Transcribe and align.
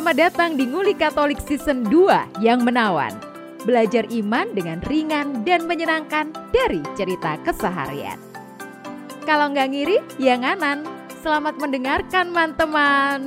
Selamat 0.00 0.32
datang 0.32 0.56
di 0.56 0.64
Nguli 0.64 0.96
Katolik 0.96 1.44
Season 1.44 1.84
2 1.84 2.40
yang 2.40 2.64
menawan. 2.64 3.12
Belajar 3.68 4.08
iman 4.08 4.48
dengan 4.56 4.80
ringan 4.88 5.44
dan 5.44 5.68
menyenangkan 5.68 6.32
dari 6.48 6.80
cerita 6.96 7.36
keseharian. 7.44 8.16
Kalau 9.28 9.52
nggak 9.52 9.68
ngiri, 9.68 10.00
ya 10.16 10.40
nganan. 10.40 10.88
Selamat 11.20 11.60
mendengarkan, 11.60 12.32
teman-teman. 12.32 13.20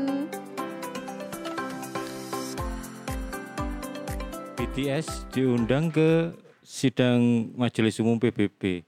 BTS 4.58 5.30
diundang 5.30 5.94
ke 5.94 6.34
sidang 6.66 7.54
Majelis 7.54 8.02
Umum 8.02 8.18
PBB. 8.18 8.82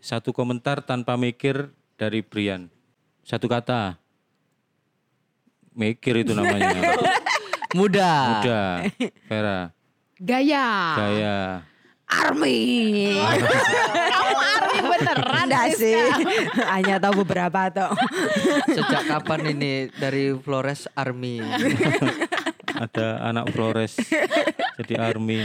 Satu 0.00 0.32
komentar 0.32 0.80
tanpa 0.80 1.20
mikir 1.20 1.76
dari 2.00 2.24
Brian. 2.24 2.72
Satu 3.20 3.52
kata. 3.52 4.00
Mikir 5.76 6.24
itu 6.24 6.32
namanya. 6.32 6.72
Muda. 7.76 8.12
Muda. 8.40 8.62
Vera. 9.28 9.58
Gaya. 10.18 10.68
Gaya. 10.96 11.36
Army. 12.08 12.60
Kamu 13.12 14.36
Army 14.40 14.78
beneran 14.80 15.48
Ada 15.52 15.60
Siska? 15.68 15.76
sih. 15.76 16.00
Hanya 16.64 16.96
tahu 16.96 17.20
beberapa 17.20 17.68
tuh. 17.68 17.92
Sejak 18.72 19.04
kapan 19.04 19.52
ini 19.52 19.72
dari 19.92 20.32
Flores 20.40 20.88
Army? 20.96 21.44
Ada 22.72 23.28
anak 23.28 23.52
Flores. 23.52 24.00
Jadi 24.80 24.94
Army. 24.96 25.44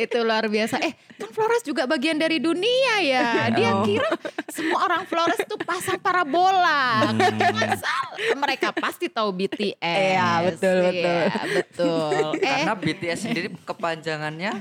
Itu 0.00 0.16
luar 0.20 0.46
biasa. 0.46 0.80
Eh, 0.80 0.92
kan 1.14 1.28
Flores 1.28 1.60
juga 1.60 1.84
bagian 1.84 2.16
dari 2.16 2.38
dunia 2.38 2.94
ya. 3.00 3.26
Dia 3.50 3.70
Oh. 3.72 3.84
kira 3.84 4.08
semua 4.48 4.80
orang 4.82 5.04
Flores 5.04 5.36
itu 5.36 5.56
pasang 5.60 5.96
parabola. 5.96 7.12
Jangan 7.12 7.68
salah. 7.76 8.16
Mereka 8.34 8.72
pasti 8.72 9.06
tahu 9.06 9.28
BTS. 9.30 9.76
Iya, 9.78 10.28
betul, 10.42 10.76
betul. 10.82 10.96
Iya, 10.96 11.40
betul. 11.56 12.24
Eh, 12.34 12.48
Karena 12.64 12.74
BTS 12.74 13.18
sendiri 13.20 13.48
kepanjangannya 13.60 14.52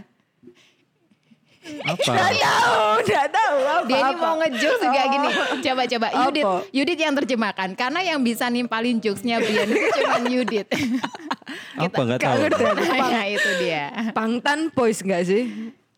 Apa? 1.80 2.12
tahu, 2.32 2.76
udah 3.00 3.26
tahu 3.28 3.58
apa. 3.62 3.86
dia 3.86 4.00
ini 4.00 4.14
mau 4.16 4.36
ngejokes 4.38 4.80
juga 4.80 5.02
gini. 5.06 5.28
Coba 5.60 5.82
coba 5.86 6.08
Apa? 6.08 6.20
Yudit, 6.24 6.46
Yudit 6.72 7.00
yang 7.00 7.14
terjemahkan. 7.16 7.70
Karena 7.74 8.00
yang 8.02 8.20
bisa 8.20 8.46
nimpalin 8.48 8.98
jokesnya 8.98 9.38
Brian 9.38 9.68
itu 9.68 9.88
cuma 9.96 10.18
Yudit. 10.22 10.68
Apa 11.82 12.00
nggak 12.00 12.20
tahu? 12.20 12.38
ya 13.10 13.24
itu 13.28 13.50
dia. 13.58 13.84
Pangtan 14.12 14.70
Boys 14.70 15.00
enggak 15.00 15.26
sih? 15.26 15.50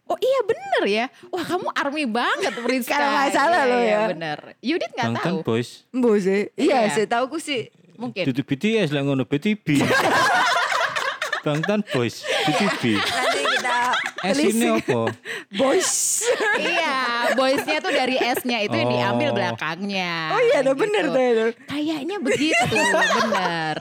Oh 0.06 0.16
iya 0.18 0.40
bener 0.44 0.84
ya. 0.86 1.06
Wah 1.28 1.42
kamu 1.42 1.68
army 1.72 2.04
banget 2.04 2.54
Priska. 2.58 2.92
Kalau 2.92 3.10
nggak 3.10 3.30
salah 3.32 3.60
Iya, 3.60 3.68
loh 3.68 3.80
iya, 3.80 3.92
ya. 3.92 4.00
bener. 4.08 4.38
Yudit 4.60 4.92
nggak 4.92 5.10
tahu. 5.18 5.38
Boys. 5.42 5.88
Mbok 5.90 6.16
sih. 6.18 6.42
Iya, 6.54 6.78
Iya. 6.86 6.92
sih 6.92 7.06
tahu 7.06 7.26
ku 7.28 7.38
sih. 7.38 7.72
Mungkin. 7.96 8.24
Itu 8.26 8.42
BTS 8.42 8.92
lah 8.92 9.02
ngono 9.02 9.24
BTB. 9.24 9.80
Bangtan 11.42 11.80
Boys. 11.92 12.22
BTB. 12.44 13.00
Nanti 13.00 13.42
kita 13.42 13.78
ini 14.44 14.68
apa? 14.70 15.00
Boys. 15.52 16.24
iya, 16.64 17.36
boysnya 17.36 17.84
tuh 17.84 17.92
dari 17.92 18.16
S-nya 18.16 18.64
itu 18.64 18.72
yang 18.72 18.88
Oh. 18.88 18.96
diambil 18.96 19.30
belakangnya. 19.36 20.32
Oh 20.32 20.40
iya, 20.40 20.64
Gitu. 20.64 20.72
bener 20.80 21.04
tuh 21.06 21.20
itu. 21.22 21.46
Kayaknya 21.68 22.18
begitu, 22.24 22.76
bener. 23.20 23.78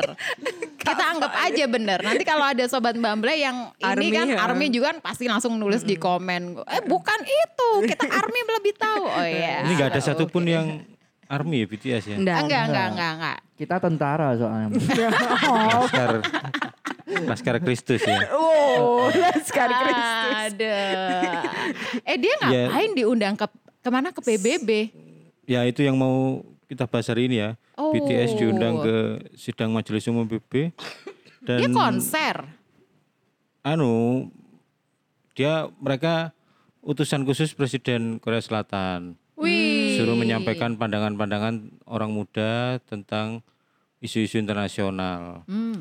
Kita 0.74 1.04
anggap 1.14 1.32
aja 1.32 1.64
bener. 1.70 1.98
Nanti 2.02 2.24
kalau 2.26 2.42
ada 2.42 2.66
sobat 2.66 2.98
Mbak 2.98 3.14
yang 3.32 3.70
ini 3.78 3.86
Army, 3.86 4.08
kan 4.10 4.26
ya. 4.26 4.38
Army 4.42 4.66
juga 4.66 4.90
kan 4.90 4.98
pasti 4.98 5.30
langsung 5.30 5.54
nulis 5.54 5.86
di 5.86 5.94
komen. 5.94 6.58
Eh 6.66 6.82
bukan 6.82 7.20
itu, 7.22 7.68
kita 7.86 8.02
Army 8.02 8.40
lebih 8.50 8.74
tahu. 8.74 9.04
Oh 9.06 9.22
iya. 9.22 9.62
Ini 9.64 9.70
nggak 9.70 9.94
ada 9.94 10.00
satupun 10.02 10.42
yang 10.44 10.82
Army 11.30 11.62
ya 11.62 11.66
BTS 11.70 12.04
ya. 12.10 12.16
Enggak. 12.18 12.50
Enggak, 12.50 12.62
enggak, 12.66 12.86
enggak, 12.90 13.10
enggak. 13.14 13.38
Kita 13.54 13.76
tentara 13.78 14.28
soalnya. 14.34 14.68
Laskar 15.78 16.10
Laskar 17.22 17.58
Kristus 17.58 18.00
ya. 18.00 18.30
Oh, 18.30 19.10
Laskar 19.10 19.68
Kristus. 19.68 20.34
Aduh. 20.46 21.42
Eh 22.04 22.16
dia 22.16 22.34
Ya. 22.42 22.68
ngapain 22.68 22.92
diundang 22.92 23.34
ke 23.34 23.46
ke 23.80 23.88
mana 23.88 24.08
ke 24.08 24.20
PBB? 24.20 24.70
Ya 25.44 25.64
itu 25.64 25.80
yang 25.80 25.94
mau 25.94 26.40
kita 26.64 26.84
bahas 26.84 27.06
hari 27.06 27.26
ini 27.26 27.36
ya. 27.38 27.50
Oh. 27.74 27.90
BTS 27.90 28.36
diundang 28.36 28.78
ke 28.78 28.94
sidang 29.34 29.70
Majelis 29.70 30.06
Umum 30.06 30.24
PBB 30.24 30.70
dan 31.40 31.58
Dia 31.58 31.68
konser. 31.70 32.36
anu 33.60 34.28
dia 35.30 35.68
mereka 35.76 36.32
utusan 36.80 37.22
khusus 37.22 37.50
Presiden 37.50 38.16
Korea 38.16 38.40
Selatan 38.40 39.16
Wih. 39.34 39.96
suruh 39.96 40.14
menyampaikan 40.14 40.76
pandangan-pandangan 40.76 41.60
orang 41.84 42.10
muda 42.10 42.76
tentang 42.82 43.40
isu-isu 43.98 44.36
internasional. 44.36 45.44
Hmm. 45.44 45.80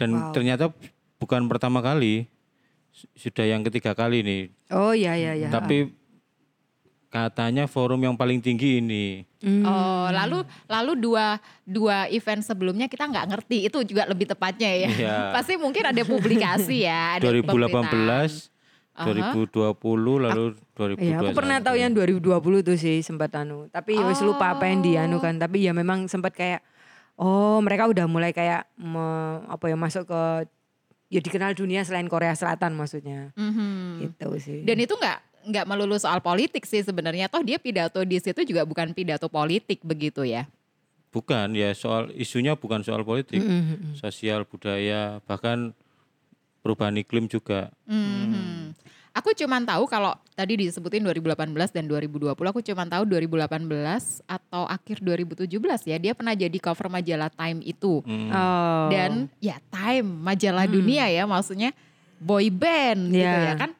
Dan 0.00 0.16
Wow. 0.16 0.32
ternyata 0.32 0.72
bukan 1.16 1.44
pertama 1.44 1.78
kali, 1.78 2.24
su- 2.88 3.04
sudah 3.12 3.44
yang 3.44 3.60
ketiga 3.60 3.92
kali 3.92 4.24
nih. 4.24 4.42
Oh 4.72 4.96
iya 4.96 5.12
iya 5.12 5.36
iya. 5.36 5.48
Tapi 5.52 5.92
katanya 7.10 7.66
forum 7.66 8.00
yang 8.00 8.14
paling 8.14 8.38
tinggi 8.38 8.78
ini. 8.78 9.26
Hmm. 9.42 9.66
Oh, 9.66 10.06
lalu 10.08 10.40
lalu 10.64 10.92
dua 10.96 11.36
dua 11.62 12.06
event 12.08 12.38
sebelumnya 12.40 12.86
kita 12.86 13.04
nggak 13.04 13.26
ngerti 13.28 13.66
itu 13.66 13.78
juga 13.82 14.06
lebih 14.06 14.24
tepatnya 14.24 14.70
ya. 14.70 14.88
Iya. 14.88 15.16
Pasti 15.36 15.58
mungkin 15.58 15.84
ada 15.84 16.02
publikasi 16.02 16.86
ya. 16.86 17.02
Ada 17.18 17.28
pemberitaan. 17.42 17.90
2018, 17.90 18.48
2020, 19.00 19.74
lalu 20.20 20.44
2021. 20.76 21.00
Iya, 21.00 21.16
aku 21.18 21.32
pernah 21.32 21.58
tahu 21.58 21.76
yang 21.76 21.92
2020 21.92 22.20
tuh 22.62 22.76
sih 22.76 23.00
sempat 23.00 23.32
anu. 23.34 23.66
Tapi 23.68 23.96
ya 23.96 24.04
wis 24.04 24.20
lupa 24.20 24.52
apa 24.52 24.64
yang 24.64 24.80
dianu 24.80 25.18
kan. 25.18 25.34
Tapi 25.34 25.64
ya 25.64 25.72
memang 25.72 26.04
sempat 26.04 26.30
kayak 26.30 26.60
oh 27.20 27.60
mereka 27.60 27.84
udah 27.86 28.08
mulai 28.08 28.32
kayak 28.32 28.64
me- 28.80 29.44
apa 29.46 29.68
ya 29.68 29.76
masuk 29.76 30.08
ke 30.08 30.22
ya 31.10 31.20
dikenal 31.20 31.52
dunia 31.52 31.84
selain 31.84 32.08
Korea 32.08 32.32
Selatan 32.32 32.72
maksudnya. 32.72 33.34
Mhm. 33.36 34.08
Gitu 34.08 34.28
sih. 34.40 34.60
Dan 34.64 34.80
itu 34.80 34.96
nggak 34.96 35.18
nggak 35.52 35.64
melulu 35.68 35.96
soal 36.00 36.24
politik 36.24 36.64
sih 36.64 36.80
sebenarnya. 36.80 37.28
Toh 37.28 37.44
dia 37.44 37.60
pidato 37.60 38.00
di 38.06 38.16
situ 38.16 38.40
juga 38.46 38.64
bukan 38.64 38.96
pidato 38.96 39.28
politik 39.28 39.84
begitu 39.84 40.24
ya. 40.24 40.48
Bukan 41.10 41.58
ya 41.58 41.74
soal 41.74 42.14
isunya 42.14 42.54
bukan 42.54 42.86
soal 42.86 43.02
politik, 43.02 43.42
Mm-mm. 43.42 43.98
sosial, 43.98 44.46
budaya, 44.46 45.18
bahkan 45.26 45.74
perubahan 46.62 46.94
iklim 47.02 47.26
juga. 47.26 47.74
Mhm. 47.90 48.49
Aku 49.10 49.34
cuman 49.34 49.66
tahu 49.66 49.90
kalau 49.90 50.14
tadi 50.38 50.54
disebutin 50.54 51.02
2018 51.02 51.50
dan 51.74 51.84
2020, 51.90 52.30
aku 52.30 52.62
cuman 52.62 52.86
tahu 52.86 53.02
2018 53.10 53.66
atau 54.22 54.62
akhir 54.70 55.02
2017 55.02 55.50
ya, 55.90 55.98
dia 55.98 56.12
pernah 56.14 56.30
jadi 56.30 56.54
cover 56.62 56.86
majalah 56.86 57.26
Time 57.26 57.58
itu. 57.66 58.06
Hmm. 58.06 58.30
Oh. 58.30 58.86
Dan 58.86 59.26
ya 59.42 59.58
Time, 59.66 60.06
majalah 60.06 60.70
dunia 60.70 61.10
ya 61.10 61.26
maksudnya 61.26 61.74
boy 62.22 62.46
band 62.54 63.10
gitu 63.10 63.26
Iya. 63.26 63.50
ya 63.50 63.54
kan. 63.58 63.70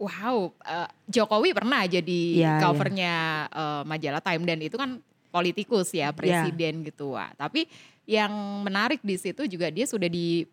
Wow, 0.00 0.56
eh, 0.64 0.88
Jokowi 1.12 1.52
pernah 1.52 1.84
jadi 1.84 2.20
Iya, 2.40 2.52
covernya 2.64 3.14
eh, 3.52 3.82
majalah 3.84 4.24
Time 4.24 4.48
dan 4.48 4.64
itu 4.64 4.80
kan 4.80 4.96
politikus 5.28 5.92
ya, 5.92 6.08
presiden 6.16 6.88
gitu. 6.88 7.20
Wah, 7.20 7.28
tapi 7.36 7.68
yang 8.08 8.32
menarik 8.64 9.04
di 9.04 9.20
situ 9.20 9.44
juga 9.44 9.68
dia 9.68 9.84
sudah 9.84 10.08
di 10.08 10.48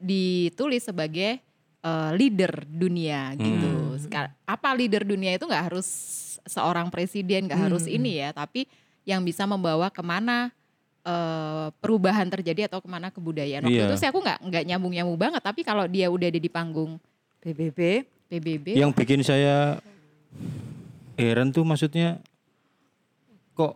ditulis 0.00 0.82
sebagai 0.82 1.38
eh, 1.80 2.10
leader 2.14 2.64
dunia 2.64 3.32
gitu. 3.34 3.70
Sekar- 3.98 4.32
apa 4.42 4.68
leader 4.72 5.02
dunia 5.02 5.34
itu 5.34 5.44
nggak 5.44 5.64
harus 5.68 5.88
seorang 6.42 6.88
presiden, 6.88 7.46
nggak 7.46 7.68
harus 7.68 7.84
ini 7.84 8.18
ya, 8.18 8.32
tapi 8.32 8.64
yang 9.02 9.20
bisa 9.20 9.44
membawa 9.44 9.88
ke 9.88 10.00
mana 10.00 10.52
eh, 11.00 11.68
perubahan 11.80 12.28
terjadi 12.28 12.68
atau 12.68 12.78
ke 12.78 12.86
mana 12.86 13.08
kebudayaan. 13.08 13.64
Waktu 13.64 13.72
Iya. 13.74 13.88
itu 13.88 13.96
sih 13.96 14.06
aku 14.06 14.20
nggak 14.20 14.38
nggak 14.44 14.64
nyambung 14.66 14.92
nyambung 14.92 15.18
banget, 15.18 15.40
tapi 15.40 15.60
kalau 15.62 15.84
dia 15.84 16.06
udah 16.06 16.28
ada 16.28 16.36
di 16.36 16.48
panggung 16.48 17.00
PBB. 17.40 18.04
PBB, 18.28 18.76
Yang 18.76 18.92
bikin 18.94 19.20
saya 19.20 19.80
heran 21.16 21.50
tuh 21.50 21.64
maksudnya 21.64 22.22
kok 23.52 23.74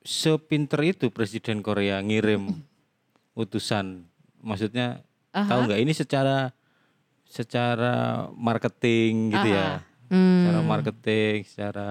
sepinter 0.00 0.80
itu 0.82 1.06
Presiden 1.08 1.60
Korea 1.60 2.00
ngirim 2.00 2.50
utusan. 3.38 4.08
Maksudnya 4.40 5.04
tahu 5.30 5.68
nggak 5.68 5.78
ini 5.78 5.92
secara 5.92 6.50
secara 7.30 8.26
marketing 8.34 9.30
gitu 9.30 9.48
ya. 9.54 9.86
Hmm. 10.10 10.42
Secara 10.42 10.60
marketing, 10.66 11.36
secara 11.46 11.88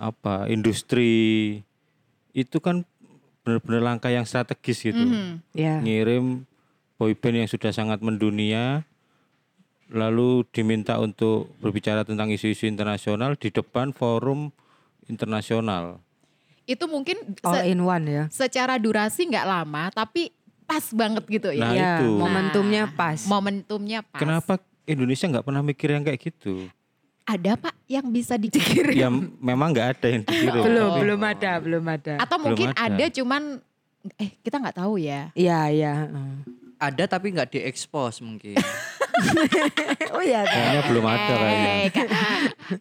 apa 0.00 0.48
industri 0.48 1.60
itu 2.32 2.56
kan 2.58 2.88
benar-benar 3.44 3.94
langkah 3.94 4.08
yang 4.08 4.24
strategis 4.24 4.80
gitu. 4.80 4.96
Mhm. 4.96 5.44
Ya. 5.52 5.76
Ngirim 5.84 6.48
boyband 6.96 7.44
yang 7.44 7.48
sudah 7.48 7.70
sangat 7.70 8.00
mendunia 8.00 8.88
lalu 9.88 10.44
diminta 10.52 11.00
untuk 11.00 11.48
berbicara 11.60 12.04
tentang 12.04 12.28
isu-isu 12.28 12.68
internasional 12.68 13.36
di 13.36 13.48
depan 13.48 13.92
forum 13.92 14.52
internasional. 15.06 16.00
itu 16.68 16.84
mungkin 16.84 17.16
All 17.48 17.64
se- 17.64 17.72
in 17.72 17.80
one 17.80 18.04
ya. 18.04 18.24
secara 18.28 18.76
durasi 18.76 19.24
nggak 19.24 19.48
lama, 19.48 19.88
tapi 19.88 20.28
pas 20.68 20.84
banget 20.92 21.24
gitu 21.26 21.48
ya. 21.50 21.64
Nah, 21.64 21.72
ya, 21.72 21.92
itu. 21.96 22.12
momentumnya 22.12 22.82
Nah, 22.84 22.92
pas. 22.92 23.18
Momentumnya 23.24 24.00
pas. 24.04 24.20
Kenapa 24.20 24.52
Indonesia 24.84 25.24
nggak 25.26 25.42
pernah 25.42 25.62
mikir 25.64 25.88
yang 25.90 26.04
kayak 26.04 26.20
gitu? 26.22 26.68
Ada 27.24 27.56
pak 27.56 27.76
yang 27.84 28.04
bisa 28.06 28.36
dikirim? 28.36 28.92
ya 28.94 29.08
memang 29.38 29.72
nggak 29.72 29.88
ada 29.96 30.06
yang 30.06 30.22
dikirim. 30.22 30.60
belum, 30.60 30.84
tapi- 30.86 31.00
belum 31.00 31.20
ada, 31.22 31.52
belum 31.58 31.84
ada. 31.86 32.14
Atau 32.18 32.36
Belum 32.36 32.46
mungkin 32.52 32.68
ada. 32.70 32.84
ada. 32.86 33.04
cuman 33.08 33.42
eh 34.14 34.30
kita 34.38 34.56
nggak 34.58 34.76
tahu 34.76 34.94
ya. 34.96 35.32
Iya, 35.32 35.60
iya. 35.68 35.92
heeh. 36.04 36.32
ada 36.78 37.04
tapi 37.10 37.34
nggak 37.34 37.50
diekspos 37.50 38.22
mungkin. 38.22 38.54
oh 40.14 40.22
iya. 40.22 40.46
Kayaknya 40.46 40.82
belum 40.86 41.04
ada 41.04 41.34
kayaknya. 41.34 41.70
Eh, 41.74 41.88
ka- 41.96 42.10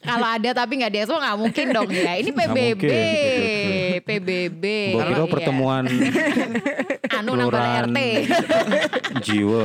kalau 0.05 0.27
ada 0.29 0.49
tapi 0.53 0.73
nggak 0.77 0.91
di 0.91 0.99
expo 1.01 1.17
nggak 1.17 1.37
mungkin 1.39 1.65
dong 1.73 1.89
ya. 1.89 2.13
Ini 2.13 2.29
PBB, 2.29 2.57
mungkin, 2.77 2.91
PBB. 3.99 4.63
Mbok 4.93 5.03
kira 5.03 5.17
Iya. 5.19 5.31
pertemuan 5.31 5.83
anu 7.17 7.29
kelurahan 7.33 7.87
RT. 7.89 7.99
jiwa. 9.25 9.63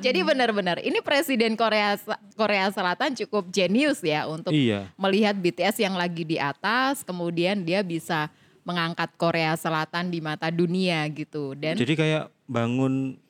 Jadi 0.00 0.20
benar-benar 0.24 0.80
ini 0.80 1.04
presiden 1.04 1.52
Korea 1.52 2.00
Korea 2.32 2.72
Selatan 2.72 3.12
cukup 3.14 3.48
jenius 3.52 4.00
ya 4.00 4.24
untuk 4.24 4.52
Iya. 4.52 4.88
melihat 4.96 5.36
BTS 5.36 5.80
yang 5.80 5.96
lagi 5.96 6.24
di 6.24 6.40
atas, 6.40 7.04
kemudian 7.04 7.60
dia 7.60 7.84
bisa 7.84 8.32
mengangkat 8.64 9.12
Korea 9.20 9.52
Selatan 9.54 10.08
di 10.08 10.24
mata 10.24 10.48
dunia 10.48 11.04
gitu. 11.12 11.52
Dan 11.52 11.76
Jadi 11.76 11.92
kayak 11.92 12.32
bangun 12.48 13.20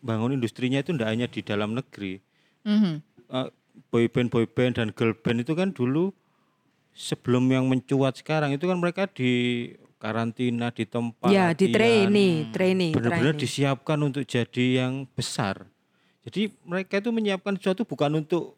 bangun 0.00 0.32
industrinya 0.32 0.80
itu 0.80 0.96
tidak 0.96 1.08
hanya 1.12 1.26
di 1.28 1.40
dalam 1.44 1.76
negeri. 1.76 2.18
Mhm. 2.64 2.94
Eh, 3.28 3.48
boyband 3.92 4.28
boyband 4.28 4.72
dan 4.80 4.88
girl 4.92 5.12
band 5.14 5.44
itu 5.44 5.52
kan 5.52 5.72
dulu 5.72 6.16
sebelum 6.92 7.48
yang 7.48 7.64
mencuat 7.66 8.20
sekarang 8.20 8.52
itu 8.54 8.68
kan 8.68 8.78
mereka 8.78 9.08
di 9.08 9.32
karantina 9.96 10.68
di 10.74 10.84
tempat 10.84 11.30
Ya, 11.30 11.54
di 11.54 11.70
training, 11.70 12.50
training, 12.50 12.92
benar-benar 12.92 13.38
disiapkan 13.38 13.98
untuk 14.02 14.26
jadi 14.26 14.84
yang 14.84 15.06
besar. 15.14 15.66
Jadi 16.22 16.54
mereka 16.62 17.02
itu 17.02 17.10
menyiapkan 17.10 17.58
sesuatu 17.58 17.82
bukan 17.82 18.22
untuk 18.22 18.54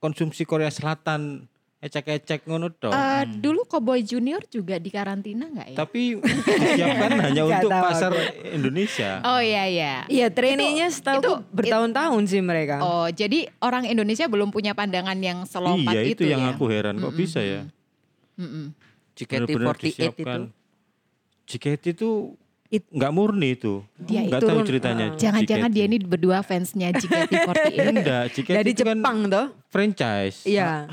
konsumsi 0.00 0.44
Korea 0.44 0.68
Selatan 0.68 1.48
ecek-ecek 1.84 2.48
ngono 2.48 2.72
tok. 2.72 2.90
Eh, 2.90 3.22
dulu 3.36 3.62
Cowboy 3.64 4.00
Junior 4.00 4.40
juga 4.46 4.76
di 4.76 4.88
karantina 4.88 5.44
nggak 5.44 5.68
ya? 5.68 5.76
Tapi 5.76 6.16
disiapkan 6.16 7.10
hanya 7.24 7.42
untuk 7.44 7.68
tahu 7.68 7.84
pasar 7.84 8.10
aku. 8.10 8.24
Indonesia. 8.50 9.10
Oh 9.22 9.36
iya 9.36 9.68
iya. 9.68 9.94
Iya, 10.08 10.26
trainingnya 10.28 10.88
setahu 10.88 11.20
itu- 11.20 11.40
bertahun-tahun 11.52 12.22
sih 12.24 12.40
mereka. 12.40 12.80
Oh, 12.80 13.06
jadi 13.06 13.52
orang 13.58 13.84
Indonesia 13.84 14.24
belum 14.24 14.48
punya 14.48 14.72
pandangan 14.72 15.16
yang 15.16 15.44
selompat 15.44 15.92
iya 15.92 16.00
itu, 16.02 16.24
yang 16.24 16.40
ya? 16.42 16.50
aku 16.50 16.64
heran 16.66 16.96
kok 16.96 17.12
bisa 17.12 17.38
ya. 17.38 17.68
Benar-benar 18.34 18.72
JKT48 19.14 19.76
itu 19.76 19.84
disiapkan. 19.84 20.40
JKT 21.44 21.84
itu 21.92 22.10
It- 22.66 22.90
nggak 22.90 23.12
murni 23.12 23.54
itu. 23.54 23.84
Dia 23.94 24.24
nggak 24.24 24.40
itu 24.40 24.48
tahu 24.48 24.58
ceritanya. 24.64 25.06
uh, 25.06 25.14
Jangan-jangan 25.14 25.70
dia 25.70 25.84
ini 25.84 26.00
berdua 26.00 26.40
fansnya 26.40 26.90
JKT48. 26.90 27.76
enggak, 27.92 28.24
JKT 28.32 28.56
Dari 28.56 28.70
itu 28.72 28.82
kan 28.82 28.96
Jepang 28.98 29.18
toh? 29.28 29.46
franchise. 29.68 30.42
Iya. 30.42 30.88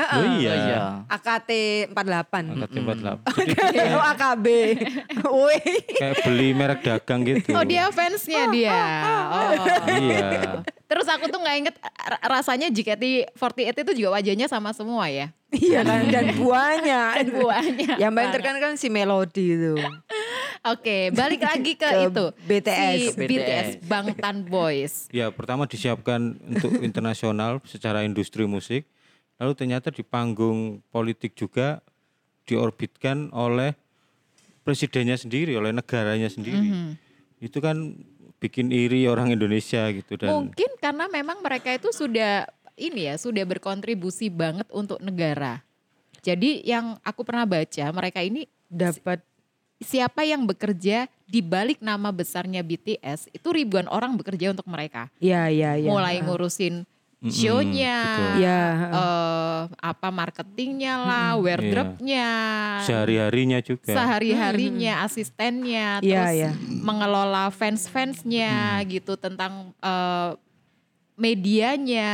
Oh 0.00 0.24
iya. 0.34 0.50
Oh 0.50 0.56
iya. 0.56 0.80
AKT 1.08 1.50
48. 1.90 2.54
Angkat 2.54 2.70
tempat 2.70 2.96
lah. 3.00 3.14
Jadi 3.34 3.78
oh 3.90 4.04
AKB. 4.06 4.46
Woi. 5.28 5.60
kayak 5.94 6.16
beli 6.22 6.48
merek 6.52 6.80
dagang 6.80 7.20
gitu. 7.22 7.50
Oh 7.52 7.62
dia 7.62 7.88
fansnya 7.88 8.48
dia. 8.48 8.80
Oh. 9.28 9.52
Iya. 9.86 10.64
Terus 10.88 11.04
aku 11.04 11.28
tuh 11.28 11.38
nggak 11.38 11.56
inget 11.58 11.76
ra- 11.82 12.40
rasanya 12.40 12.72
JKT48 12.72 13.36
itu 13.76 13.92
juga 13.98 14.16
wajahnya 14.16 14.46
sama 14.46 14.72
semua 14.72 15.04
ya. 15.06 15.30
Iya 15.48 15.80
kan 15.80 16.08
dan 16.08 16.32
buahnya. 16.40 17.00
Dan 17.20 17.28
buahnya. 17.34 17.92
Yang 17.96 18.12
paling 18.12 18.32
terkenal 18.32 18.58
kan 18.58 18.74
si 18.74 18.88
Melody 18.88 19.46
itu. 19.52 19.74
Oke, 20.66 21.14
balik 21.14 21.40
lagi 21.40 21.72
ke, 21.74 21.86
Ke 21.86 22.08
itu. 22.08 22.24
BTS. 22.42 22.98
Si 23.14 23.14
BTS 23.14 23.68
Bangtan 23.84 24.42
Boys. 24.42 25.06
Ya 25.08 25.30
pertama 25.30 25.64
disiapkan 25.64 26.34
untuk 26.40 26.72
internasional 26.80 27.62
secara 27.62 28.02
industri 28.02 28.42
musik. 28.44 28.88
Lalu 29.38 29.52
ternyata 29.54 29.94
di 29.94 30.02
panggung 30.02 30.82
politik 30.90 31.38
juga 31.38 31.78
diorbitkan 32.42 33.30
oleh 33.30 33.74
presidennya 34.66 35.14
sendiri, 35.14 35.54
oleh 35.54 35.70
negaranya 35.70 36.26
sendiri. 36.26 36.68
Mhm. 36.68 36.90
Itu 37.38 37.62
kan 37.62 37.94
bikin 38.42 38.74
iri 38.74 39.06
orang 39.06 39.34
Indonesia 39.34 39.86
gitu 39.94 40.18
dan 40.18 40.50
Mungkin 40.50 40.78
karena 40.78 41.06
memang 41.10 41.42
mereka 41.42 41.74
itu 41.74 41.90
sudah 41.94 42.46
ini 42.78 43.10
ya, 43.10 43.14
sudah 43.18 43.42
berkontribusi 43.46 44.30
banget 44.30 44.66
untuk 44.70 44.98
negara. 45.02 45.62
Jadi 46.22 46.66
yang 46.66 46.98
aku 47.06 47.22
pernah 47.22 47.46
baca, 47.46 47.84
mereka 47.94 48.22
ini 48.22 48.46
Dapat 48.68 49.24
siapa 49.80 50.28
yang 50.28 50.44
bekerja 50.44 51.08
di 51.24 51.40
balik 51.40 51.80
nama 51.80 52.12
besarnya 52.12 52.60
BTS 52.60 53.32
itu 53.32 53.48
ribuan 53.48 53.88
orang 53.88 54.12
bekerja 54.20 54.52
untuk 54.52 54.68
mereka. 54.68 55.08
Iya 55.22 55.48
iya 55.48 55.70
iya. 55.80 55.88
Mulai 55.88 56.20
ngurusin 56.20 56.84
Show-nya. 57.18 57.98
Iya. 58.38 58.60
eh, 58.94 59.60
apa 59.74 60.08
marketingnya 60.14 60.94
lah, 61.02 61.30
wardrobe-nya, 61.34 62.30
sehari-harinya 62.86 63.58
juga. 63.58 63.90
sehari-harinya, 63.90 65.02
asistennya, 65.02 65.98
Iya, 65.98 66.14
terus 66.22 66.34
iya. 66.38 66.50
mengelola 66.70 67.50
fans-fansnya 67.50 68.78
gitu 68.86 69.18
tentang 69.18 69.74
eh, 69.82 70.30
medianya, 71.18 72.10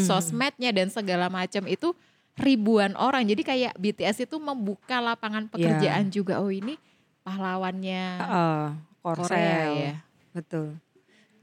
sosmednya 0.00 0.72
dan 0.72 0.88
segala 0.88 1.28
macam 1.28 1.68
itu 1.68 1.92
ribuan 2.40 2.96
orang. 2.96 3.28
Jadi 3.28 3.44
kayak 3.44 3.76
BTS 3.76 4.24
itu 4.24 4.40
membuka 4.40 5.04
lapangan 5.04 5.52
pekerjaan 5.52 6.08
juga. 6.08 6.40
Oh 6.40 6.48
ini 6.48 6.80
pahlawannya 7.20 8.04
Heeh, 8.24 8.64
Korea 9.04 9.60
ya. 9.68 9.94
Betul. 10.32 10.80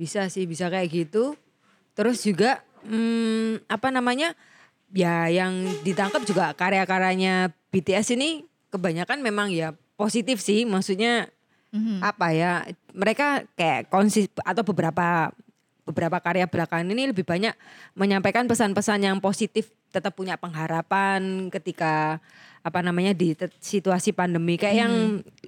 Bisa 0.01 0.25
sih, 0.33 0.49
bisa 0.49 0.65
kayak 0.73 0.89
gitu. 0.89 1.37
Terus 1.93 2.25
juga 2.25 2.65
hmm, 2.85 3.67
apa 3.67 3.87
namanya? 3.89 4.35
Ya 4.93 5.25
yang 5.27 5.65
ditangkap 5.81 6.21
juga 6.23 6.53
karya-karyanya 6.53 7.49
BTS 7.73 8.13
ini 8.13 8.45
kebanyakan 8.69 9.25
memang 9.25 9.49
ya 9.49 9.73
positif 9.97 10.39
sih. 10.39 10.63
Maksudnya 10.69 11.29
Mhm. 11.73 12.05
apa 12.05 12.29
ya? 12.29 12.67
Mereka 12.93 13.49
kayak 13.57 13.89
konsis 13.89 14.29
atau 14.45 14.61
beberapa 14.61 15.33
beberapa 15.83 16.15
karya 16.23 16.47
belakangan 16.47 16.87
ini 16.87 17.11
lebih 17.11 17.27
banyak 17.27 17.51
menyampaikan 17.97 18.47
pesan-pesan 18.47 19.03
yang 19.03 19.17
positif, 19.19 19.67
tetap 19.91 20.15
punya 20.15 20.39
pengharapan 20.39 21.51
ketika 21.51 22.23
apa 22.63 22.79
namanya 22.79 23.11
di 23.11 23.35
situasi 23.59 24.15
pandemi 24.15 24.55
kayak 24.55 24.77
yang 24.87 24.93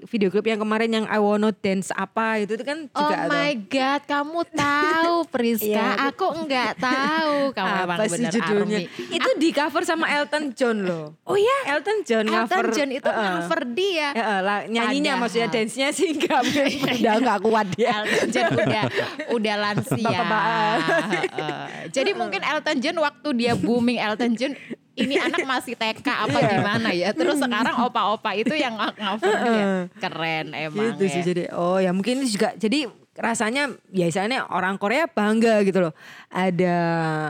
video 0.06 0.30
klip 0.30 0.46
yang 0.46 0.58
kemarin 0.58 0.90
yang 0.92 1.06
I 1.06 1.18
Wanna 1.18 1.50
Dance 1.52 1.90
apa 1.90 2.40
itu 2.40 2.54
tuh 2.54 2.64
kan 2.64 2.86
Oh 2.88 3.00
juga 3.02 3.16
tuh. 3.18 3.32
my 3.32 3.52
god, 3.66 4.02
kamu 4.04 4.40
tahu 4.52 5.16
Priska? 5.34 5.66
Iya, 5.68 5.88
aku 6.08 6.26
enggak 6.36 6.72
tahu. 6.78 7.36
Kamu 7.58 7.74
apa 7.86 8.04
sih 8.08 8.26
judulnya? 8.26 8.80
army. 8.82 9.12
Itu 9.12 9.30
di 9.36 9.50
cover 9.50 9.82
sama 9.82 10.06
Elton 10.08 10.52
John 10.52 10.78
loh. 10.82 11.18
Oh 11.24 11.34
ya, 11.34 11.58
Elton 11.72 12.02
John 12.02 12.24
Elton 12.24 12.46
cover. 12.48 12.66
John 12.72 12.90
itu 12.92 13.06
Heeh. 13.06 13.30
cover 13.36 13.62
dia. 13.68 14.08
Heeh, 14.12 14.40
lah, 14.40 14.60
nyanyinya 14.66 15.12
Padahal. 15.12 15.22
maksudnya 15.22 15.48
dance-nya 15.50 15.88
sih 15.90 16.08
enggak 16.12 16.40
udah 17.00 17.14
enggak 17.16 17.40
kuat 17.42 17.68
dia. 17.74 17.90
Elton 17.96 18.28
John 18.30 18.50
udah 18.56 18.84
udah 19.32 19.56
lansia. 19.58 19.98
Bapak-bapak. 20.00 20.44
Heeh. 20.46 21.66
Jadi 21.90 22.12
mungkin 22.14 22.42
Elton 22.42 22.78
John 22.78 22.98
waktu 23.00 23.30
dia 23.34 23.54
booming 23.54 23.98
Elton 23.98 24.32
John 24.34 24.54
ini 24.96 25.16
anak 25.26 25.44
masih 25.44 25.74
TK 25.74 26.04
apa 26.04 26.38
Iya. 26.38 26.50
gimana 26.52 26.90
ya. 26.90 27.10
Terus 27.12 27.38
sekarang 27.38 27.76
opa-opa 27.82 28.32
itu 28.34 28.52
yang 28.52 28.74
ng- 28.74 28.96
cover 28.96 29.36
dia. 29.38 29.66
Keren 29.98 30.46
emang 30.52 30.86
gitu 30.92 31.04
sih 31.06 31.22
ya. 31.22 31.26
jadi 31.26 31.44
oh 31.52 31.78
ya 31.78 31.92
mungkin 31.92 32.20
ini 32.20 32.28
juga 32.28 32.52
jadi 32.54 32.88
rasanya 33.14 33.64
biasanya 33.88 34.50
orang 34.50 34.76
Korea 34.76 35.06
bangga 35.06 35.62
gitu 35.62 35.80
loh 35.82 35.94
ada 36.28 36.76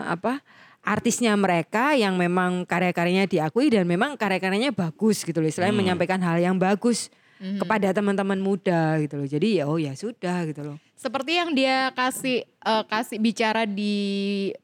apa 0.07 0.41
artisnya 0.81 1.34
mereka 1.34 1.93
yang 1.93 2.13
memang 2.15 2.62
karya-karyanya 2.63 3.25
diakui 3.25 3.69
dan 3.69 3.84
memang 3.84 4.13
karya-karyanya 4.13 4.69
bagus 4.69 5.22
gitu 5.22 5.38
loh 5.38 5.50
selain 5.50 5.69
Hmm. 5.69 5.81
menyampaikan 5.81 6.17
hal 6.19 6.38
yang 6.38 6.55
bagus 6.55 7.10
Mhm. 7.36 7.60
kepada 7.60 7.91
teman-teman 7.91 8.39
muda 8.39 8.98
gitu 8.98 9.13
loh 9.15 9.27
jadi 9.27 9.48
ya 9.51 9.63
oh 9.65 9.75
ya 9.75 9.91
sudah 9.91 10.45
gitu 10.45 10.62
loh 10.63 10.77
Seperti 10.95 11.31
yang 11.33 11.51
dia 11.51 11.91
kasih 11.91 12.43
eh, 12.45 12.83
kasih 12.85 13.19
bicara 13.19 13.63
di 13.63 13.93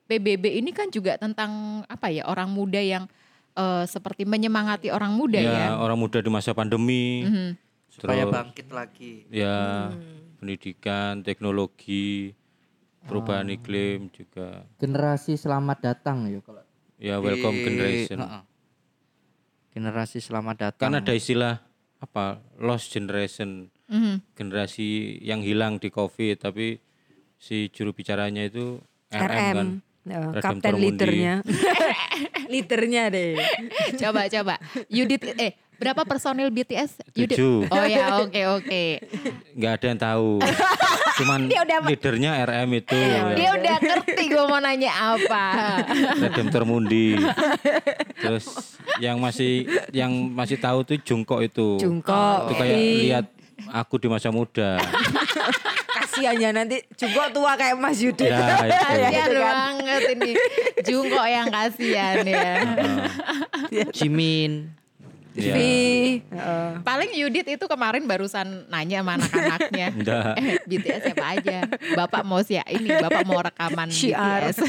PBB 0.06 0.58
ini 0.58 0.72
kan 0.72 0.88
juga 0.88 1.16
tentang 1.16 1.52
apa 1.86 2.08
ya 2.08 2.24
orang 2.24 2.48
muda 2.48 2.80
yang 2.80 3.06
eh, 3.52 3.84
seperti 3.86 4.24
menyemangati 4.24 4.88
orang 4.88 5.12
muda 5.12 5.38
ya. 5.38 5.52
ya, 5.52 5.70
orang 5.76 5.98
muda 5.98 6.18
di 6.18 6.28
masa 6.28 6.52
pandemi. 6.52 7.22
Mhm. 7.22 7.50
supaya 7.92 8.24
Terus 8.24 8.32
bangkit 8.34 8.68
lagi. 8.72 9.14
ya 9.30 9.92
Hmm. 9.92 10.40
pendidikan, 10.40 11.20
teknologi, 11.20 12.32
perubahan 13.04 13.44
Oh. 13.46 13.54
iklim 13.54 14.08
juga. 14.10 14.64
generasi 14.78 15.36
selamat 15.36 15.78
datang 15.84 16.26
ya 16.26 16.40
kalau 16.40 16.64
Ya 16.96 17.20
welcome 17.20 17.52
Di- 17.52 17.66
generation. 17.66 18.22
Heeh. 18.22 18.44
Generasi 19.72 20.20
selamat 20.20 20.56
datang. 20.62 20.88
Kan 20.88 20.96
ada 20.96 21.12
istilah 21.12 21.60
apa? 21.98 22.40
Lost 22.56 22.88
generation. 22.90 23.68
Mhm. 23.92 24.16
Generasi 24.34 24.88
yang 25.20 25.40
hilang 25.40 25.76
di 25.76 25.88
Covid 25.88 26.40
tapi 26.40 26.80
si 27.36 27.68
juru 27.68 27.92
bicaranya 27.92 28.42
itu 28.42 28.80
RM, 29.10 29.20
RM, 29.22 29.54
kan. 29.54 29.68
Redemptor 30.02 30.42
kapten 30.42 30.74
Mundi. 30.74 30.84
leadernya 30.88 31.34
leadernya 32.52 33.04
deh 33.08 33.32
coba 34.02 34.26
coba. 34.28 34.56
Yudit 34.88 35.22
eh 35.36 35.52
berapa 35.76 36.02
personil 36.04 36.48
BTS? 36.48 37.02
Yudit. 37.12 37.36
Tujuh. 37.36 37.66
Oh 37.68 37.84
ya, 37.84 38.18
oke 38.20 38.42
oke. 38.56 38.84
nggak 39.54 39.72
ada 39.72 39.86
yang 39.88 40.00
tahu. 40.00 40.30
Cuman 41.20 41.40
Dia 41.46 41.62
udah- 41.62 41.84
leadernya 41.84 42.32
RM 42.40 42.70
itu 42.76 42.98
Dia 42.98 43.38
ya. 43.38 43.50
udah 43.52 43.76
ngerti 43.78 44.24
gue 44.26 44.44
mau 44.44 44.58
nanya 44.58 44.92
apa. 45.14 45.46
Redemptor 46.18 46.64
Mundi. 46.64 47.18
Terus 48.16 48.46
yang 48.98 49.18
masih 49.18 49.66
yang 49.92 50.10
masih 50.32 50.58
tahu 50.58 50.82
tuh 50.84 50.98
Jungkook 50.98 51.42
itu. 51.44 51.78
Jungkook 51.78 52.40
Itu 52.48 52.54
kayak 52.56 52.78
Ih, 52.78 52.98
lihat 53.06 53.26
aku 53.70 54.02
di 54.02 54.08
masa 54.10 54.34
muda. 54.34 54.82
kasihan 56.02 56.36
ya 56.36 56.50
nanti 56.52 56.82
juga 56.98 57.30
tua 57.30 57.54
kayak 57.54 57.76
Mas 57.78 58.02
Yudi. 58.02 58.26
Ya, 58.26 58.36
itu. 58.40 58.74
Kasihan 58.74 59.12
gitu 59.12 59.40
kan. 59.40 59.56
banget 59.56 60.02
ini. 60.16 60.32
Jungkook 60.82 61.28
yang 61.28 61.48
kasihan 61.48 62.16
ya. 62.26 62.52
Jimin. 63.92 64.74
Ya. 65.32 65.56
Vi, 65.56 66.20
heeh. 66.28 66.70
Paling 66.84 67.16
Yudit 67.16 67.48
itu 67.48 67.66
kemarin 67.72 68.04
barusan 68.04 68.68
nanya 68.68 69.00
sama 69.00 69.16
anak-anaknya. 69.16 69.88
Enggak. 69.96 70.34
Eh, 70.44 70.60
BTS 70.68 71.02
siapa 71.08 71.26
aja? 71.40 71.60
Bapak 71.96 72.28
mau 72.28 72.44
siap 72.44 72.68
ini, 72.68 72.92
Bapak 73.00 73.24
mau 73.24 73.40
rekaman 73.40 73.88
Syiar. 73.88 74.52
BTS. 74.52 74.60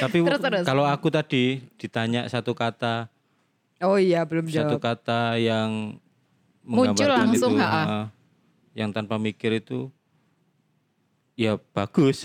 Tapi 0.00 0.16
Terus, 0.24 0.40
terus. 0.40 0.64
kalau 0.64 0.88
aku 0.88 1.12
tadi 1.12 1.60
ditanya 1.76 2.24
satu 2.32 2.56
kata, 2.56 3.12
Oh 3.84 4.00
iya 4.00 4.24
belum 4.24 4.48
satu 4.48 4.80
jawab. 4.80 4.96
kata 4.96 5.36
yang 5.36 6.00
Muncul 6.64 7.08
langsung, 7.12 7.54
itu, 7.54 7.64
ah, 7.64 8.08
yang 8.72 8.88
tanpa 8.88 9.20
mikir 9.20 9.60
itu, 9.60 9.92
ya 11.36 11.60
bagus. 11.76 12.24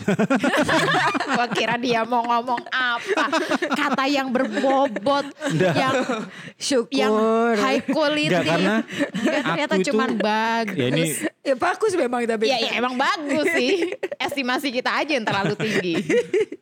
Gua 1.35 1.47
kira 1.51 1.75
dia 1.75 2.07
mau 2.07 2.23
ngomong 2.23 2.61
apa? 2.71 3.25
Kata 3.73 4.05
yang 4.07 4.31
berbobot, 4.31 5.27
yang 5.53 5.95
Syukur. 6.55 6.93
yang 6.95 7.13
high 7.59 7.83
quality. 7.83 8.31
Enggak 8.31 8.45
karena 8.47 8.75
Enggak, 8.85 9.41
ternyata 9.43 9.75
cuman 9.91 10.09
bagus. 10.17 10.77
ya 10.77 10.85
ini 10.87 11.03
Ya 11.39 11.55
bagus 11.57 11.91
memang 11.97 12.21
tapi. 12.29 12.45
Ya, 12.45 12.57
ya 12.61 12.71
emang 12.77 12.93
bagus 12.93 13.47
sih. 13.57 13.89
Estimasi 14.25 14.69
kita 14.69 14.93
aja 14.93 15.11
yang 15.17 15.25
terlalu 15.25 15.57
tinggi. 15.57 15.95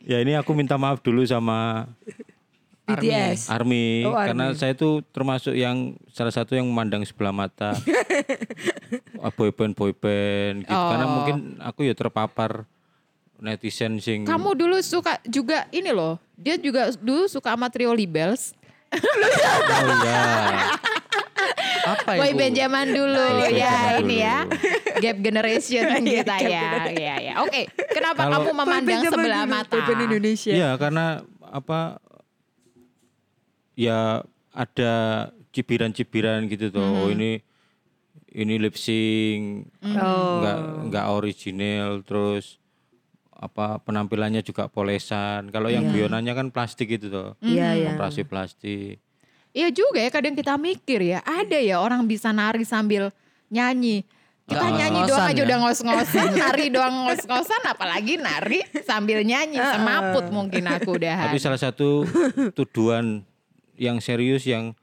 ya 0.08 0.24
ini 0.24 0.34
aku 0.40 0.56
minta 0.56 0.80
maaf 0.80 1.04
dulu 1.04 1.28
sama 1.28 1.92
BTS. 2.90 3.52
Army 3.52 4.02
Oh, 4.02 4.16
karena 4.16 4.46
Army. 4.48 4.56
saya 4.56 4.72
itu 4.72 4.90
termasuk 5.08 5.52
yang 5.52 5.78
salah 6.08 6.32
satu 6.32 6.56
yang 6.56 6.64
memandang 6.64 7.04
sebelah 7.04 7.32
mata 7.32 7.76
boyband 9.38 9.74
boyband 9.74 10.64
gitu 10.64 10.72
karena 10.72 11.04
Oh. 11.04 11.12
mungkin 11.14 11.36
aku 11.60 11.84
ya 11.84 11.92
terpapar 11.92 12.64
netizen 13.38 14.00
sing 14.00 14.24
Kamu 14.24 14.56
dulu 14.56 14.80
suka 14.80 15.20
juga 15.24 15.68
ini 15.70 15.92
loh. 15.92 16.16
Dia 16.34 16.56
juga 16.56 16.90
dulu 16.94 17.28
suka 17.28 17.52
sama 17.52 17.68
Trio 17.68 17.92
Libels. 17.92 18.56
oh 18.88 18.98
iya 20.00 20.24
Apa 21.88 22.18
Boy 22.18 22.32
itu? 22.32 22.38
band 22.38 22.56
zaman 22.58 22.86
dulu 22.90 23.26
band 23.38 23.52
ya 23.54 23.68
zaman 23.70 23.96
ini 23.98 24.08
dulu. 24.10 24.26
ya. 24.26 24.38
Gap 24.98 25.18
generation 25.22 25.84
kita 26.08 26.36
ya. 26.42 26.64
Iya 26.90 27.16
ya. 27.22 27.34
Oke, 27.44 27.62
kenapa 27.88 28.26
Kalau- 28.26 28.42
kamu 28.42 28.50
memandang 28.58 29.02
sebelah 29.06 29.44
dulu, 29.44 29.54
mata? 29.54 29.72
boyband 29.76 30.02
Indonesia. 30.08 30.52
Iya 30.52 30.70
karena 30.76 31.06
apa 31.44 32.00
ya 33.78 34.26
ada 34.52 34.94
cibiran-cibiran 35.52 36.46
gitu 36.46 36.70
tuh 36.70 36.82
Mm-hmm. 36.82 37.00
oh 37.00 37.10
ini 37.10 37.32
ini 38.34 38.56
lip 38.58 38.76
sync 38.76 39.70
Oh. 39.94 40.42
nggak 40.42 40.58
nggak 40.90 41.06
original 41.12 42.02
terus 42.02 42.58
apa 43.32 43.78
penampilannya 43.80 44.42
juga 44.42 44.66
polesan 44.66 45.48
kalau 45.48 45.70
yang 45.70 45.88
bionannya 45.88 46.34
kan 46.34 46.48
plastik 46.50 46.90
itu 46.92 47.08
tuh 47.08 47.38
Iya 47.40 47.70
ya. 47.78 47.90
operasi 47.94 48.26
plastik 48.26 48.98
Iya 49.52 49.70
juga 49.70 49.98
ya 49.98 50.12
kadang 50.12 50.34
kita 50.34 50.54
mikir 50.54 51.02
ya. 51.02 51.20
Ada 51.24 51.58
ya 51.58 51.82
orang 51.82 52.06
bisa 52.06 52.30
nari 52.30 52.62
sambil 52.62 53.10
nyanyi. 53.48 54.06
Kita 54.46 54.70
nyanyi 54.70 55.02
doang 55.04 55.26
aja 55.26 55.34
ya? 55.34 55.44
udah 55.44 55.58
ngos-ngosan, 55.60 56.28
nari 56.46 56.70
doang 56.70 56.96
ngos-ngosan 57.04 57.66
apalagi 57.66 58.16
nari 58.16 58.62
sambil 58.86 59.26
nyanyi 59.26 59.58
semaput 59.74 60.30
mungkin 60.30 60.62
aku 60.62 60.96
udah. 60.96 61.26
tapi 61.26 61.42
salah 61.42 61.58
satu 61.58 62.06
tuduhan 62.54 63.26
yang 63.78 64.02
serius 64.02 64.44
yang 64.50 64.74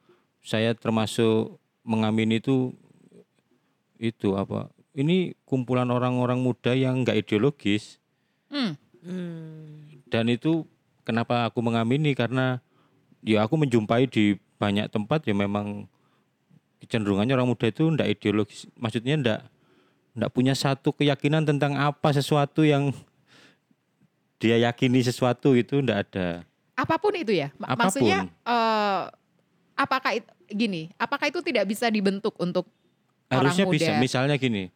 saya 0.40 0.72
termasuk 0.72 1.58
mengamini 1.82 2.38
itu 2.38 2.72
itu 3.98 4.38
apa? 4.38 4.70
Ini 4.94 5.34
kumpulan 5.42 5.90
orang-orang 5.90 6.38
muda 6.38 6.72
yang 6.72 7.02
nggak 7.02 7.26
ideologis. 7.26 7.98
Hmm. 8.54 8.78
dan 10.06 10.30
itu 10.30 10.62
kenapa 11.02 11.50
aku 11.50 11.58
mengamini? 11.58 12.14
Karena 12.14 12.62
ya 13.20 13.42
aku 13.42 13.58
menjumpai 13.58 14.06
di 14.06 14.38
banyak 14.62 14.88
tempat 14.94 15.26
ya 15.26 15.34
memang 15.34 15.90
kecenderungannya 16.78 17.34
orang 17.34 17.50
muda 17.50 17.66
itu 17.66 17.90
ndak 17.90 18.14
ideologis. 18.14 18.70
Maksudnya 18.78 19.18
ndak 19.18 19.40
ndak 20.14 20.30
punya 20.30 20.54
satu 20.54 20.94
keyakinan 20.94 21.42
tentang 21.42 21.74
apa 21.74 22.14
sesuatu 22.14 22.62
yang 22.62 22.94
dia 24.38 24.56
yakini 24.62 25.02
sesuatu 25.02 25.58
itu 25.58 25.82
ndak 25.82 25.98
ada 26.08 26.46
Apa 26.74 26.98
pun 26.98 27.14
itu 27.14 27.32
ya. 27.32 27.48
Apa 27.56 27.86
pun. 27.88 28.02
Maksudnya 28.02 28.18
eh, 28.26 29.02
apakah 29.74 30.10
it- 30.14 30.32
gini, 30.50 30.90
apakah 30.98 31.30
itu 31.30 31.40
tidak 31.40 31.64
bisa 31.66 31.88
dibentuk 31.88 32.34
untuk 32.38 32.66
harusnya 33.30 33.64
orang 33.64 33.72
muda? 33.72 33.74
bisa 33.74 33.92
misalnya 33.98 34.36
gini 34.36 34.68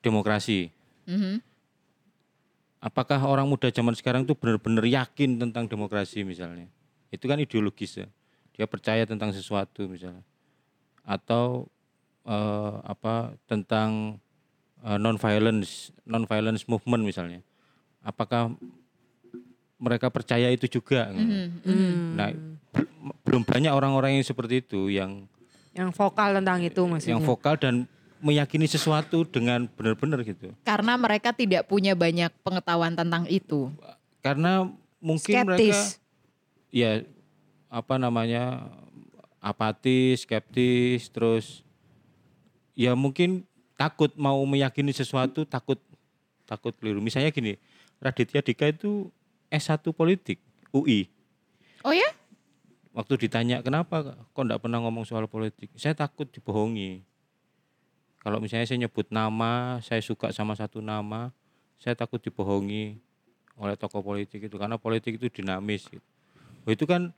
demokrasi 0.00 0.68
Mhm. 1.04 1.40
apakah 2.80 3.20
orang 3.24 3.48
muda 3.48 3.68
zaman 3.72 3.92
sekarang 3.96 4.24
itu 4.24 4.36
benar-benar 4.36 4.84
yakin 4.84 5.40
tentang 5.40 5.64
demokrasi 5.68 6.24
misalnya 6.24 6.68
itu 7.12 7.24
kan 7.24 7.40
ideologis 7.40 8.00
ya 8.00 8.08
dia 8.54 8.64
percaya 8.68 9.04
tentang 9.04 9.32
sesuatu 9.32 9.84
misalnya 9.88 10.24
atau 11.04 11.68
eh, 12.24 12.74
apa 12.84 13.36
tentang 13.44 14.20
non 14.84 15.16
violence 15.16 15.92
non 16.04 16.28
violence 16.28 16.68
movement 16.68 17.04
misalnya 17.04 17.40
apakah 18.04 18.52
mereka 19.84 20.08
percaya 20.08 20.48
itu 20.48 20.64
juga 20.66 21.12
Mhm. 21.12 22.16
nah 22.16 22.32
bel- 22.72 22.88
belum 23.22 23.42
banyak 23.44 23.68
orang-orang 23.68 24.16
yang 24.16 24.24
seperti 24.24 24.64
itu 24.64 24.88
yang 24.88 25.28
Yang 25.70 25.90
vokal 25.92 26.32
tentang 26.32 26.62
itu 26.62 26.80
maksudnya. 26.82 27.12
yang 27.12 27.20
vokal 27.20 27.54
dan 27.54 27.74
meyakini 28.18 28.64
sesuatu 28.64 29.22
dengan 29.22 29.68
benar-benar 29.68 30.22
gitu 30.22 30.56
Karena 30.62 30.96
mereka 30.96 31.30
tidak 31.30 31.68
punya 31.68 31.92
banyak 31.92 32.32
pengetahuan 32.40 32.96
tentang 32.96 33.28
itu. 33.28 33.68
karena 34.18 34.64
mungkin 34.98 35.34
mereka 35.44 35.60
Skeptis. 35.68 36.00
ya 36.72 37.04
apa 37.68 37.94
namanya 37.96 38.64
apatis, 39.38 40.24
skeptis, 40.24 41.10
terus 41.10 41.60
ya 42.72 42.96
mungkin 42.96 43.44
takut 43.74 44.08
mau 44.14 44.40
meyakini 44.42 44.88
sesuatu, 44.88 45.44
takut 45.44 45.76
takut 46.44 46.72
keliru. 46.72 46.98
Misalnya 46.98 47.28
gini, 47.28 47.60
Raditya 47.98 48.40
Dika 48.40 48.64
itu 48.66 49.12
S1 49.54 49.94
politik 49.94 50.42
UI. 50.74 51.06
Oh 51.86 51.94
ya? 51.94 52.10
Waktu 52.94 53.26
ditanya 53.26 53.62
kenapa 53.62 54.18
kok 54.34 54.42
enggak 54.42 54.62
pernah 54.62 54.82
ngomong 54.82 55.06
soal 55.06 55.30
politik, 55.30 55.70
saya 55.78 55.94
takut 55.94 56.26
dibohongi. 56.30 57.02
Kalau 58.22 58.40
misalnya 58.40 58.66
saya 58.66 58.80
nyebut 58.80 59.10
nama, 59.12 59.78
saya 59.84 60.00
suka 60.00 60.32
sama 60.32 60.56
satu 60.56 60.80
nama, 60.80 61.30
saya 61.78 61.92
takut 61.94 62.22
dibohongi 62.22 62.98
oleh 63.60 63.76
tokoh 63.78 64.02
politik 64.02 64.50
itu 64.50 64.56
karena 64.58 64.80
politik 64.80 65.20
itu 65.20 65.30
dinamis 65.30 65.86
gitu. 65.86 66.02
Oh, 66.64 66.72
itu 66.72 66.88
kan 66.88 67.12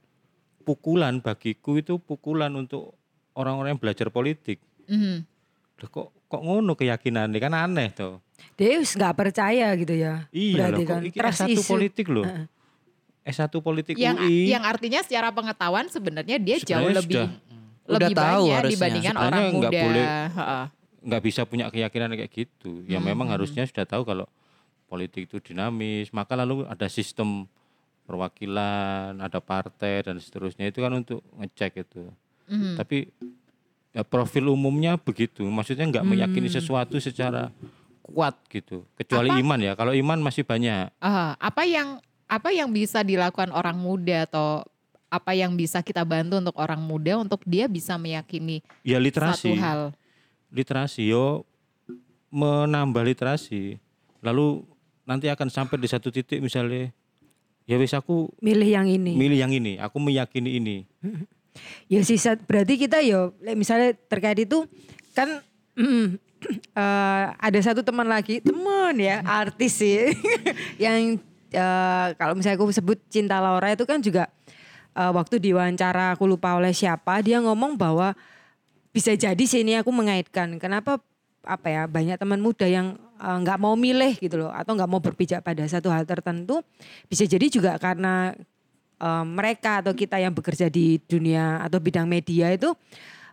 pukulan 0.67 1.23
bagiku 1.23 1.79
itu 1.79 1.97
pukulan 2.03 2.51
untuk 2.59 2.99
orang-orang 3.39 3.77
yang 3.77 3.81
belajar 3.81 4.11
politik. 4.11 4.59
Mhm. 4.91 5.36
Loh, 5.77 5.89
kok 5.89 6.07
kok 6.27 6.41
ngono 6.41 6.73
keyakinannya 6.73 7.37
kan 7.37 7.53
aneh 7.55 7.89
tuh. 7.91 8.19
Dia 8.55 8.77
wis 8.77 8.93
nggak 8.93 9.15
percaya 9.15 9.69
gitu 9.75 9.93
ya. 9.93 10.25
Iya 10.31 10.73
loh, 10.73 10.81
Berarti 10.81 10.83
kok 10.83 10.91
kan 10.91 11.03
iki 11.05 11.19
trust 11.19 11.41
S1 11.41 11.49
issue. 11.53 11.69
politik 11.69 12.07
loh. 12.09 12.25
Heeh. 12.25 12.45
S1 13.27 13.53
politik 13.59 13.95
Yang 13.95 14.17
UI. 14.23 14.49
yang 14.49 14.63
artinya 14.63 15.01
secara 15.03 15.29
pengetahuan 15.31 15.87
sebenarnya 15.87 16.37
dia 16.39 16.57
jauh 16.57 16.65
Sebenarnya 16.87 16.97
lebih 16.97 17.17
sudah- 17.19 17.33
lebih 17.87 18.07
Udah 18.07 18.09
tahu 18.09 18.23
banyak 18.43 18.57
harusnya. 18.57 18.73
dibandingkan 18.73 19.15
Sebenarnya 19.15 19.37
orang 19.43 19.55
muda. 19.55 19.69
boleh- 19.77 20.09
Heeh. 20.33 20.65
nggak 21.07 21.23
bisa 21.23 21.41
punya 21.43 21.65
keyakinan 21.69 22.11
kayak 22.13 22.33
gitu. 22.33 22.71
Ya 22.85 22.99
Hmm, 22.99 23.07
memang 23.07 23.29
harusnya 23.29 23.63
sudah 23.63 23.85
tahu 23.85 24.03
kalau 24.03 24.27
politik 24.87 25.27
itu 25.27 25.39
dinamis. 25.41 26.09
Maka 26.11 26.35
lalu 26.35 26.65
ada 26.65 26.87
sistem 26.87 27.47
perwakilan, 28.07 29.19
ada 29.19 29.39
partai 29.39 30.01
dan 30.01 30.17
seterusnya 30.17 30.65
itu 30.65 30.79
kan 30.79 30.95
untuk 30.95 31.21
ngecek 31.37 31.83
itu. 31.83 32.07
Mhm. 32.47 32.75
Tapi 32.77 33.11
ya 33.97 34.05
profil 34.05 34.53
umumnya 34.53 35.01
begitu. 35.01 35.41
Maksudnya 35.43 35.89
nggak 35.89 36.05
meyakini 36.05 36.47
Hmm. 36.47 36.57
sesuatu 36.61 37.01
secara 37.01 37.49
kuat 38.05 38.37
gitu. 38.47 38.85
Kecuali 38.95 39.33
Apa? 39.33 39.41
iman 39.41 39.59
ya. 39.59 39.73
Kalau 39.73 39.91
iman 39.91 40.21
masih 40.21 40.45
banyak. 40.45 40.93
Ah, 41.01 41.33
apa 41.41 41.65
yang 41.65 41.97
apa 42.29 42.53
yang 42.53 42.69
bisa 42.69 43.01
dilakukan 43.01 43.49
orang 43.51 43.75
muda 43.75 44.29
atau 44.29 44.61
apa 45.07 45.33
yang 45.33 45.55
bisa 45.55 45.81
kita 45.81 46.03
bantu 46.03 46.37
untuk 46.37 46.57
orang 46.59 46.83
muda 46.83 47.17
untuk 47.17 47.41
dia 47.47 47.65
bisa 47.65 47.95
meyakini 47.97 48.61
Ya 48.83 48.99
satu 48.99 49.07
literasi. 49.07 49.51
hal. 49.57 49.95
Literasi 50.51 51.03
yo 51.07 51.47
menambah 52.29 53.01
literasi. 53.01 53.79
Lalu 54.21 54.67
nanti 55.07 55.31
akan 55.31 55.47
sampai 55.47 55.79
di 55.79 55.87
satu 55.87 56.11
titik 56.11 56.43
misalnya 56.43 56.91
ya 57.63 57.79
wis 57.79 57.95
aku 57.95 58.31
Milih 58.43 58.67
yang 58.67 58.87
ini. 58.87 59.15
milih 59.15 59.39
yang 59.39 59.53
ini, 59.55 59.79
aku 59.79 59.97
meyakini 59.97 60.59
ini. 60.59 60.77
Ya 61.87 62.01
sih 62.03 62.19
berarti 62.47 62.75
kita 62.77 63.01
le- 63.41 63.59
misalnya 63.59 63.95
terkait 64.11 64.43
itu 64.43 64.65
kan 65.17 65.41
mm, 65.77 66.07
eh, 66.83 67.25
ada 67.37 67.59
satu 67.63 67.81
teman 67.81 68.07
lagi, 68.07 68.45
teman 68.45 68.95
ya, 68.99 69.25
artis 69.25 69.81
sih 69.81 70.13
yang 70.85 71.17
eh, 71.51 72.07
kalau 72.17 72.37
misalnya 72.37 72.61
aku 72.61 72.73
sebut 72.73 72.99
Cinta 73.09 73.41
Laura 73.41 73.73
itu 73.73 73.85
kan 73.89 74.01
juga 74.03 74.29
eh, 74.93 75.13
waktu 75.13 75.41
diwawancara 75.41 76.17
aku 76.17 76.29
lupa 76.29 76.57
oleh 76.57 76.75
siapa 76.77 77.21
dia 77.25 77.41
ngomong 77.41 77.77
bahwa 77.79 78.13
bisa 78.93 79.13
jadi 79.13 79.45
sih 79.45 79.61
ini 79.61 79.77
aku 79.77 79.93
mengaitkan. 79.93 80.57
Kenapa 80.57 81.01
apa 81.47 81.69
ya 81.71 81.83
banyak 81.87 82.19
teman 82.19 82.43
muda 82.43 82.67
yang 82.67 82.99
nggak 83.17 83.59
mau 83.63 83.79
milih 83.79 84.19
gitu 84.19 84.37
loh 84.45 84.53
atau 84.53 84.77
nggak 84.77 84.91
mau 84.91 85.01
berpijak 85.01 85.41
pada 85.41 85.65
satu 85.65 85.89
hal 85.89 86.05
tertentu 86.05 86.61
bisa 87.09 87.25
jadi 87.25 87.47
juga 87.49 87.79
karena 87.81 88.35
eh, 88.97 89.25
mereka 89.25 89.81
atau 89.81 89.93
kita 89.93 90.17
yang 90.17 90.31
bekerja 90.31 90.67
di 90.67 90.99
dunia 91.01 91.61
atau 91.61 91.77
bidang 91.77 92.05
media 92.05 92.51
itu 92.51 92.73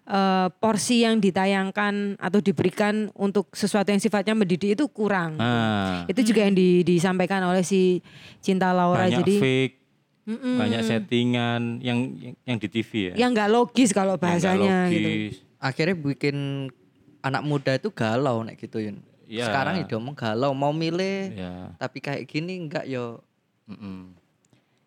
eh, 0.03 0.47
porsi 0.53 1.01
yang 1.01 1.17
ditayangkan 1.17 2.17
atau 2.17 2.39
diberikan 2.39 3.07
untuk 3.13 3.47
sesuatu 3.51 3.87
yang 3.87 3.99
sifatnya 3.99 4.33
mendidik 4.33 4.73
itu 4.73 4.85
kurang. 4.87 5.35
Nah, 5.35 6.03
Itu 6.05 6.21
juga 6.21 6.43
yang 6.43 6.51
di- 6.51 6.81
disampaikan 6.81 7.39
oleh 7.41 7.61
si 7.61 8.03
Cinta 8.37 8.69
Laura 8.69 9.07
banyak 9.07 9.23
jadi 9.23 9.35
fake, 9.39 9.75
Mm-mm. 10.23 10.55
banyak 10.55 10.81
settingan 10.81 11.61
yang 11.79 11.99
yang, 12.15 12.35
yang 12.43 12.57
di 12.57 12.67
TV 12.67 12.91
ya. 13.11 13.13
yang 13.17 13.31
nggak 13.31 13.47
logis 13.47 13.91
kalau 13.91 14.15
Yang 14.15 14.19
nggak 14.19 14.31
bahasanya 14.43 14.77
gitu. 14.87 15.07
logis. 15.07 15.33
Akhirnya 15.57 15.95
bikin 15.95 16.37
anak 17.21 17.39
muda 17.41 17.71
itu 17.73 17.87
galau 17.87 18.43
nek 18.43 18.55
gitu 18.57 18.83
Yun. 18.83 18.99
Iya. 19.23 19.47
Sekarang 19.47 19.79
ya 19.79 19.87
ngomong 19.89 20.13
galau 20.13 20.51
mau 20.51 20.71
milih 20.71 21.31
Ya. 21.33 21.71
tapi 21.77 21.99
kayak 21.99 22.27
gini 22.27 22.59
enggak 22.59 22.83
yo. 22.83 23.23
mm-mm. 23.65 24.11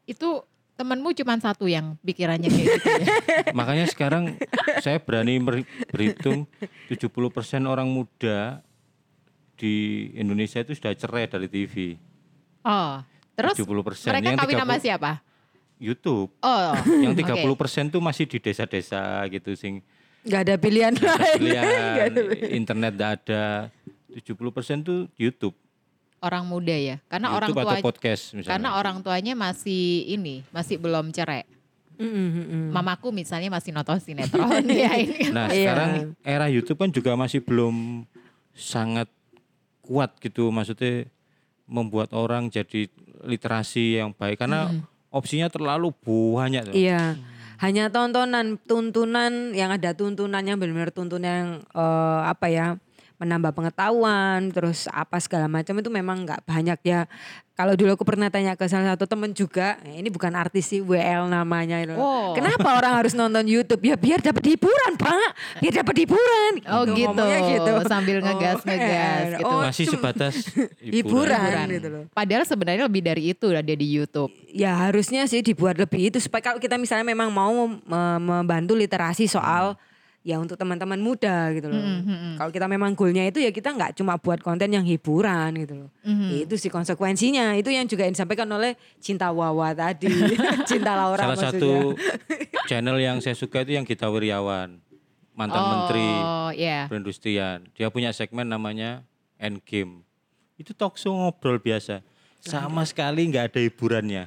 Itu 0.05 0.45
temanmu 0.77 1.17
cuma 1.17 1.41
satu 1.41 1.65
yang 1.67 1.97
pikirannya 2.05 2.53
kayak 2.53 2.67
gitu 2.69 2.89
ya. 2.93 3.07
Makanya 3.59 3.89
sekarang 3.89 4.37
saya 4.85 5.01
berani 5.01 5.41
berhitung 5.89 6.45
70% 6.93 7.65
orang 7.65 7.89
muda 7.89 8.61
di 9.57 10.09
Indonesia 10.13 10.61
itu 10.61 10.77
sudah 10.77 10.93
cerai 10.93 11.25
dari 11.27 11.49
TV. 11.49 11.97
Oh, 12.61 13.01
terus 13.33 13.57
70%. 13.57 14.13
mereka 14.13 14.29
Yang 14.29 14.39
kawin 14.45 14.57
sama 14.61 14.77
30 14.77 14.85
siapa? 14.85 15.13
YouTube. 15.81 16.31
Oh, 16.45 16.73
Yang 17.01 17.13
oke. 17.25 17.57
30% 17.57 17.93
tuh 17.93 18.01
masih 18.05 18.25
di 18.29 18.39
desa-desa 18.41 19.25
gitu 19.33 19.57
sing 19.57 19.81
nggak 20.27 20.41
ada 20.43 20.55
pilihan 20.59 20.93
nggak 20.93 21.15
ada 21.15 21.23
lain. 21.23 21.39
pilihan, 21.41 22.11
internet 22.53 22.93
nggak 23.01 23.13
ada. 23.25 23.45
70% 24.13 24.85
tuh 24.85 25.09
YouTube. 25.17 25.57
Orang 26.27 26.45
muda 26.45 26.75
ya. 26.75 26.99
Karena 27.07 27.31
orang 27.33 27.55
YouTube 27.55 27.63
tua 27.63 27.75
atau 27.79 27.87
podcast 27.87 28.23
misalnya. 28.35 28.51
karena 28.59 28.69
orang 28.75 28.97
tuanya 29.07 29.33
masih 29.39 30.11
ini, 30.11 30.43
masih 30.51 30.77
belum 30.83 31.15
cerai. 31.15 31.47
Mm, 31.97 32.13
mm, 32.13 32.31
mm. 32.45 32.67
Mamaku 32.77 33.09
misalnya 33.09 33.49
masih 33.49 33.73
nonton 33.73 33.97
sinetron 33.97 34.67
ya 34.85 34.93
ini. 35.01 35.33
Nah 35.33 35.49
Iya. 35.49 35.73
sekarang 35.73 35.91
era 36.21 36.47
YouTube 36.53 36.77
kan 36.77 36.91
juga 36.93 37.17
masih 37.17 37.41
belum 37.41 38.05
sangat 38.53 39.09
kuat 39.81 40.13
gitu 40.21 40.53
maksudnya 40.53 41.09
membuat 41.65 42.13
orang 42.13 42.53
jadi 42.53 42.91
literasi 43.25 44.03
yang 44.03 44.13
baik 44.13 44.39
karena 44.45 44.69
opsinya 45.09 45.49
terlalu 45.49 45.89
banyak 46.05 46.69
tuh. 46.69 46.77
Iya. 46.77 47.17
Hanya 47.57 47.89
tontonan, 47.89 48.61
tuntunan 48.69 49.57
yang 49.57 49.73
ada 49.73 49.97
tuntunannya 49.97 50.61
benar-benar 50.61 50.93
tuntunan 50.93 51.25
yang 51.33 51.51
eh, 51.73 52.21
apa 52.29 52.47
ya 52.53 52.67
menambah 53.17 53.53
pengetahuan, 53.53 54.53
terus 54.53 54.85
apa 54.93 55.17
segala 55.19 55.49
macam 55.49 55.73
itu 55.77 55.89
memang 55.89 56.25
nggak 56.25 56.45
banyak 56.45 56.79
ya. 56.85 57.09
Kalau 57.57 57.73
dulu 57.73 57.97
aku 57.97 58.05
pernah 58.05 58.29
tanya 58.29 58.53
ke 58.53 58.69
salah 58.69 58.93
satu 58.93 59.09
temen 59.09 59.33
juga, 59.33 59.81
eh, 59.89 59.97
ini 60.05 60.13
bukan 60.13 60.29
artis 60.37 60.69
sih 60.69 60.85
WL 60.85 61.25
namanya 61.25 61.81
itu. 61.81 61.97
Oh. 61.97 62.37
Kenapa 62.37 62.77
orang 62.77 63.01
harus 63.01 63.17
nonton 63.17 63.49
YouTube? 63.49 63.81
Ya 63.81 63.97
biar 63.97 64.21
dapat 64.21 64.45
hiburan, 64.45 65.01
Pak. 65.01 65.29
Biar 65.65 65.81
dapat 65.81 66.05
hiburan. 66.05 66.53
Oh 66.69 66.85
gitu, 66.85 67.17
ngomongnya 67.17 67.89
sambil 67.89 68.21
ngegas-ngegas 68.21 69.25
eh, 69.25 69.41
gitu. 69.41 69.49
oh, 69.49 69.61
Masih 69.65 69.87
sebatas 69.89 70.35
hiburan, 70.85 71.33
Hiburan. 71.33 71.67
gitu 71.81 71.89
loh. 71.89 72.05
Padahal 72.13 72.45
sebenarnya 72.45 72.85
lebih 72.93 73.01
dari 73.01 73.33
itu 73.33 73.49
ada 73.49 73.73
di 73.73 73.87
YouTube. 73.89 74.29
Ya 74.53 74.77
harusnya 74.77 75.25
sih 75.25 75.41
dibuat 75.41 75.81
lebih 75.81 76.13
itu 76.13 76.21
supaya 76.21 76.53
kalau 76.53 76.61
kita 76.61 76.77
misalnya 76.77 77.09
memang 77.09 77.33
mau 77.33 77.57
me- 77.73 78.21
membantu 78.21 78.77
literasi 78.77 79.25
soal 79.25 79.81
ya 80.27 80.43
untuk 80.43 80.59
teman-teman 80.59 80.99
muda 80.99 81.55
gitu 81.55 81.71
loh. 81.71 81.79
Kalau 82.35 82.51
kita 82.51 82.67
memang 82.67 82.93
goalnya 82.93 83.23
itu 83.25 83.39
ya 83.39 83.55
kita 83.55 83.71
nggak 83.71 83.95
cuma 83.95 84.19
buat 84.19 84.43
konten 84.43 84.67
yang 84.67 84.83
hiburan 84.83 85.55
gitu 85.55 85.87
loh. 85.87 85.91
Itu 86.29 86.59
sih 86.59 86.67
konsekuensinya. 86.67 87.55
Itu 87.55 87.71
yang 87.71 87.87
juga 87.87 88.03
yang 88.03 88.13
disampaikan 88.13 88.51
oleh 88.51 88.75
Cinta 88.99 89.31
Wawa 89.31 89.71
tadi. 89.71 90.11
Cinta 90.71 90.99
Laura 90.99 91.23
Salah 91.23 91.39
maksudnya. 91.39 91.55
satu 91.55 91.73
channel 92.69 92.99
yang 92.99 93.23
saya 93.23 93.39
suka 93.39 93.63
itu 93.63 93.79
yang 93.79 93.87
Gita 93.87 94.11
Wirjawan, 94.11 94.83
mantan 95.33 95.63
menteri 95.63 96.11
Oh, 96.19 96.51
iya. 96.51 96.91
perindustrian. 96.91 97.63
Dia 97.73 97.87
punya 97.89 98.11
segmen 98.11 98.45
namanya 98.45 99.07
Endgame. 99.39 100.03
Itu 100.59 100.75
talk 100.75 100.99
show 100.99 101.15
ngobrol 101.15 101.63
biasa. 101.63 102.03
Sama 102.43 102.83
sekali 102.83 103.31
nggak 103.31 103.55
ada 103.55 103.61
hiburannya. 103.63 104.27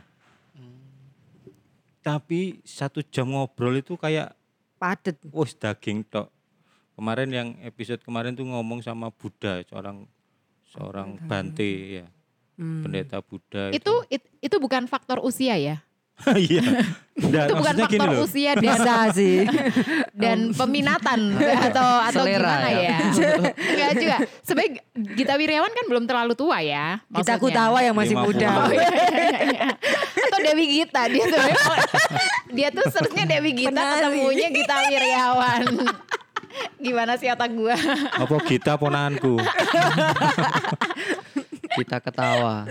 Tapi 2.00 2.64
satu 2.64 3.04
jam 3.04 3.28
ngobrol 3.28 3.76
itu 3.76 4.00
kayak 4.00 4.39
Padet. 4.80 5.20
wah 5.28 5.46
daging 5.46 6.08
tok. 6.08 6.32
Kemarin 6.96 7.30
yang 7.30 7.50
episode 7.62 8.00
kemarin 8.00 8.34
tuh 8.34 8.44
ngomong 8.44 8.80
sama 8.80 9.08
Buddha, 9.10 9.60
seorang 9.64 10.08
seorang 10.66 11.20
Bante 11.22 11.68
ya. 12.02 12.08
Pendeta 12.60 13.20
Buddha 13.20 13.72
Itu 13.72 14.04
it- 14.10 14.28
itu 14.40 14.56
bukan 14.58 14.84
faktor 14.86 15.20
usia 15.20 15.56
ya. 15.56 15.80
Iya. 16.30 16.64
Itu 17.20 17.52
bukan 17.52 17.76
gini 17.76 18.00
faktor 18.00 18.10
loh. 18.16 18.24
usia 18.24 18.52
dan 18.56 18.64
Bisa 18.64 18.96
sih. 19.12 19.44
dan 20.16 20.38
peminatan 20.56 21.20
atau 21.68 21.90
atau 22.00 22.24
Selera 22.24 22.40
gimana 22.40 22.70
ya. 22.72 22.80
ya? 22.80 22.98
Enggak 23.52 23.92
juga. 23.96 24.18
Sebagai 24.40 24.80
Gita 25.14 25.36
Wirjawan 25.36 25.68
kan 25.70 25.86
belum 25.86 26.04
terlalu 26.06 26.34
tua 26.34 26.64
ya. 26.64 27.04
Kita 27.12 27.36
maksudnya. 27.36 27.44
kutawa 27.44 27.78
yang 27.84 27.92
masih 27.94 28.16
50. 28.16 28.24
muda. 28.24 28.48
Oh, 28.50 28.72
iya, 28.72 28.88
iya, 28.88 29.40
iya. 29.52 29.68
Atau 30.16 30.40
Dewi 30.42 30.66
Gita 30.72 31.02
dia 31.06 31.24
tuh. 31.26 31.40
dia 32.50 32.68
tuh 32.72 32.86
seharusnya 32.88 33.26
Dewi 33.28 33.52
Gita 33.54 33.72
Penari. 33.74 33.96
ketemunya 34.00 34.48
Gita 34.50 34.76
Wirjawan. 34.82 35.64
Gimana 36.80 37.14
sih 37.16 37.28
otak 37.28 37.52
gua? 37.52 37.76
Apa 38.16 38.36
Gita 38.42 38.74
ponanku? 38.76 39.38
Kita 41.70 42.02
ketawa. 42.02 42.66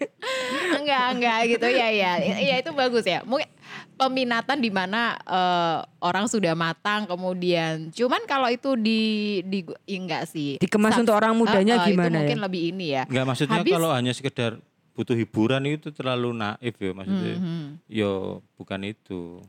enggak, 0.80 1.06
enggak 1.16 1.38
gitu 1.52 1.66
ya 1.68 1.88
ya. 1.92 2.12
Ya 2.40 2.54
itu 2.58 2.70
bagus 2.72 3.04
ya. 3.04 3.20
Mungkin 3.22 3.48
peminatan 3.96 4.58
di 4.58 4.70
mana 4.72 5.16
eh, 5.22 5.78
orang 6.02 6.26
sudah 6.26 6.56
matang 6.56 7.06
kemudian 7.06 7.92
cuman 7.92 8.22
kalau 8.26 8.48
itu 8.50 8.74
di 8.74 9.00
di 9.46 9.64
ya 9.86 9.98
enggak 10.00 10.24
sih. 10.28 10.56
Dikemas 10.58 10.98
untuk 10.98 11.14
orang 11.16 11.36
mudanya 11.36 11.80
eh, 11.80 11.82
eh, 11.84 11.88
gimana 11.92 12.08
Itu 12.08 12.12
ya? 12.12 12.18
mungkin 12.24 12.40
lebih 12.40 12.62
ini 12.72 12.86
ya. 12.96 13.02
Enggak 13.06 13.26
maksudnya 13.28 13.58
Habis- 13.60 13.74
kalau 13.76 13.90
hanya 13.92 14.12
sekedar 14.16 14.52
butuh 14.92 15.16
hiburan 15.16 15.64
itu 15.64 15.88
terlalu 15.88 16.36
naif 16.36 16.76
ya 16.76 16.92
maksudnya. 16.92 17.36
Mhm. 17.40 17.64
Yo 17.88 18.12
bukan 18.60 18.80
itu. 18.84 19.40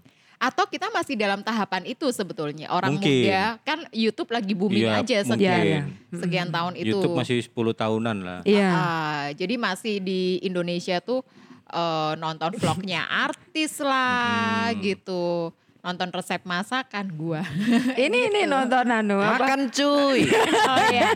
Atau 0.44 0.68
kita 0.68 0.92
masih 0.92 1.16
dalam 1.16 1.40
tahapan 1.40 1.88
itu 1.88 2.12
sebetulnya 2.12 2.68
orang 2.68 3.00
Mungkin. 3.00 3.08
muda 3.24 3.56
kan 3.64 3.80
YouTube 3.96 4.28
lagi 4.28 4.52
booming 4.52 4.84
Iya, 4.84 5.00
aja 5.00 5.18
mungkin. 5.24 5.32
sekian 5.32 5.64
Iya, 5.64 5.82
sekian 6.12 6.50
tahun 6.52 6.74
itu. 6.76 7.00
YouTube 7.00 7.16
masih 7.16 7.38
10 7.40 7.56
tahunan 7.72 8.18
lah. 8.20 8.40
Iya. 8.44 8.68
Ah, 8.68 9.26
jadi 9.32 9.56
masih 9.56 10.04
di 10.04 10.44
Indonesia 10.44 11.00
tuh 11.00 11.24
eh, 11.66 12.14
nonton 12.20 12.60
vlognya 12.60 13.08
artis 13.26 13.80
lah 13.80 14.76
gitu. 14.76 15.56
Nonton 15.80 16.12
resep 16.12 16.40
masakan 16.44 17.12
gua. 17.12 17.44
Ini 18.00 18.32
ini 18.32 18.42
nonton 18.44 18.88
anu 18.88 19.20
apa? 19.20 19.36
Makan 19.36 19.68
cuy. 19.68 20.24
oh 20.72 20.80
iya. 20.88 21.12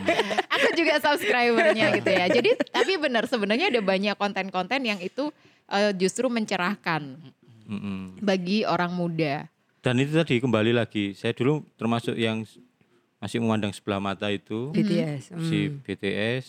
Aku 0.52 0.72
juga 0.72 1.00
subscribernya 1.00 1.88
gitu 1.96 2.10
ya. 2.12 2.28
Jadi 2.28 2.52
tapi 2.68 2.96
benar 2.96 3.24
sebenarnya 3.24 3.72
ada 3.72 3.80
banyak 3.80 4.12
konten-konten 4.16 4.84
yang 4.84 5.00
itu 5.00 5.32
eh, 5.68 5.92
justru 5.96 6.28
mencerahkan 6.28 7.16
Mm-mm. 7.68 8.24
bagi 8.24 8.64
orang 8.64 8.96
muda. 8.96 9.46
Dan 9.84 10.00
itu 10.02 10.16
tadi 10.16 10.40
kembali 10.42 10.74
lagi, 10.74 11.14
saya 11.14 11.36
dulu 11.36 11.62
termasuk 11.78 12.18
yang 12.18 12.42
masih 13.22 13.38
memandang 13.38 13.70
sebelah 13.74 14.02
mata 14.02 14.26
itu 14.32 14.74
BTS. 14.74 15.36
Si 15.46 15.70
BTS. 15.84 16.44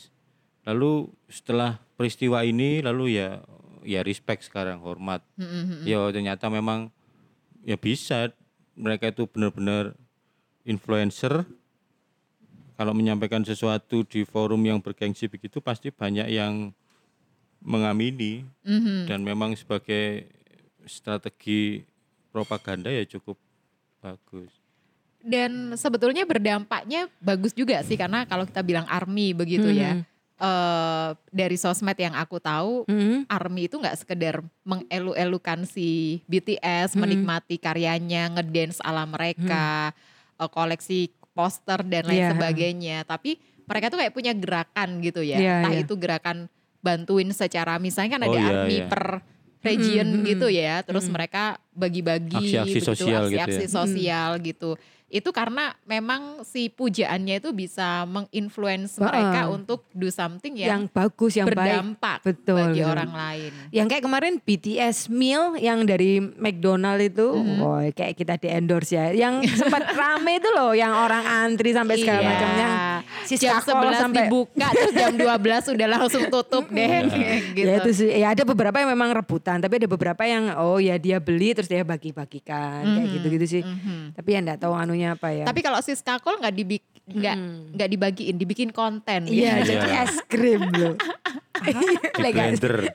Lalu 0.66 1.10
setelah 1.30 1.82
peristiwa 1.98 2.46
ini 2.46 2.80
lalu 2.80 3.20
ya 3.20 3.42
ya 3.84 4.02
respect 4.06 4.46
sekarang 4.46 4.82
hormat. 4.82 5.26
Ya 5.86 6.02
ternyata 6.14 6.48
memang 6.48 6.94
ya 7.66 7.76
bisa 7.76 8.32
mereka 8.78 9.12
itu 9.12 9.28
benar-benar 9.28 9.98
influencer 10.64 11.44
kalau 12.80 12.96
menyampaikan 12.96 13.44
sesuatu 13.44 14.08
di 14.08 14.24
forum 14.24 14.64
yang 14.64 14.80
bergengsi 14.80 15.28
begitu 15.28 15.60
pasti 15.60 15.92
banyak 15.92 16.32
yang 16.32 16.72
mengamini 17.60 18.48
dan 19.04 19.20
memang 19.20 19.52
sebagai 19.60 20.32
strategi 20.90 21.86
propaganda 22.30 22.90
ya 22.90 23.06
cukup 23.08 23.38
bagus. 24.00 24.50
Dan 25.20 25.76
sebetulnya 25.76 26.24
berdampaknya 26.24 27.12
bagus 27.20 27.52
juga 27.52 27.84
sih 27.84 27.94
karena 27.94 28.24
kalau 28.24 28.44
kita 28.44 28.60
bilang 28.60 28.88
army 28.88 29.32
begitu 29.32 29.70
ya. 29.70 30.02
eh, 30.40 31.10
dari 31.30 31.54
sosmed 31.54 32.00
yang 32.00 32.16
aku 32.16 32.40
tahu 32.40 32.88
Hmm. 32.88 33.28
ARMY 33.28 33.68
itu 33.68 33.76
nggak 33.76 34.00
sekedar 34.00 34.40
mengelu-elukan 34.64 35.68
si 35.68 36.20
BTS, 36.26 36.96
menikmati 36.96 37.60
karyanya, 37.60 38.32
ngedance 38.32 38.80
ala 38.80 39.04
mereka, 39.04 39.92
eh, 40.36 40.48
koleksi 40.48 41.12
poster 41.30 41.84
dan 41.84 42.08
lain 42.08 42.24
Iya. 42.24 42.32
sebagainya. 42.32 42.98
Tapi 43.04 43.36
mereka 43.68 43.92
tuh 43.92 44.00
kayak 44.00 44.16
punya 44.16 44.32
gerakan 44.32 45.04
gitu 45.04 45.20
ya. 45.20 45.38
Iya, 45.38 45.56
Entah 45.60 45.74
iya. 45.76 45.84
itu 45.84 45.94
gerakan 45.94 46.48
bantuin 46.80 47.30
secara 47.30 47.76
misalnya 47.76 48.16
kan 48.16 48.24
Oh, 48.24 48.28
ada 48.32 48.40
iya, 48.40 48.48
ARMY 48.64 48.78
iya. 48.78 48.88
per 48.88 49.04
region 49.60 50.08
Mm, 50.08 50.20
mm, 50.24 50.26
gitu 50.36 50.48
ya. 50.52 50.82
Terus 50.84 51.06
mm. 51.08 51.14
mereka 51.14 51.44
bagi-bagi 51.80 52.36
Aksi-aksi 52.36 52.76
begitu, 52.76 52.90
sosial 52.92 53.24
gitu 53.26 53.34
ya. 53.34 53.46
aksi-aksi 53.48 53.68
sosial 53.70 54.30
gitu. 54.40 54.72
Itu 55.10 55.34
karena 55.34 55.74
memang 55.84 56.46
si 56.46 56.70
pujaannya 56.70 57.42
itu 57.42 57.50
bisa 57.50 58.06
menginfluence 58.06 58.94
Heeh. 58.94 59.10
mereka 59.10 59.50
untuk 59.50 59.82
do 59.90 60.06
something 60.08 60.54
yang 60.54 60.70
yang, 60.70 60.84
bagus, 60.86 61.34
yang 61.34 61.50
baik. 61.50 61.58
berdampak 61.58 62.18
Betul, 62.22 62.62
bagi 62.62 62.78
betul. 62.78 62.94
orang 62.94 63.12
lain. 63.12 63.52
Yang 63.72 63.88
kayak 63.90 64.04
kemarin 64.06 64.34
BTS 64.38 64.98
meal 65.10 65.58
yang 65.58 65.82
dari 65.84 66.22
McDonald 66.22 67.02
itu, 67.02 67.26
Mm-hmm. 67.26 67.58
oh 67.60 67.82
kayak 67.90 68.14
kita 68.16 68.38
di 68.38 68.48
endorse 68.50 68.94
ya. 68.94 69.10
Yang 69.10 69.50
sempat 69.58 69.82
rame 69.98 70.38
itu 70.38 70.50
loh, 70.52 70.78
yang 70.78 70.94
orang 70.94 71.26
antri 71.26 71.74
sampai 71.74 71.96
segala 71.98 72.20
Iya. 72.20 72.30
macam. 72.30 72.50
Yang 72.54 72.74
si 73.26 73.36
jam 73.36 73.58
Skakol 73.58 73.90
11 73.90 73.98
sampai 74.00 74.22
dibuka 74.24 74.68
terus 74.70 74.94
jam 74.94 75.14
12 75.16 75.74
udah 75.74 75.88
langsung 75.90 76.24
tutup 76.28 76.66
deh 76.78 76.90
gitu. 77.58 77.66
Ya 77.66 77.74
itu 77.78 77.90
sih, 77.96 78.10
ya 78.14 78.28
ada 78.30 78.44
beberapa 78.44 78.78
yang 78.78 78.90
memang 78.90 79.10
rebutan, 79.12 79.58
tapi 79.58 79.82
ada 79.82 79.88
beberapa 79.88 80.22
yang 80.22 80.54
oh 80.56 80.78
ya 80.78 80.98
dia 80.98 81.18
beli 81.18 81.54
terus 81.54 81.69
dia 81.70 81.86
bagi-bagikan 81.86 82.82
kayak 82.84 83.06
Mhm, 83.06 83.14
gitu-gitu 83.16 83.46
sih. 83.48 83.64
mhm. 83.64 84.18
Tapi 84.18 84.30
ya 84.34 84.40
enggak 84.42 84.60
tahu 84.60 84.74
anunya 84.74 85.14
apa 85.14 85.30
ya. 85.30 85.46
Tapi 85.46 85.62
kalau 85.62 85.78
si 85.80 85.94
skakol 85.94 86.42
nggak 86.42 86.56
dibik 86.56 86.82
nggak 87.14 87.36
nggak 87.76 87.90
dibagiin, 87.90 88.36
dibikin 88.38 88.70
konten. 88.70 89.26
Iya, 89.26 89.62
gitu. 89.62 89.76
jadi 89.76 89.88
Iya. 89.90 90.04
es 90.06 90.16
krim 90.30 90.62
loh. 90.74 90.96
Di 91.60 91.76
blender. 92.16 92.88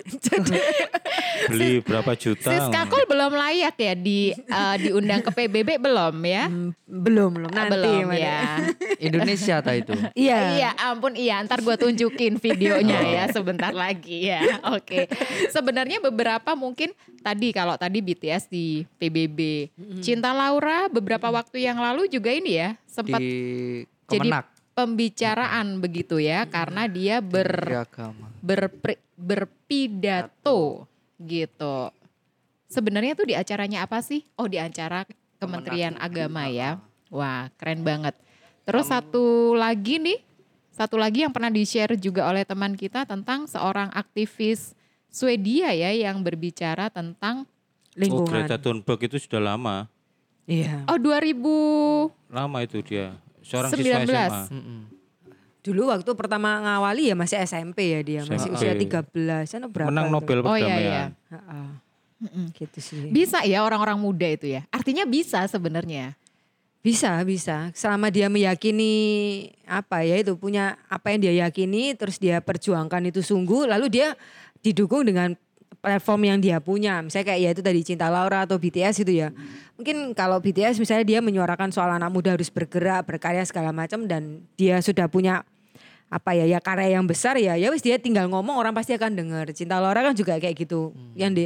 Beli 1.53 1.85
berapa 1.85 2.16
juta? 2.16 2.48
Si 2.48 2.57
skakol 2.57 3.05
belum 3.05 3.37
layak 3.37 3.77
ya 3.77 3.92
di 3.92 4.33
eh, 4.33 4.77
diundang 4.81 5.20
ke 5.20 5.29
PBB 5.29 5.77
belum 5.77 6.16
ya? 6.24 6.48
Hmm, 6.48 6.72
belum 6.88 7.31
belum 7.37 7.50
nanti 7.53 7.77
belum 7.77 8.09
ya. 8.16 8.64
Indonesia 9.12 9.61
ta 9.61 9.77
itu. 9.77 9.92
Iya. 10.16 10.38
Iya 10.57 10.70
ampun 10.81 11.12
iya 11.16 11.40
ntar 11.44 11.61
gue 11.61 11.77
tunjukin 11.77 12.40
videonya 12.40 13.00
ya 13.05 13.24
sebentar 13.29 13.72
lagi 13.72 14.29
ya 14.31 14.40
oke 14.77 15.09
sebenarnya 15.50 16.00
beberapa 16.00 16.53
mungkin 16.57 16.92
tadi 17.20 17.50
kalau 17.53 17.74
tadi 17.77 18.05
BTS 18.05 18.48
di 18.48 18.85
PBB 19.00 19.70
Cinta 20.05 20.33
Laura 20.37 20.87
beberapa 20.88 21.29
waktu 21.33 21.64
yang 21.64 21.81
lalu 21.81 22.09
juga 22.09 22.31
ini 22.33 22.61
ya 22.61 22.77
sempat 22.95 23.19
Di 23.19 23.83
jadi 24.07 24.31
pembicaraan 24.79 25.83
begitu 25.83 26.23
ya 26.23 26.47
karena 26.47 26.87
dia 26.87 27.19
ber 27.19 27.51
berpri- 28.39 29.03
berpidato 29.19 30.87
gitu. 31.19 31.91
Sebenarnya 32.71 33.15
tuh 33.15 33.27
di 33.27 33.35
acaranya 33.39 33.87
apa 33.87 34.03
sih? 34.03 34.27
Oh 34.39 34.47
di 34.47 34.59
acara 34.59 35.07
Kementerian 35.39 35.99
Agama 35.99 36.47
ya. 36.51 36.79
Wah 37.11 37.51
keren 37.59 37.83
banget. 37.87 38.15
Terus 38.67 38.91
satu 38.91 39.55
lagi 39.55 40.01
nih, 40.03 40.19
satu 40.75 40.99
lagi 40.99 41.23
yang 41.23 41.31
pernah 41.31 41.53
di-share 41.53 41.95
juga 42.01 42.27
oleh 42.27 42.43
teman 42.43 42.75
kita 42.75 43.07
tentang 43.07 43.47
seorang 43.47 43.93
aktivis 43.95 44.75
Swedia 45.15 45.71
ya 45.71 45.95
yang 45.95 46.27
berbicara 46.27 46.91
tentang 46.91 47.47
Oh 47.47 48.01
Lingkungan. 48.03 48.43
Greta 48.43 48.59
Thunberg 48.59 48.99
itu 49.07 49.23
sudah 49.23 49.55
lama. 49.55 49.87
Iya. 50.45 50.85
oh 50.87 50.99
2000 51.01 51.41
Lama 52.29 52.59
itu 52.61 52.79
dia. 52.81 53.17
Seorang 53.41 53.71
19. 53.73 53.81
siswa 53.81 54.01
SMA. 54.05 54.43
Mm-mm. 54.53 54.81
Dulu 55.65 55.89
waktu 55.89 56.11
pertama 56.13 56.61
ngawali 56.61 57.09
ya 57.09 57.17
masih 57.17 57.41
SMP 57.41 57.97
ya 57.97 58.01
dia, 58.05 58.21
masih 58.29 58.53
SMP. 58.53 58.57
usia 58.61 58.73
13 58.77 59.57
an 59.57 59.63
berapa? 59.73 59.89
Menang? 59.89 60.13
Nobel 60.13 60.45
Oh, 60.45 60.53
iya, 60.53 60.69
perdamaian. 60.69 60.83
iya. 60.85 61.05
Heeh. 61.33 61.69
Gitu 62.57 62.79
sih. 62.81 63.13
bisa 63.13 63.45
ya 63.45 63.61
orang-orang 63.61 63.97
muda 63.97 64.25
itu 64.25 64.49
ya. 64.49 64.65
Artinya 64.69 65.05
bisa 65.05 65.45
sebenarnya. 65.45 66.17
Bisa, 66.81 67.17
bisa. 67.25 67.73
Selama 67.73 68.13
dia 68.13 68.29
meyakini 68.29 68.93
apa 69.65 70.05
ya 70.05 70.21
itu 70.21 70.37
punya 70.37 70.77
apa 70.89 71.13
yang 71.13 71.21
dia 71.21 71.35
yakini 71.45 71.97
terus 71.97 72.17
dia 72.17 72.41
perjuangkan 72.41 73.09
itu 73.09 73.21
sungguh 73.21 73.65
lalu 73.65 73.89
dia 73.89 74.13
didukung 74.61 75.05
dengan 75.05 75.33
platform 75.81 76.21
yang 76.27 76.39
dia 76.39 76.59
punya. 76.59 77.01
Misalnya 77.03 77.35
kayak 77.35 77.41
ya 77.41 77.51
itu 77.55 77.63
tadi 77.63 77.81
Cinta 77.83 78.07
Laura 78.11 78.47
atau 78.47 78.59
BTS 78.59 79.07
itu 79.07 79.13
ya. 79.25 79.35
Mungkin 79.75 80.15
kalau 80.15 80.39
BTS 80.39 80.79
misalnya 80.79 81.05
dia 81.07 81.19
menyuarakan 81.19 81.75
soal 81.75 81.91
anak 81.91 82.11
muda 82.11 82.35
harus 82.35 82.51
bergerak, 82.53 83.07
berkarya 83.07 83.43
segala 83.43 83.75
macam 83.75 84.07
dan 84.07 84.47
dia 84.55 84.79
sudah 84.79 85.11
punya 85.11 85.43
apa 86.13 86.37
ya 86.37 86.47
ya 86.47 86.63
karya 86.63 86.95
yang 86.95 87.09
besar 87.11 87.35
ya 87.41 87.59
ya 87.59 87.75
wis 87.75 87.83
dia 87.83 87.99
tinggal 87.99 88.31
ngomong 88.31 88.55
orang 88.55 88.75
pasti 88.77 88.95
akan 88.95 89.19
dengar. 89.19 89.51
Cinta 89.51 89.83
Laura 89.83 90.05
kan 90.05 90.15
juga 90.15 90.39
kayak 90.39 90.55
gitu. 90.55 90.95
Yang 91.19 91.33
di 91.35 91.45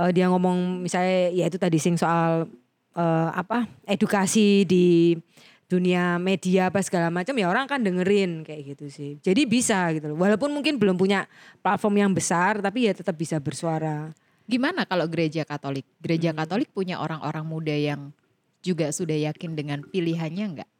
eh, 0.00 0.10
dia 0.14 0.26
ngomong 0.32 0.80
misalnya 0.84 1.34
ya 1.34 1.44
itu 1.48 1.58
tadi 1.60 1.76
sing 1.76 2.00
soal 2.00 2.48
eh, 2.96 3.28
apa 3.34 3.68
edukasi 3.84 4.64
di 4.64 5.18
dunia 5.64 6.20
media 6.20 6.68
apa 6.68 6.84
segala 6.84 7.08
macam 7.08 7.32
ya 7.34 7.48
orang 7.48 7.64
akan 7.64 7.80
dengerin 7.80 8.44
kayak 8.44 8.76
gitu 8.76 8.86
sih. 8.92 9.16
Jadi 9.24 9.48
bisa 9.48 9.88
gitu 9.96 10.12
loh. 10.12 10.18
Walaupun 10.20 10.52
mungkin 10.52 10.76
belum 10.76 11.00
punya 11.00 11.24
platform 11.64 12.04
yang 12.04 12.12
besar 12.12 12.60
tapi 12.60 12.86
ya 12.86 12.92
tetap 12.92 13.16
bisa 13.16 13.40
bersuara. 13.40 14.12
Gimana 14.44 14.84
kalau 14.84 15.08
gereja 15.08 15.48
Katolik? 15.48 15.88
Gereja 16.04 16.36
Katolik 16.36 16.68
punya 16.68 17.00
orang-orang 17.00 17.48
muda 17.48 17.72
yang 17.72 18.12
juga 18.60 18.92
sudah 18.92 19.16
yakin 19.16 19.56
dengan 19.56 19.80
pilihannya 19.88 20.44
enggak? 20.44 20.70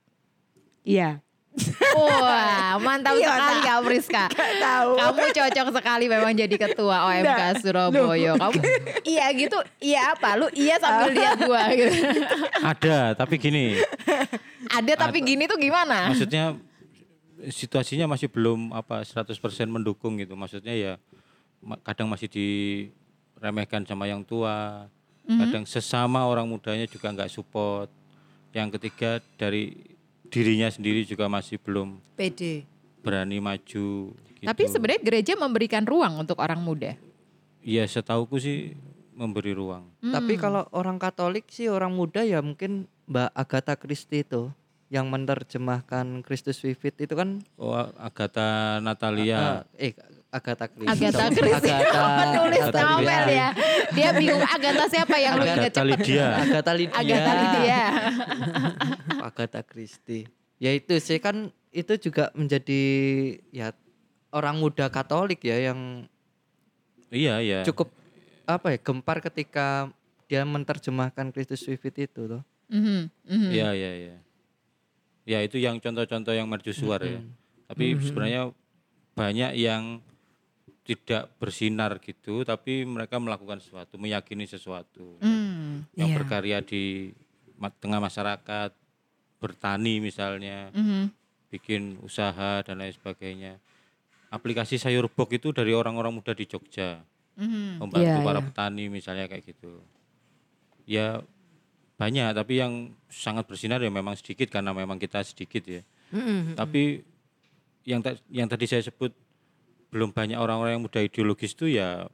Iya. 0.84 1.23
Wah, 1.94 2.74
mantap 2.82 3.14
Iya, 3.14 3.30
sekali 3.30 3.58
Kak 3.62 3.78
Priska. 3.86 4.24
Kamu 4.98 5.22
cocok 5.30 5.68
sekali 5.70 6.04
memang 6.10 6.34
jadi 6.34 6.50
ketua 6.58 7.06
OMK 7.06 7.62
Surabaya. 7.62 8.34
Kamu 8.34 8.58
iya 9.14 9.30
gitu, 9.30 9.58
iya 9.78 10.18
apa? 10.18 10.34
Lu 10.34 10.50
iya 10.50 10.82
sambil 10.82 11.14
lihat 11.18 11.38
gua 11.46 11.70
gitu. 11.70 11.94
Ada, 12.58 13.14
tapi 13.14 13.38
gini. 13.38 13.78
Ada 14.66 14.98
tapi 14.98 15.22
gini 15.22 15.46
tuh 15.46 15.54
gimana? 15.54 16.10
Maksudnya 16.10 16.58
situasinya 17.46 18.10
masih 18.10 18.26
belum 18.26 18.74
apa 18.74 19.06
100% 19.06 19.38
mendukung 19.70 20.18
gitu. 20.18 20.34
Maksudnya 20.34 20.74
ya 20.74 20.92
kadang 21.86 22.10
masih 22.10 22.26
diremehkan 22.26 23.86
sama 23.86 24.10
yang 24.10 24.26
tua. 24.26 24.90
Kadang 25.24 25.64
sesama 25.70 26.26
orang 26.26 26.50
mudanya 26.50 26.90
juga 26.90 27.14
nggak 27.14 27.30
support. 27.30 27.88
Yang 28.50 28.78
ketiga 28.78 29.22
dari 29.38 29.93
dirinya 30.26 30.66
sendiri 30.66 31.02
juga 31.02 31.26
masih 31.26 31.56
belum 31.56 32.00
PD. 32.14 32.64
berani 33.00 33.38
maju. 33.38 34.12
Gitu. 34.12 34.44
Tapi 34.44 34.62
sebenarnya 34.66 35.00
gereja 35.00 35.32
memberikan 35.34 35.82
ruang 35.82 36.18
untuk 36.18 36.36
orang 36.36 36.58
muda. 36.58 36.96
Iya 37.60 37.84
setauku 37.84 38.36
sih 38.36 38.76
memberi 39.10 39.52
ruang. 39.52 39.88
Tapi 40.00 40.34
kalau 40.34 40.66
orang 40.70 40.98
Katolik 40.98 41.48
sih 41.48 41.66
orang 41.66 41.90
muda 41.90 42.20
ya 42.20 42.38
mungkin 42.38 42.84
Mbak 43.04 43.30
Agatha 43.32 43.74
Christie 43.74 44.20
itu 44.20 44.50
yang 44.88 45.08
menerjemahkan 45.08 46.20
Kristus 46.20 46.58
Vivit 46.58 46.94
itu 46.98 47.14
kan 47.14 47.40
Oh 47.54 47.72
Agatha 47.94 48.78
Natalia. 48.78 49.64
eh, 49.72 49.90
eh 49.90 49.92
Agatha 50.28 50.66
Christie. 50.66 51.08
Agatha. 51.08 51.24
Christie 51.30 51.72
Agatha, 51.72 52.02
penulis 52.26 52.60
Agatha 52.60 52.80
novel 52.84 53.06
Christie. 53.06 53.32
ya. 53.32 53.48
Dia 53.88 54.08
bingung 54.12 54.42
Agatha 54.44 54.84
siapa 54.88 55.16
yang 55.16 55.32
lu 55.34 55.44
ingat 55.46 55.58
Agatha. 55.62 55.82
Lydia. 55.84 56.26
Agatha 56.36 56.72
Lydia. 56.74 56.98
Agatha 56.98 57.32
Lydia. 57.40 57.82
Agatha 59.24 59.64
Christie. 59.64 60.28
Ya 60.60 60.76
itu 60.76 60.92
sih 61.00 61.16
kan 61.16 61.48
itu 61.72 61.96
juga 61.96 62.28
menjadi 62.36 62.82
ya 63.50 63.72
orang 64.30 64.60
muda 64.60 64.92
Katolik 64.92 65.40
ya 65.48 65.72
yang 65.72 66.04
Iya 67.08 67.40
iya. 67.40 67.60
cukup 67.64 67.88
apa 68.44 68.76
ya 68.76 68.78
gempar 68.82 69.24
ketika 69.24 69.88
dia 70.28 70.44
menerjemahkan 70.44 71.32
Kristus 71.32 71.64
Vivit 71.64 71.96
itu 72.10 72.22
loh. 72.28 72.42
Mhm, 72.68 73.08
mhm. 73.24 73.48
Iya 73.48 73.68
iya 73.72 73.92
iya. 73.96 74.16
Ya 75.24 75.38
itu 75.40 75.56
yang 75.56 75.80
contoh-contoh 75.80 76.36
yang 76.36 76.44
mercusuar 76.50 77.00
ya. 77.00 77.20
Tapi 77.64 77.96
sebenarnya 77.96 78.52
banyak 79.16 79.56
yang 79.56 80.04
tidak 80.84 81.32
bersinar 81.40 81.96
gitu, 82.04 82.44
tapi 82.44 82.84
mereka 82.84 83.16
melakukan 83.16 83.56
sesuatu, 83.56 83.96
meyakini 83.96 84.44
sesuatu, 84.44 85.16
Hmm, 85.24 85.88
yang 85.96 86.12
Iya. 86.12 86.16
berkarya 86.20 86.58
di 86.60 87.16
tengah 87.80 88.04
masyarakat, 88.04 88.70
bertani 89.44 90.00
misalnya, 90.00 90.72
mhm. 90.72 91.12
bikin 91.52 92.00
usaha 92.00 92.64
dan 92.64 92.80
lain 92.80 92.96
sebagainya. 92.96 93.60
Aplikasi 94.32 94.80
sayur 94.80 95.06
bok 95.06 95.36
itu 95.36 95.52
dari 95.52 95.76
orang-orang 95.76 96.16
muda 96.16 96.32
di 96.32 96.48
Jogja, 96.48 97.04
Mhm. 97.36 97.84
membantu 97.84 98.08
Iya, 98.08 98.24
para 98.24 98.40
iya. 98.40 98.46
petani 98.48 98.84
misalnya 98.88 99.28
kayak 99.28 99.44
gitu. 99.44 99.84
Ya 100.88 101.20
banyak, 101.94 102.32
tapi 102.32 102.58
yang 102.58 102.72
sangat 103.06 103.44
bersinar 103.46 103.78
ya 103.78 103.92
memang 103.92 104.16
sedikit 104.16 104.50
karena 104.50 104.72
memang 104.72 104.96
kita 104.96 105.22
sedikit 105.22 105.62
ya. 105.62 105.82
Mm-mm. 106.10 106.58
Tapi 106.58 107.04
yang 107.84 108.00
ta- 108.00 108.18
yang 108.32 108.48
tadi 108.48 108.64
saya 108.64 108.82
sebut 108.82 109.12
belum 109.92 110.10
banyak 110.10 110.34
orang-orang 110.34 110.74
yang 110.74 110.84
muda 110.84 110.98
ideologis 110.98 111.54
itu 111.54 111.70
ya 111.70 112.10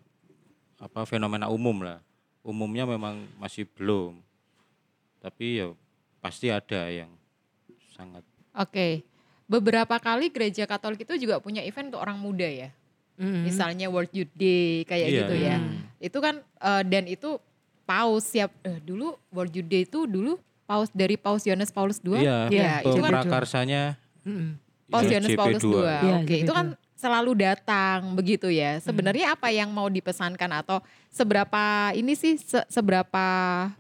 apa 0.77 1.01
fenomena 1.09 1.49
umum 1.49 1.81
lah. 1.81 2.01
Umumnya 2.45 2.85
memang 2.85 3.25
masih 3.37 3.65
belum. 3.77 4.21
Tapi 5.21 5.65
ya 5.65 5.73
pasti 6.21 6.49
ada 6.49 6.89
yang 6.89 7.09
sangat 8.01 8.23
Oke. 8.53 9.07
Beberapa 9.47 9.99
kali 9.99 10.31
gereja 10.31 10.63
Katolik 10.65 11.03
itu 11.03 11.15
juga 11.19 11.39
punya 11.39 11.61
event 11.61 11.91
untuk 11.91 12.01
orang 12.01 12.17
muda 12.17 12.47
ya. 12.47 12.71
Mm-mm. 13.15 13.45
Misalnya 13.45 13.87
World 13.87 14.11
Youth 14.11 14.31
Day 14.33 14.83
kayak 14.85 15.07
Iya, 15.07 15.19
gitu 15.21 15.35
iya. 15.37 15.49
ya. 15.51 15.59
Itu 15.99 16.19
kan 16.19 16.35
eh, 16.41 16.83
dan 16.87 17.05
itu 17.05 17.37
paus 17.83 18.25
siap 18.27 18.51
eh, 18.63 18.79
dulu 18.81 19.19
World 19.29 19.53
Youth 19.53 19.67
Day 19.67 19.83
itu 19.85 20.07
dulu 20.07 20.39
paus 20.65 20.87
dari 20.91 21.15
Paus 21.15 21.43
Yohanes 21.43 21.69
Paulus 21.69 21.99
II. 22.01 22.15
Iya, 22.17 22.47
Ya, 22.47 22.79
itu 22.81 22.95
kan 22.97 23.11
prakarsanya 23.13 23.99
Mm-mm. 24.23 24.55
Paus 24.87 25.05
ya, 25.05 25.19
Yohanes 25.19 25.31
Paulus 25.35 25.63
JP2. 25.63 25.67
II. 25.69 25.83
Iya, 25.83 26.15
Oke, 26.17 26.35
itu 26.37 26.47
JP2. 26.47 26.57
kan 26.57 26.67
selalu 27.01 27.33
datang 27.41 28.13
begitu 28.13 28.53
ya. 28.53 28.77
Sebenarnya 28.85 29.33
apa 29.33 29.49
yang 29.49 29.73
mau 29.73 29.89
dipesankan 29.89 30.61
atau 30.61 30.85
seberapa 31.09 31.97
ini 31.97 32.13
sih 32.13 32.37
se- 32.37 32.69
seberapa 32.69 33.27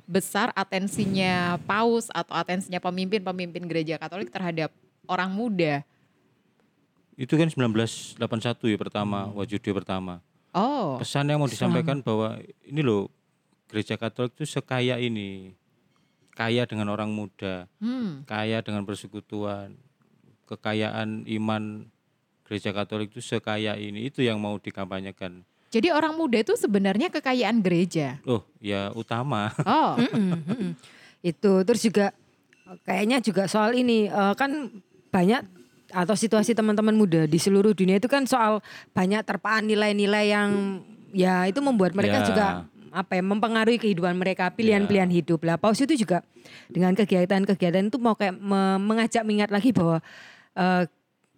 besar 0.08 0.48
atensinya 0.56 1.60
paus 1.68 2.08
atau 2.08 2.32
atensinya 2.32 2.80
pemimpin-pemimpin 2.80 3.68
gereja 3.68 4.00
Katolik 4.00 4.32
terhadap 4.32 4.72
orang 5.04 5.28
muda? 5.28 5.84
Itu 7.20 7.36
kan 7.36 7.52
1981 7.52 8.16
ya 8.72 8.78
pertama, 8.80 9.28
Wajude 9.36 9.70
pertama. 9.76 10.24
Oh, 10.56 10.96
Pesan 10.96 11.28
yang 11.28 11.44
mau 11.44 11.46
disampaikan 11.46 12.00
bahwa 12.00 12.40
ini 12.64 12.80
loh 12.80 13.12
gereja 13.68 14.00
Katolik 14.00 14.32
itu 14.40 14.48
sekaya 14.48 14.96
ini. 14.96 15.52
Kaya 16.32 16.64
dengan 16.64 16.88
orang 16.88 17.12
muda, 17.12 17.68
hmm. 17.84 18.24
kaya 18.24 18.64
dengan 18.64 18.88
persekutuan, 18.88 19.76
kekayaan 20.48 21.28
iman 21.28 21.84
gereja 22.50 22.74
Katolik 22.74 23.14
itu 23.14 23.22
sekaya 23.22 23.78
ini. 23.78 24.10
Itu 24.10 24.20
yang 24.20 24.36
mau 24.36 24.58
dikampanyekan. 24.58 25.46
Jadi 25.70 25.88
orang 25.88 26.18
muda 26.18 26.34
itu 26.36 26.58
sebenarnya 26.58 27.06
kekayaan 27.08 27.62
gereja. 27.62 28.18
Oh, 28.26 28.42
ya 28.58 28.90
utama. 28.90 29.54
Oh, 29.62 29.94
Mm-mm, 30.02 30.42
mm-mm. 30.42 30.70
Itu 31.22 31.62
terus 31.62 31.78
juga 31.78 32.10
kayaknya 32.82 33.22
juga 33.22 33.46
soal 33.46 33.74
ini 33.74 34.04
eh, 34.04 34.34
kan 34.34 34.66
banyak 35.08 35.46
atau 35.90 36.14
situasi 36.14 36.50
teman-teman 36.52 36.94
muda 36.94 37.22
di 37.22 37.34
seluruh 37.34 37.70
dunia 37.70 37.98
itu 37.98 38.06
kan 38.06 38.22
soal 38.22 38.62
banyak 38.90 39.22
terpaan 39.22 39.66
nilai-nilai 39.66 40.26
yang 40.28 40.50
ya 41.10 41.46
itu 41.46 41.58
membuat 41.58 41.94
mereka 41.94 42.18
Ya. 42.20 42.26
juga 42.26 42.46
apa 42.90 43.14
ya 43.14 43.22
mempengaruhi 43.22 43.78
kehidupan 43.78 44.14
mereka 44.14 44.50
pilihan-pilihan 44.50 45.10
hidup 45.12 45.42
lah 45.42 45.54
paus 45.54 45.78
itu 45.78 45.94
juga 45.96 46.22
dengan 46.66 46.90
kegiatan-kegiatan 46.92 47.86
itu 47.86 47.98
mau 47.98 48.14
kayak 48.14 48.34
me- 48.34 48.78
mengajak 48.80 49.22
mengingat 49.22 49.50
lagi 49.50 49.70
bahwa 49.70 49.98
eh, 50.54 50.82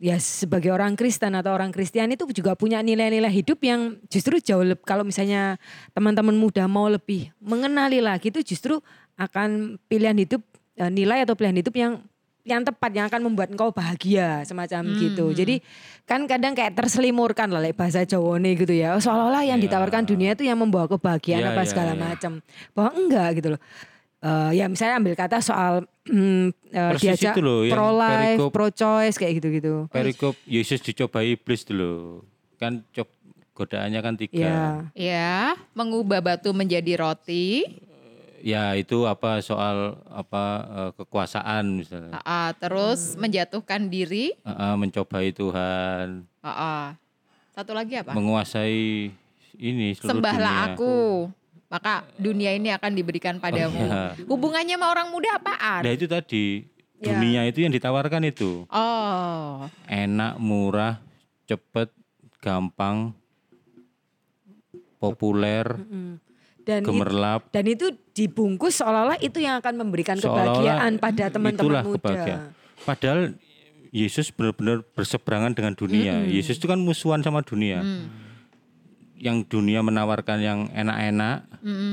ya 0.02 0.18
sebagai 0.18 0.74
orang 0.74 0.98
Kristen 0.98 1.30
atau 1.38 1.54
orang 1.54 1.70
Kristian 1.70 2.10
itu 2.10 2.26
juga 2.34 2.58
punya 2.58 2.82
nilai-nilai 2.82 3.30
hidup 3.30 3.62
yang 3.62 4.02
justru 4.10 4.42
jauh 4.42 4.66
lebih 4.66 4.82
kalau 4.82 5.06
misalnya 5.06 5.62
teman-teman 5.94 6.34
muda 6.34 6.66
mau 6.66 6.90
lebih 6.90 7.30
mengenali 7.38 8.02
lagi 8.02 8.34
itu 8.34 8.42
justru 8.42 8.82
akan 9.14 9.78
pilihan 9.86 10.18
hidup 10.18 10.42
eh, 10.74 10.90
nilai 10.90 11.22
atau 11.22 11.38
pilihan 11.38 11.54
hidup 11.54 11.74
yang 11.78 12.02
yang 12.42 12.66
tepat 12.66 12.90
yang 12.90 13.06
akan 13.06 13.22
membuat 13.22 13.54
engkau 13.54 13.70
bahagia 13.70 14.42
semacam 14.42 14.82
Hmm, 14.90 14.98
gitu. 14.98 15.30
Jadi 15.30 15.62
kan 16.02 16.26
kadang 16.26 16.58
kayak 16.58 16.74
terselimurkan 16.74 17.46
lah 17.46 17.62
like 17.62 17.78
bahasa 17.78 18.02
Jawa 18.02 18.34
nih 18.42 18.58
gitu 18.58 18.74
ya. 18.74 18.98
Seolah-olah 18.98 19.46
yang 19.46 19.62
Ya. 19.62 19.70
ditawarkan 19.70 20.02
dunia 20.02 20.34
itu 20.34 20.42
yang 20.42 20.58
membawa 20.58 20.90
kebahagiaan 20.90 21.38
Ya, 21.38 21.54
apa 21.54 21.62
ya, 21.62 21.68
segala 21.70 21.94
ya. 21.94 22.02
macam. 22.02 22.42
Bahwa 22.74 22.90
enggak 22.98 23.28
gitu 23.38 23.48
loh. 23.54 23.62
Eh, 24.22 24.50
ya 24.54 24.70
misalnya 24.70 24.96
ambil 24.96 25.14
kata 25.14 25.42
soal 25.42 25.82
mm, 26.06 26.54
Persis 26.70 27.18
diajak 27.18 27.34
itu 27.34 27.42
loh, 27.42 27.66
yang 27.66 27.74
pro 27.74 27.90
life, 27.90 28.14
perikop- 28.38 28.52
pro 28.54 28.68
choice 28.70 29.18
kayak 29.18 29.42
gitu-gitu. 29.42 29.90
Perikop 29.90 30.38
Yesus 30.46 30.78
dicobai 30.78 31.34
iblis 31.34 31.66
dulu. 31.66 32.22
Kan 32.54 32.86
cop 32.88 33.10
godaannya 33.52 33.98
kan 33.98 34.14
tiga. 34.14 34.38
Ya. 34.38 34.62
ya, 34.94 35.34
mengubah 35.72 36.22
batu 36.22 36.54
menjadi 36.54 36.96
roti. 36.96 37.66
Ya 38.38 38.74
itu 38.74 39.06
apa 39.06 39.38
soal 39.38 39.98
apa 40.08 40.42
eh, 40.64 40.90
kekuasaan 40.96 41.64
misalnya. 41.76 42.14
Ah, 42.16 42.46
ah, 42.46 42.48
terus 42.52 43.14
menjatuhkan 43.14 43.86
diri. 43.86 44.34
Eh, 44.36 44.50
eh, 44.50 44.74
mencobai 44.76 45.30
Tuhan, 45.30 46.26
Ah, 46.40 46.50
ah. 46.50 46.84
Satu 47.52 47.70
lagi 47.70 47.94
apa? 47.96 48.14
menguasai 48.14 49.10
ini 49.54 49.92
seluruh 49.92 50.14
Sembahlah 50.16 50.56
dunia. 50.64 50.74
aku, 50.74 50.94
maka 51.72 52.04
dunia 52.14 52.52
ini 52.52 52.68
akan 52.70 52.92
diberikan 52.92 53.40
padamu. 53.40 53.80
iya. 53.80 54.12
Hubungannya 54.28 54.76
sama 54.76 54.92
orang 54.92 55.08
muda 55.08 55.40
apaan? 55.40 55.80
Nah 55.80 55.90
itu 55.90 56.04
tadi 56.04 56.68
Ya. 57.00 57.10
dunia 57.10 57.42
itu 57.42 57.64
yang 57.64 57.72
ditawarkan 57.72 58.22
itu 58.22 58.62
Oh, 58.68 59.66
enak, 59.84 60.36
murah, 60.36 61.00
cepet, 61.44 61.90
gampang, 62.38 63.16
populer, 64.96 65.66
Mm. 65.80 66.14
Dan 66.62 66.86
gemerlap. 66.86 67.50
dan 67.50 67.66
itu 67.66 67.90
dibungkus 68.12 68.78
seolah-olah 68.78 69.18
itu 69.18 69.42
yang 69.42 69.58
akan 69.58 69.82
memberikan 69.82 70.14
kebahagiaan 70.14 70.94
pada 70.96 71.26
teman-teman 71.26 71.82
muda. 71.82 71.98
kebahagiaan. 71.98 72.54
Padahal 72.86 73.34
Yesus 73.90 74.30
benar-benar 74.30 74.86
berseberangan 74.88 75.52
dengan 75.52 75.74
dunia. 75.74 76.22
Yesus 76.22 76.56
itu 76.56 76.64
kan 76.64 76.78
musuhan 76.78 77.18
sama 77.18 77.42
dunia. 77.42 77.82
Yang 79.22 79.46
dunia 79.46 79.86
menawarkan 79.86 80.38
yang 80.42 80.60
enak-enak, 80.74 81.46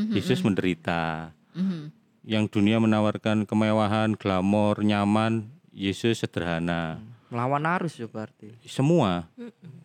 Yesus 0.09 0.41
menderita. 0.41 1.29
mhm. 1.53 1.93
Yang 2.25 2.45
dunia 2.57 2.77
menawarkan 2.81 3.45
kemewahan, 3.45 4.13
glamor, 4.17 4.81
nyaman, 4.81 5.49
Yesus 5.69 6.21
sederhana. 6.21 7.01
Melawan 7.29 7.61
arus 7.77 8.01
ya 8.01 8.09
berarti. 8.09 8.53
Semua, 8.65 9.29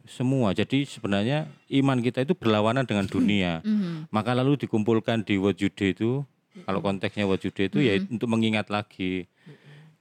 semua. 0.08 0.56
Jadi 0.56 0.88
sebenarnya 0.88 1.44
iman 1.68 2.00
kita 2.00 2.24
itu 2.24 2.32
berlawanan 2.32 2.88
dengan 2.88 3.04
dunia. 3.04 3.60
Mhm. 3.60 4.08
Maka 4.08 4.32
lalu 4.32 4.56
dikumpulkan 4.60 5.24
di 5.24 5.36
World 5.36 5.60
Jude 5.60 5.92
itu, 5.92 6.24
kalau 6.64 6.80
konteksnya 6.80 7.28
World 7.28 7.44
Jude 7.44 7.68
itu 7.68 7.78
ya 7.84 8.00
untuk 8.00 8.28
mengingat 8.28 8.72
lagi 8.72 9.28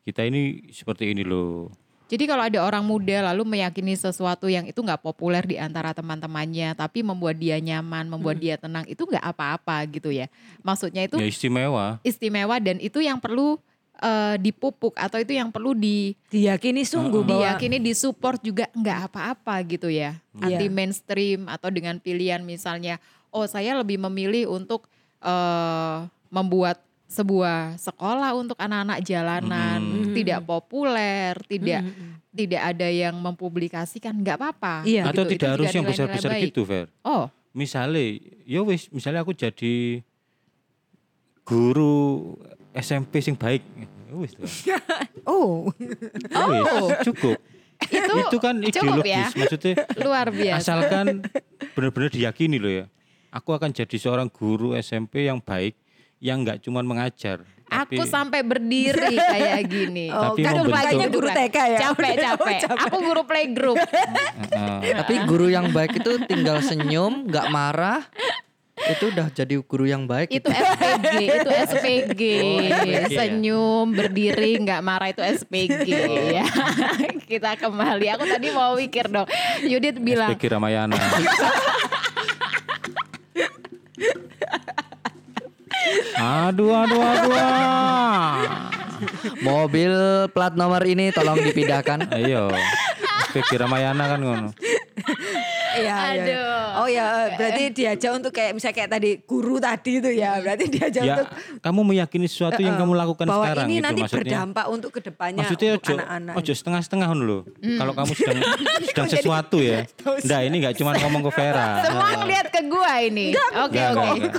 kita 0.03 0.27
ini 0.27 0.71
seperti 0.71 1.15
ini 1.15 1.23
loh. 1.23 1.71
Jadi 2.13 2.29
kalau 2.29 2.45
ada 2.45 2.61
orang 2.61 2.85
muda 2.85 3.33
lalu 3.33 3.57
meyakini 3.57 3.97
sesuatu 3.97 4.45
yang 4.45 4.69
itu 4.69 4.77
nggak 4.77 5.01
populer 5.01 5.41
di 5.41 5.57
antara 5.57 5.97
teman-temannya, 5.97 6.77
tapi 6.77 7.01
membuat 7.01 7.41
dia 7.41 7.57
nyaman, 7.57 8.05
membuat 8.05 8.37
dia 8.37 8.53
tenang, 8.53 8.85
itu 8.85 9.01
nggak 9.01 9.25
apa-apa 9.33 9.81
gitu 9.89 10.13
ya. 10.13 10.29
Maksudnya 10.61 11.09
itu 11.09 11.17
Ya 11.17 11.25
istimewa. 11.25 11.97
istimewa 12.05 12.61
dan 12.61 12.77
itu 12.77 13.01
yang 13.01 13.17
perlu 13.17 13.57
eh, 13.97 14.37
dipupuk 14.37 14.93
atau 14.93 15.17
itu 15.17 15.33
yang 15.33 15.49
perlu 15.49 15.73
di 15.73 16.13
Diyakini 16.29 16.85
sungguh 16.85 17.25
bahwa 17.25 17.49
diyakini 17.49 17.81
disupport 17.81 18.37
juga 18.45 18.69
nggak 18.77 19.09
apa-apa 19.09 19.55
gitu 19.65 19.89
ya. 19.89 20.13
Iya. 20.37 20.53
Anti 20.53 20.69
mainstream 20.69 21.49
atau 21.49 21.73
dengan 21.73 21.97
pilihan 21.97 22.45
misalnya, 22.45 23.01
oh 23.33 23.49
saya 23.49 23.73
lebih 23.73 23.97
memilih 23.97 24.53
untuk 24.53 24.85
eh, 25.17 25.97
membuat 26.29 26.77
sebuah 27.05 27.77
sekolah 27.77 28.33
untuk 28.33 28.57
anak-anak 28.57 28.99
jalanan, 29.01 29.79
Mhm. 29.79 30.13
tidak 30.13 30.39
populer, 30.43 31.37
tidak 31.45 31.81
Mm-mm. 31.83 32.17
tidak 32.31 32.61
ada 32.65 32.87
yang 32.87 33.13
mempublikasikan, 33.15 34.17
nggak 34.17 34.35
apa-apa. 34.35 34.75
Iya. 34.83 35.05
Atau 35.05 35.21
Gitu, 35.23 35.29
itu 35.29 35.33
tidak 35.35 35.45
juga 35.45 35.53
harus 35.55 35.69
yang 35.71 35.85
besar-besar 35.85 36.31
gitu, 36.39 36.61
Fer. 36.63 36.87
Oh, 37.01 37.29
Misalnya, 37.53 38.01
ya 38.43 38.65
wis, 38.65 38.89
misalnya 38.89 39.21
aku 39.21 39.29
jadi 39.31 40.01
guru 41.43 42.33
SMP 42.73 43.19
sing 43.19 43.35
baik. 43.35 43.61
Ya 43.77 43.87
Wis. 44.11 44.33
Oh, 45.23 45.71
Ya 46.27 46.43
wis, 46.49 46.65
cukup. 47.05 47.37
itu, 47.89 48.13
itu 48.17 48.37
kan 48.39 48.55
cukup 48.59 49.05
ya, 49.05 49.27
ideologis, 49.29 49.29
maksudnya 49.35 49.73
luar 50.03 50.27
biasa. 50.29 50.59
asalkan 50.59 51.05
benar-benar 51.71 52.09
diyakini 52.09 52.57
loh 52.57 52.73
ya. 52.73 52.85
Aku 53.29 53.51
akan 53.51 53.69
jadi 53.69 53.95
seorang 53.95 54.27
guru 54.27 54.73
SMP 54.73 55.25
yang 55.25 55.39
baik, 55.39 55.77
yang 56.23 56.39
nggak 56.39 56.63
cuma 56.63 56.79
mengajar. 56.79 57.43
tapi- 57.67 57.97
Aku 57.97 58.05
sampai 58.05 58.39
berdiri 58.41 59.11
kayak 59.11 59.61
gini. 59.65 60.07
Oh, 60.13 60.31
Tapi 60.31 60.45
lagi, 60.45 60.71
Kayaknya 60.71 61.07
guru. 61.09 61.27
TK 61.27 61.57
ya? 61.57 61.79
Capek, 61.83 62.13
capek. 62.15 62.57
capek. 62.63 62.83
Aku 62.85 62.97
guru 63.01 63.21
playgroup. 63.25 63.75
Heeh. 64.53 64.93
Tapi 64.95 65.13
guru 65.25 65.47
yang 65.49 65.67
baik 65.69 65.97
itu 65.97 66.21
tinggal 66.23 66.61
senyum, 66.61 67.27
nggak 67.27 67.49
marah. 67.49 68.05
Itu 68.73 69.09
udah 69.09 69.27
jadi 69.29 69.57
guru 69.59 69.85
yang 69.85 70.05
baik. 70.05 70.29
itu 70.29 70.47
SPG, 70.47 71.13
itu 71.23 71.49
SPG. 71.69 72.21
Oh, 72.41 72.59
SPG 72.61 72.85
ya? 72.85 73.03
Senyum, 73.11 73.85
berdiri, 73.91 74.51
nggak 74.59 74.81
marah 74.81 75.09
itu 75.09 75.21
SPG 75.21 75.87
ya. 76.31 76.45
Kita 77.23 77.57
kembali. 77.57 78.05
Aku 78.11 78.23
tadi 78.23 78.47
mau 78.49 78.73
mikir 78.73 79.09
dong. 79.09 79.25
Yudit 79.61 79.97
bilang, 79.97 80.29
SPG 80.29 80.45
Ramayana. 80.47 80.95
Aduh, 86.15 86.71
aduh, 86.73 87.01
aduh. 87.01 87.33
Mobil 89.41 89.91
plat 90.31 90.53
nomor 90.53 90.81
ini 90.81 91.11
tolong 91.11 91.37
dipindahkan. 91.37 92.07
Ayo. 92.15 92.47
SPG 93.25 93.57
Ramayana 93.57 94.05
kan 94.07 94.19
ngono. 94.19 94.49
iya, 95.75 95.97
iya. 96.13 96.23
Aduh. 96.23 96.51
Oh 96.73 96.87
ya, 96.87 97.05
berarti 97.33 97.69
diajak 97.69 98.11
untuk 98.13 98.31
kayak 98.31 98.53
misalnya 98.53 98.75
kayak 98.75 98.91
tadi 98.91 99.09
guru 99.21 99.57
tadi 99.57 99.99
itu 99.99 100.09
ya, 100.11 100.37
berarti 100.37 100.65
diajak 100.67 101.01
Ya, 101.01 101.13
untuk 101.15 101.27
kamu 101.59 101.79
meyakini 101.83 102.25
sesuatu 102.25 102.57
yang 102.57 102.73
eh, 102.73 102.79
kamu 102.79 102.93
lakukan 102.95 103.25
bahwa 103.25 103.45
sekarang 103.45 103.65
ini 103.65 103.73
gitu 103.73 103.83
nanti 103.83 104.01
maksudnya. 104.01 104.21
berdampak 104.23 104.65
untuk 104.69 104.89
ke 104.89 105.01
depannya 105.03 105.39
Maksudnya 105.39 105.69
untuk 105.71 105.83
ojo, 105.83 105.93
anak-anak. 105.95 106.33
ojo 106.33 106.51
setengah-setengah 106.51 107.09
loh. 107.15 107.41
Hmm. 107.57 107.77
Kalau 107.77 107.93
kamu 107.93 108.11
sedang 108.13 108.39
sedang 108.89 109.07
sesuatu 109.09 109.57
ya. 109.59 109.79
Enggak, 110.17 110.41
ini 110.43 110.55
enggak 110.57 110.75
cuma 110.75 110.91
ngomong 110.95 111.21
ke 111.27 111.31
Vera. 111.33 111.67
semua 111.83 112.09
ngeliat 112.17 112.47
ke 112.49 112.61
gua 112.65 112.93
ini. 112.99 113.25
Oke, 113.33 113.49
oke. 113.59 113.77
enggak, 113.77 113.93
enggak. 113.93 114.33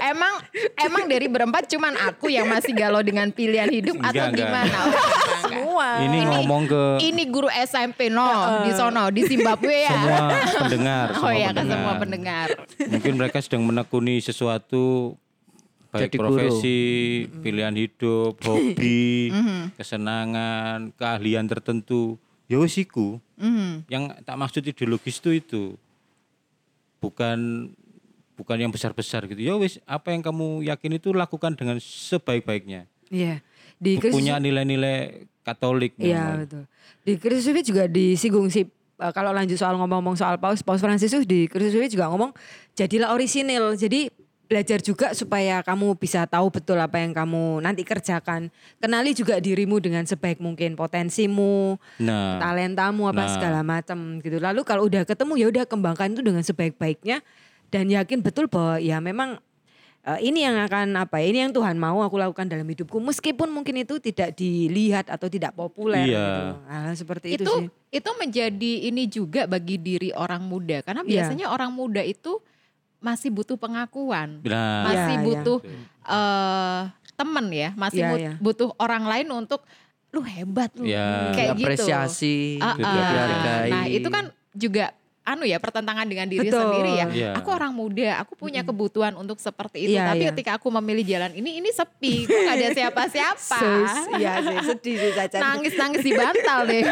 Emang 0.00 0.34
emang 0.78 1.04
dari 1.04 1.26
berempat 1.26 1.66
cuman 1.66 1.92
aku 2.02 2.28
yang 2.28 2.46
masih 2.46 2.72
galau 2.72 3.00
dengan 3.00 3.28
pilihan 3.28 3.68
hidup 3.68 3.96
atau 3.98 4.24
Enggak, 4.24 4.38
gimana? 4.38 4.64
enggak. 4.64 4.82
Oh, 4.82 4.88
enggak, 4.88 5.08
enggak. 5.12 5.40
Semua. 5.42 5.88
Ini 6.00 6.18
ngomong 6.26 6.62
ke 6.64 6.82
Ini 7.02 7.22
guru 7.26 7.48
SMP 7.50 8.00
no 8.06 8.28
di 8.62 8.70
sono 8.70 9.04
di 9.08 9.22
Zimbabwe 9.22 9.76
ya. 9.82 9.92
semua 9.92 10.18
pendengar, 10.58 11.06
oh 11.08 11.14
semua 11.18 11.32
iya 11.32 11.48
ke 11.48 11.54
pendengar. 11.54 11.72
semua 11.74 11.92
pendengar. 11.96 12.48
Mungkin 12.88 13.12
mereka 13.14 13.38
sedang 13.38 13.62
menekuni 13.62 14.14
sesuatu 14.18 15.14
baik 15.90 16.08
Jadi 16.08 16.16
guru. 16.16 16.24
profesi, 16.30 16.80
pilihan 17.38 17.74
hidup, 17.74 18.40
hobi, 18.40 19.28
kesenangan, 19.76 20.92
keahlian 20.94 21.44
tertentu. 21.44 22.16
ya 22.46 22.56
wis 22.56 22.76
iku. 22.76 23.20
Yang 23.86 24.02
tak 24.22 24.36
maksud 24.36 24.62
ideologis 24.62 25.18
itu 25.18 25.30
itu 25.34 25.64
bukan 26.96 27.68
bukan 28.34 28.56
yang 28.58 28.72
besar-besar 28.72 29.24
gitu. 29.28 29.40
Ya 29.40 29.54
wis 29.56 29.78
apa 29.84 30.12
yang 30.12 30.24
kamu 30.24 30.66
yakin 30.66 30.98
itu 30.98 31.12
lakukan 31.12 31.52
dengan 31.54 31.76
sebaik-baiknya. 31.78 32.88
Iya. 33.12 33.44
Di 33.82 33.98
Kristus 33.98 34.14
Punya 34.16 34.38
nilai-nilai 34.38 35.26
Katolik. 35.42 35.98
Iya 35.98 36.46
betul. 36.46 36.64
Di 37.02 37.12
Kristus 37.18 37.50
juga 37.66 37.90
disinggung 37.90 38.46
sih 38.48 38.64
eh, 39.02 39.12
kalau 39.12 39.34
lanjut 39.34 39.58
soal 39.58 39.74
ngomong-ngomong 39.74 40.14
soal 40.14 40.38
Paus, 40.38 40.62
Paus 40.62 40.78
Fransiskus 40.78 41.26
di 41.26 41.50
Kristus 41.50 41.90
juga 41.90 42.06
ngomong 42.08 42.30
jadilah 42.78 43.10
orisinil. 43.10 43.74
Jadi 43.74 44.06
belajar 44.46 44.84
juga 44.84 45.16
supaya 45.16 45.64
kamu 45.64 45.96
bisa 45.96 46.28
tahu 46.28 46.52
betul 46.52 46.76
apa 46.76 47.00
yang 47.00 47.16
kamu 47.16 47.64
nanti 47.64 47.82
kerjakan. 47.88 48.52
Kenali 48.76 49.16
juga 49.16 49.40
dirimu 49.40 49.80
dengan 49.80 50.04
sebaik 50.04 50.44
mungkin 50.44 50.76
potensimu, 50.76 51.80
Nah, 52.04 52.36
talentamu 52.36 53.08
apa 53.08 53.24
Nah. 53.24 53.32
segala 53.32 53.60
macam 53.64 54.20
gitu. 54.20 54.36
Lalu 54.36 54.60
kalau 54.68 54.92
udah 54.92 55.08
ketemu 55.08 55.32
ya 55.40 55.46
udah 55.48 55.64
kembangkan 55.64 56.12
itu 56.12 56.20
dengan 56.20 56.44
sebaik-baiknya 56.44 57.24
dan 57.72 57.88
yakin 57.88 58.20
betul 58.20 58.44
bahwa 58.46 58.76
ya 58.76 59.00
memang 59.00 59.40
eh, 60.02 60.20
ini 60.20 60.44
yang 60.44 60.60
akan 60.60 60.92
apa 60.94 61.18
ya, 61.18 61.26
ini 61.26 61.38
yang 61.40 61.52
Tuhan 61.52 61.74
mau 61.74 61.98
aku 61.98 62.14
lakukan 62.14 62.44
dalam 62.44 62.64
hidupku 62.64 63.00
meskipun 63.00 63.48
mungkin 63.48 63.80
itu 63.80 63.96
tidak 63.96 64.34
dilihat 64.34 65.08
atau 65.08 65.26
tidak 65.26 65.50
populer 65.52 66.04
Iya. 66.04 66.20
gitu. 66.20 66.44
Nah, 66.62 66.92
seperti 66.92 67.26
itu, 67.32 67.42
itu 67.42 67.52
sih. 67.56 67.66
itu 67.94 68.10
menjadi 68.14 68.72
ini 68.84 69.02
juga 69.06 69.46
bagi 69.46 69.76
diri 69.76 70.12
orang 70.12 70.42
muda 70.42 70.82
karena 70.82 71.00
Iya. 71.00 71.08
biasanya 71.24 71.46
orang 71.48 71.72
muda 71.72 72.02
itu 72.02 72.38
masih 72.98 73.32
butuh 73.32 73.56
pengakuan 73.56 74.38
nah, 74.42 74.86
masih 74.86 75.00
Iya, 75.08 75.18
iya. 75.18 75.26
butuh 75.26 75.58
eh 76.04 76.80
temen 77.12 77.46
ya 77.48 77.70
masih 77.74 78.00
Iya, 78.00 78.10
mut- 78.10 78.20
iya. 78.20 78.32
butuh 78.36 78.68
orang 78.76 79.04
lain 79.04 79.28
untuk 79.32 79.62
lu 80.10 80.20
hebat 80.20 80.70
lu 80.74 80.84
Iya. 80.84 81.32
kayak 81.32 81.50
gitu 81.56 81.66
Apresiasi, 81.66 82.58
Gitu, 82.58 82.62
ah. 82.62 82.76
dihargai. 82.76 83.70
nah 83.70 83.84
itu 83.88 84.08
kan 84.08 84.24
juga 84.52 84.92
anu 85.24 85.44
ya 85.44 85.56
pertentangan 85.56 86.02
dengan 86.02 86.26
diri 86.26 86.46
Betul. 86.46 86.58
sendiri 86.60 86.92
ya 86.92 87.06
Iya. 87.08 87.30
aku 87.34 87.48
orang 87.48 87.70
muda 87.70 88.18
aku 88.18 88.34
punya 88.34 88.60
kebutuhan 88.60 89.14
untuk 89.14 89.38
seperti 89.38 89.84
itu 89.84 89.94
Iya, 89.94 90.08
tapi 90.08 90.18
iya. 90.20 90.30
ketika 90.30 90.50
aku 90.54 90.66
memilih 90.72 91.04
jalan 91.04 91.30
ini 91.32 91.56
ini 91.56 91.70
sepi 91.70 92.24
kok 92.24 92.34
gak 92.34 92.54
ada 92.54 92.68
siapa-siapa 92.72 93.58
iya 94.16 94.32
sih 94.40 94.56
sedih 94.66 94.96
sih 94.96 95.10
Caca. 95.12 95.38
nangis 95.38 95.72
nangis 95.74 96.00
di 96.00 96.12
bantal 96.12 96.58
deh 96.64 96.82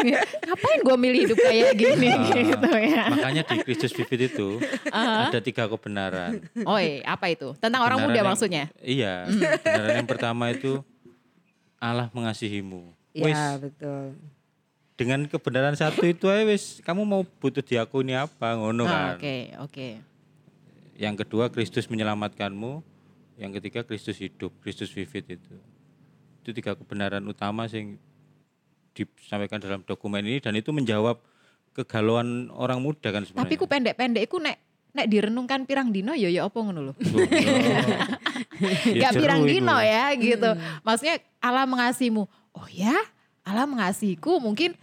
ngapain 0.45 0.79
gue 0.81 0.97
milih 0.97 1.19
hidup 1.27 1.39
kayak 1.39 1.75
gini 1.75 2.09
Ah, 2.09 2.23
gitu 2.31 2.71
ya 2.71 3.03
Makanya 3.11 3.43
di 3.45 3.57
Kristus 3.61 3.91
Vivid 3.91 4.21
itu 4.29 4.63
ada 4.87 5.39
tiga 5.41 5.67
kebenaran. 5.67 6.39
Oi, 6.61 7.03
apa 7.03 7.27
itu? 7.29 7.53
Tentang 7.57 7.81
orang 7.81 7.99
Kebenaran 7.99 8.07
muda 8.07 8.21
yang- 8.21 8.31
maksudnya? 8.31 8.65
Iya, 8.79 9.15
kebenaran 9.59 9.95
yang 9.97 10.09
pertama 10.09 10.45
itu 10.49 10.73
Allah 11.77 12.07
mengasihimu. 12.11 12.93
Iya 13.11 13.59
betul. 13.59 14.15
Dengan 15.01 15.25
kebenaran 15.25 15.73
satu 15.73 16.05
itu 16.05 16.29
aja 16.29 16.45
wis 16.45 16.85
kamu 16.85 17.09
mau 17.09 17.25
butuh 17.25 17.65
diakuni 17.65 18.13
apa 18.13 18.53
ngono 18.53 18.85
Ah, 18.85 19.17
kan. 19.17 19.17
Oke, 19.17 19.37
oke. 19.57 19.89
Yang 21.01 21.25
kedua 21.25 21.49
Kristus 21.49 21.89
menyelamatkanmu, 21.89 22.85
yang 23.41 23.57
ketiga 23.57 23.81
Kristus 23.81 24.21
hidup, 24.21 24.53
Kristus 24.61 24.93
Vivid 24.93 25.41
itu. 25.41 25.57
Itu 26.45 26.53
tiga 26.53 26.77
kebenaran 26.77 27.25
utama 27.25 27.65
yang 27.73 27.97
disampaikan 28.93 29.57
dalam 29.57 29.81
dokumen 29.89 30.21
ini 30.21 30.45
dan 30.45 30.53
itu 30.53 30.69
menjawab 30.69 31.17
kegalauan 31.73 32.53
orang 32.53 32.85
muda 32.85 33.09
kan 33.09 33.25
sebenarnya. 33.25 33.49
Tapi 33.49 33.57
ku 33.57 33.65
pendek-pendek 33.65 34.29
ku 34.29 34.37
nek 34.37 34.61
nek 34.93 35.07
direnungkan 35.09 35.65
pirang 35.65 35.89
dino 35.89 36.13
ya 36.13 36.29
ya 36.29 36.45
apa 36.45 36.59
ngono 36.61 36.93
lho. 36.93 36.95
Loh, 37.17 37.25
ya. 37.25 37.49
Ya 38.93 39.09
Gak 39.09 39.13
jeru 39.17 39.21
pirang 39.25 39.43
dino 39.49 39.77
ya 39.81 40.13
gitu. 40.13 40.51
Maksudnya 40.85 41.25
Allah 41.41 41.65
mengasihimu. 41.65 42.29
Oh 42.53 42.69
ya? 42.69 42.93
Allah 43.41 43.65
mengasihiku 43.65 44.37
mungkin 44.37 44.77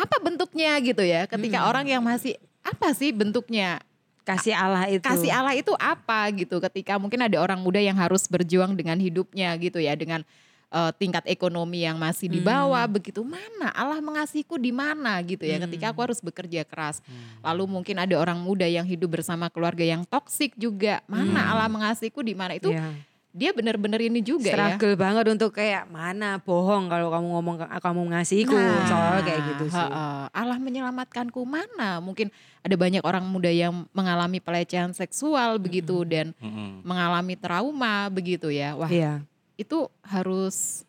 apa 0.00 0.16
bentuknya 0.18 0.72
gitu 0.80 1.04
ya. 1.04 1.28
Ketika 1.28 1.68
orang 1.68 1.84
yang 1.84 2.00
masih 2.00 2.40
apa 2.64 2.96
sih 2.96 3.12
bentuknya? 3.12 3.84
Kasih 4.20 4.52
Allah 4.54 4.86
itu. 4.88 5.02
Kasih 5.02 5.32
Allah 5.32 5.56
itu 5.56 5.72
apa 5.76 6.28
gitu 6.32 6.60
ketika 6.60 6.96
mungkin 6.96 7.20
ada 7.24 7.36
orang 7.40 7.60
muda 7.60 7.80
yang 7.80 7.96
harus 7.96 8.24
berjuang 8.28 8.76
dengan 8.76 8.96
hidupnya 8.96 9.52
gitu 9.58 9.80
ya 9.80 9.96
dengan 9.96 10.22
eh, 10.70 10.92
tingkat 11.00 11.26
ekonomi 11.26 11.82
yang 11.82 11.98
masih 11.98 12.30
di 12.30 12.38
bawah 12.38 12.84
begitu 12.86 13.26
mana 13.26 13.74
Allah 13.74 13.98
mengasihiku 13.98 14.54
di 14.54 14.70
mana 14.70 15.18
gitu 15.26 15.42
ya 15.42 15.58
ketika 15.66 15.90
aku 15.90 16.00
harus 16.06 16.22
bekerja 16.22 16.62
keras 16.62 17.02
lalu 17.42 17.66
mungkin 17.66 17.98
ada 17.98 18.14
orang 18.14 18.38
muda 18.38 18.68
yang 18.70 18.86
hidup 18.86 19.18
bersama 19.18 19.50
keluarga 19.50 19.82
yang 19.82 20.06
toksik 20.06 20.54
juga 20.54 21.02
mana 21.10 21.50
Allah 21.50 21.66
mengasihiku 21.66 22.22
di 22.22 22.38
mana 22.38 22.54
itu 22.54 22.70
Iya. 22.70 22.86
Dia 23.30 23.54
benar-benar 23.54 24.02
ini 24.02 24.18
juga 24.18 24.50
ya 24.50 24.58
struggle 24.74 24.98
banget 24.98 25.24
untuk 25.30 25.54
kayak 25.54 25.86
mana 25.86 26.42
bohong 26.42 26.90
kalau 26.90 27.14
kamu 27.14 27.26
ngomong 27.30 27.56
kamu 27.62 28.00
mengasihiku 28.10 28.58
soal 28.90 29.22
kayak 29.22 29.40
gitu 29.54 29.64
sih. 29.70 29.78
Nah, 29.78 29.86
heeh. 29.86 30.22
Allah 30.34 30.58
menyelamatkanku 30.58 31.38
mana 31.46 32.02
mungkin 32.02 32.34
ada 32.60 32.74
banyak 32.74 33.06
orang 33.06 33.22
muda 33.22 33.46
yang 33.46 33.86
mengalami 33.94 34.42
pelecehan 34.42 34.90
seksual 34.90 35.62
begitu 35.62 36.02
dan 36.02 36.34
Mm-mm. 36.42 36.82
mengalami 36.82 37.38
trauma 37.38 38.10
begitu 38.10 38.50
ya 38.50 38.74
wah 38.74 38.90
Iya. 38.90 39.22
itu 39.54 39.86
harus 40.02 40.82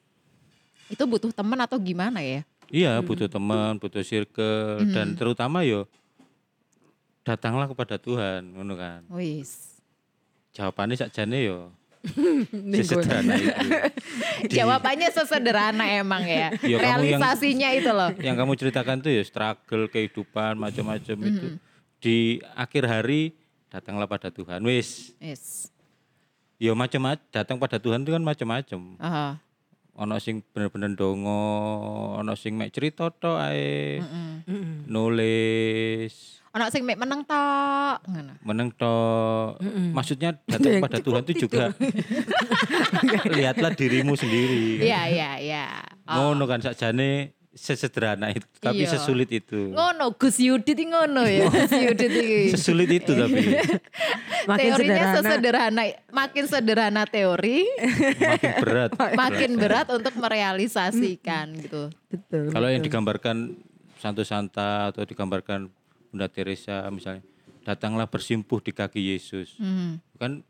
itu 0.89 1.03
butuh 1.05 1.29
teman 1.31 1.61
atau 1.61 1.77
gimana 1.77 2.19
ya? 2.19 2.41
Iya, 2.71 2.99
butuh 2.99 3.29
teman, 3.29 3.77
butuh 3.77 4.01
circle 4.01 4.81
dan 4.89 5.13
terutama 5.13 5.61
yo 5.61 5.85
datanglah 7.21 7.69
kepada 7.69 8.01
Tuhan, 8.01 8.49
ngono 8.57 8.73
kan. 8.75 9.05
Wis. 9.13 9.77
Jawabannya 10.51 10.97
sakjane 10.97 11.47
yo 11.47 11.69
sesederhana 12.81 13.33
itu. 13.35 13.51
Jawabannya 14.57 15.09
sesederhana 15.09 15.85
emang 15.93 16.23
ya. 16.23 16.49
Ya, 16.59 16.77
kamu 16.77 17.05
yang- 17.07 17.21
Realisasinya 17.21 17.69
itu 17.71 17.91
loh. 17.91 18.11
Yang 18.17 18.35
kamu 18.37 18.51
ceritakan 18.55 18.97
tuh 18.99 19.11
ya 19.11 19.21
struggle 19.21 19.85
kehidupan 19.87 20.57
macam-macam 20.57 21.17
itu 21.23 21.47
di 21.97 22.17
akhir 22.51 22.83
hari 22.85 23.37
datanglah 23.69 24.05
pada 24.05 24.27
Tuhan. 24.27 24.59
Wis, 24.61 25.13
Yes. 25.17 25.69
yo 26.57 26.73
macam-macam 26.73 27.21
datang 27.29 27.57
pada 27.57 27.77
Tuhan 27.77 28.01
itu 28.01 28.11
kan 28.11 28.19
macam-macam. 28.19 28.79
Aha. 28.97 29.37
Ono 29.93 30.17
sing 30.17 30.41
bener-bener 30.49 30.91
dongo, 30.91 31.37
ono 32.17 32.33
sing 32.33 32.55
mek 32.55 32.71
cerita 32.71 33.11
tok 33.11 33.37
ae, 33.37 34.01
Mm-mm. 34.01 34.87
nulis, 34.87 36.40
Ono 36.51 36.67
sing 36.67 36.83
mek 36.83 36.95
meneng 36.95 37.23
tok 37.23 38.03
ngono. 38.03 38.33
meneng 38.43 38.69
tok. 38.73 39.63
Maksudnya 39.91 40.35
datang 40.43 40.79
pada 40.83 40.99
Tuhan 40.99 41.23
itu 41.23 41.47
juga 41.47 41.71
lihatlah 43.31 43.71
dirimu 43.71 44.13
sendiri. 44.13 44.81
Iya 44.81 45.01
iya 45.07 45.31
iya. 45.37 45.65
Oh. 46.03 46.33
Ngono 46.33 46.43
kan 46.45 46.59
sakjane 46.59 47.31
sesederhana 47.51 48.31
itu, 48.31 48.47
tapi 48.57 48.83
Iya. 48.83 48.95
sesulit 48.95 49.27
itu. 49.29 49.71
Ngono 49.71 50.15
Gus 50.15 50.39
Yudit 50.39 50.71
iki 50.73 50.87
ngono 50.87 51.23
ya. 51.23 51.47
Gus 51.47 51.71
Yudit 51.73 52.07
iki. 52.09 52.39
Sesulit 52.49 52.89
itu 52.89 53.11
tapi 53.11 53.43
Makin 54.41 54.69
Teorinya 54.71 54.79
sederhana. 54.97 55.15
sesederhana, 55.19 55.81
makin 56.09 56.43
sederhana 56.45 57.03
teori, 57.05 57.67
makin 58.17 58.53
berat. 58.57 58.89
makin 59.21 59.51
berat 59.55 59.87
untuk 59.89 60.15
merealisasikan 60.15 61.45
gitu. 61.59 61.91
Betul. 62.07 62.49
Kalau 62.49 62.67
yang 62.67 62.81
digambarkan 62.81 63.55
Santo 63.95 64.23
Santa 64.23 64.89
atau 64.89 65.03
digambarkan 65.03 65.69
Bunda 66.11 66.27
Teresa 66.27 66.85
misalnya, 66.91 67.23
datanglah 67.63 68.05
bersimpuh 68.05 68.59
di 68.59 68.75
kaki 68.75 69.15
Yesus. 69.15 69.55
Hmm. 69.55 70.03
Kan 70.19 70.43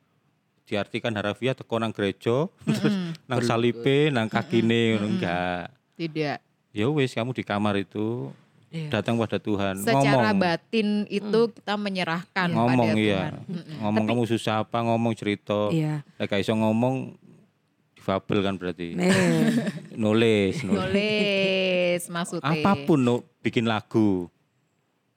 diartikan 0.65 1.13
harafiah 1.13 1.54
teko 1.54 1.78
nang 1.78 1.93
gereja, 1.93 2.50
terus 2.65 2.95
nang 3.30 3.39
salipe, 3.45 4.10
nang 4.10 4.26
kakine 4.26 4.97
ngono 4.97 5.08
enggak. 5.17 5.69
Tidak. 5.95 6.38
Ya 6.74 6.88
wis 6.89 7.13
kamu 7.13 7.36
di 7.38 7.43
kamar 7.45 7.78
itu 7.78 8.34
Iya. 8.71 8.88
datang 8.88 9.19
pada 9.19 9.36
Tuhan, 9.36 9.84
Secara 9.84 10.32
ngomong. 10.32 10.39
batin 10.39 11.04
itu 11.12 11.52
kita 11.52 11.76
menyerahkan 11.76 12.56
ngomong 12.56 12.95
pada 12.95 13.04
iya. 13.04 13.19
Tuhan. 13.19 13.34
Mm-mm. 13.52 13.78
Ngomong 13.84 14.04
kamu 14.08 14.24
susah 14.32 14.63
apa, 14.63 14.80
ngomong 14.80 15.12
cerita. 15.12 15.67
Iya. 15.76 16.08
Lek 16.15 16.39
iso 16.39 16.56
ngomong 16.56 17.19
difabel 18.00 18.39
kan 18.39 18.56
berarti. 18.56 18.95
Nih. 18.95 19.12
Nulis, 20.00 20.63
nulis. 20.63 20.88
Nulis 20.88 22.02
maksudnya. 22.08 22.47
Apa 22.47 22.80
pun 22.88 23.04
no, 23.04 23.28
bikin 23.43 23.67
lagu. 23.67 24.32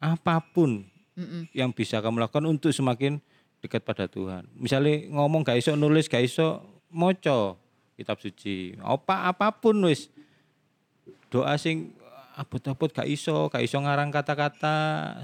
Apa 0.05 0.45
pun 0.45 0.85
Mm-mm. 1.17 1.49
yang 1.57 1.73
bisa 1.73 2.05
kamu 2.05 2.21
lakukan 2.21 2.45
untuk 2.45 2.69
semakin 2.69 3.17
dekat 3.65 3.81
pada 3.81 4.05
Tuhan. 4.05 4.45
Misalnya 4.53 5.09
ngomong 5.09 5.41
gak 5.41 5.57
iso 5.57 5.73
nulis, 5.73 6.05
gak 6.05 6.21
iso 6.21 6.61
moco 6.93 7.57
kitab 7.97 8.21
suci. 8.21 8.77
Apa 8.85 9.33
apa 9.33 9.49
pun 9.55 9.81
wis 9.89 10.13
doa 11.33 11.57
sing 11.57 11.97
abot-abot 12.35 12.91
gak 12.91 13.07
iso, 13.07 13.49
gak 13.49 13.63
iso 13.63 13.79
ngarang 13.81 14.11
kata-kata 14.11 14.75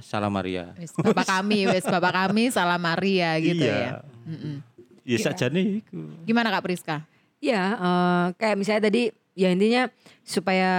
salam 0.01 0.33
Maria. 0.33 0.73
Wis, 0.79 0.95
Bapak 0.95 1.27
kami, 1.29 1.67
wis 1.69 1.85
Bapak 1.85 2.13
kami 2.15 2.49
salam 2.49 2.81
Maria 2.81 3.37
gitu 3.43 3.67
Iya. 3.67 3.77
ya. 3.77 3.93
Mm-mm. 4.25 4.57
Ya 5.05 5.19
sajane 5.19 5.83
iku. 5.83 6.01
Gimana 6.23 6.55
Kak 6.55 6.63
Priska? 6.65 7.03
Ya, 7.43 7.75
eh, 7.75 8.27
kayak 8.39 8.57
misalnya 8.57 8.89
tadi 8.89 9.11
ya 9.35 9.51
intinya 9.51 9.91
supaya 10.23 10.71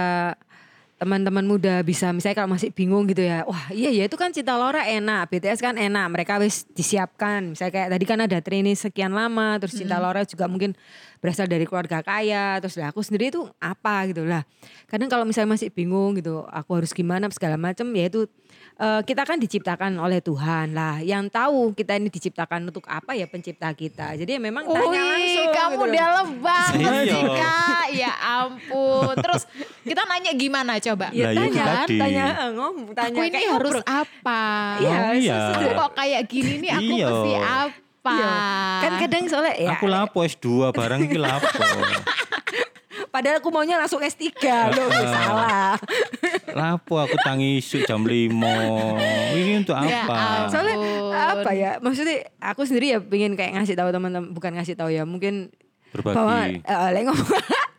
teman-teman 1.02 1.42
muda 1.42 1.82
bisa 1.82 2.14
misalnya 2.14 2.46
kalau 2.46 2.54
masih 2.54 2.70
bingung 2.70 3.10
gitu 3.10 3.26
ya 3.26 3.42
wah 3.42 3.74
iya 3.74 3.90
ya 3.90 4.06
itu 4.06 4.14
kan 4.14 4.30
Cinta 4.30 4.54
Laura 4.54 4.86
enak 4.86 5.34
BTS 5.34 5.58
kan 5.58 5.74
enak. 5.74 6.06
Mereka 6.14 6.38
wis 6.38 6.62
disiapkan. 6.70 7.50
Misalnya 7.50 7.74
kayak 7.74 7.88
tadi 7.90 8.04
kan 8.06 8.18
ada 8.22 8.38
training 8.38 8.78
sekian 8.78 9.10
lama 9.10 9.58
terus 9.58 9.74
Cinta 9.74 9.98
Laura 9.98 10.22
juga 10.22 10.46
mungkin 10.46 10.78
berasal 11.18 11.50
dari 11.50 11.66
keluarga 11.66 12.06
kaya 12.06 12.62
terus 12.62 12.78
lah 12.78 12.94
aku 12.94 13.02
sendiri 13.02 13.34
itu 13.34 13.42
apa? 13.58 14.06
Gitu 14.06 14.22
lah. 14.22 14.46
Kadang 14.86 15.10
kalau 15.10 15.26
misalnya 15.26 15.58
masih 15.58 15.74
bingung 15.74 16.14
gitu 16.22 16.46
aku 16.46 16.78
harus 16.78 16.94
gimana? 16.94 17.26
segala 17.32 17.56
macam 17.58 17.88
ya 17.96 18.06
itu 18.06 18.28
eh, 18.74 19.00
kita 19.02 19.22
kan 19.22 19.36
diciptakan 19.36 19.92
oleh 19.96 20.18
Tuhan 20.18 20.70
lah 20.70 20.98
yang 20.98 21.26
tahu 21.26 21.72
kita 21.72 21.94
ini 21.94 22.08
diciptakan 22.08 22.66
untuk 22.66 22.84
apa 22.84 23.12
ya 23.12 23.24
pencipta 23.24 23.70
kita 23.70 24.14
jadi 24.14 24.36
ya 24.36 24.40
memang 24.40 24.64
tanya 24.64 24.80
Wih, 24.98 25.10
langsung 25.10 25.48
kamu 25.50 25.74
gitu 25.74 25.92
dalam 25.92 26.28
banget 26.38 26.74
Iya. 26.74 27.02
sih 27.08 27.24
kak. 27.24 27.86
Ya 27.92 28.12
ampun. 28.16 29.14
Terus 29.14 29.42
kita 29.82 30.02
nanya 30.02 30.32
gimana 30.32 30.72
coba? 30.78 31.12
Ya 31.12 31.28
itu 31.28 31.44
tanya, 31.44 31.64
tadi. 31.84 31.98
tanya, 31.98 32.24
eh, 32.38 32.50
ngomong, 32.50 32.88
tanya 32.90 33.12
Aku 33.12 33.20
ini 33.20 33.30
kayak 33.30 33.50
harus 33.52 33.72
ngobrol. 33.74 33.84
apa? 33.84 34.42
Iya, 34.78 34.96
Oh, 34.96 35.12
iya. 35.14 35.38
Kok 35.74 35.90
kayak 35.92 36.22
gini 36.24 36.52
nih 36.58 36.70
aku 36.72 36.88
Iya. 36.90 37.06
mesti 37.06 37.32
apa? 37.36 38.14
Iya. 38.14 38.32
Kan 38.80 38.92
kadang 38.98 39.24
soalnya 39.26 39.54
ya, 39.54 39.70
Aku 39.74 39.86
lapo 39.86 40.18
S2 40.22 40.46
barang 40.70 41.00
iki 41.02 41.18
lapo. 41.18 41.46
padahal 43.12 43.38
aku 43.38 43.52
maunya 43.52 43.76
langsung 43.76 44.00
S3 44.00 44.24
loh, 44.72 44.88
salah. 45.14 45.76
lapo 46.48 46.96
aku 46.96 47.14
tangi 47.20 47.60
isuk 47.60 47.84
jam 47.84 48.00
5. 48.00 48.32
Ini 49.32 49.52
untuk 49.60 49.76
Ya 49.78 50.02
apa? 50.02 50.16
ampun. 50.16 50.48
Soalnya 50.48 50.76
apa 51.12 51.50
ya? 51.52 51.70
Maksudnya 51.78 52.16
aku 52.40 52.64
sendiri 52.64 52.86
ya 52.90 52.98
pengen 52.98 53.36
kayak 53.36 53.52
ngasih 53.54 53.76
tahu 53.76 53.88
teman-teman, 53.88 54.32
bukan 54.32 54.56
ngasih 54.56 54.74
tahu 54.74 54.88
ya, 54.88 55.04
mungkin 55.04 55.52
Berbagi. 55.92 56.16
bahwa 56.16 56.36
eh, 56.48 56.88
lek 56.90 57.04
ngomong 57.04 57.28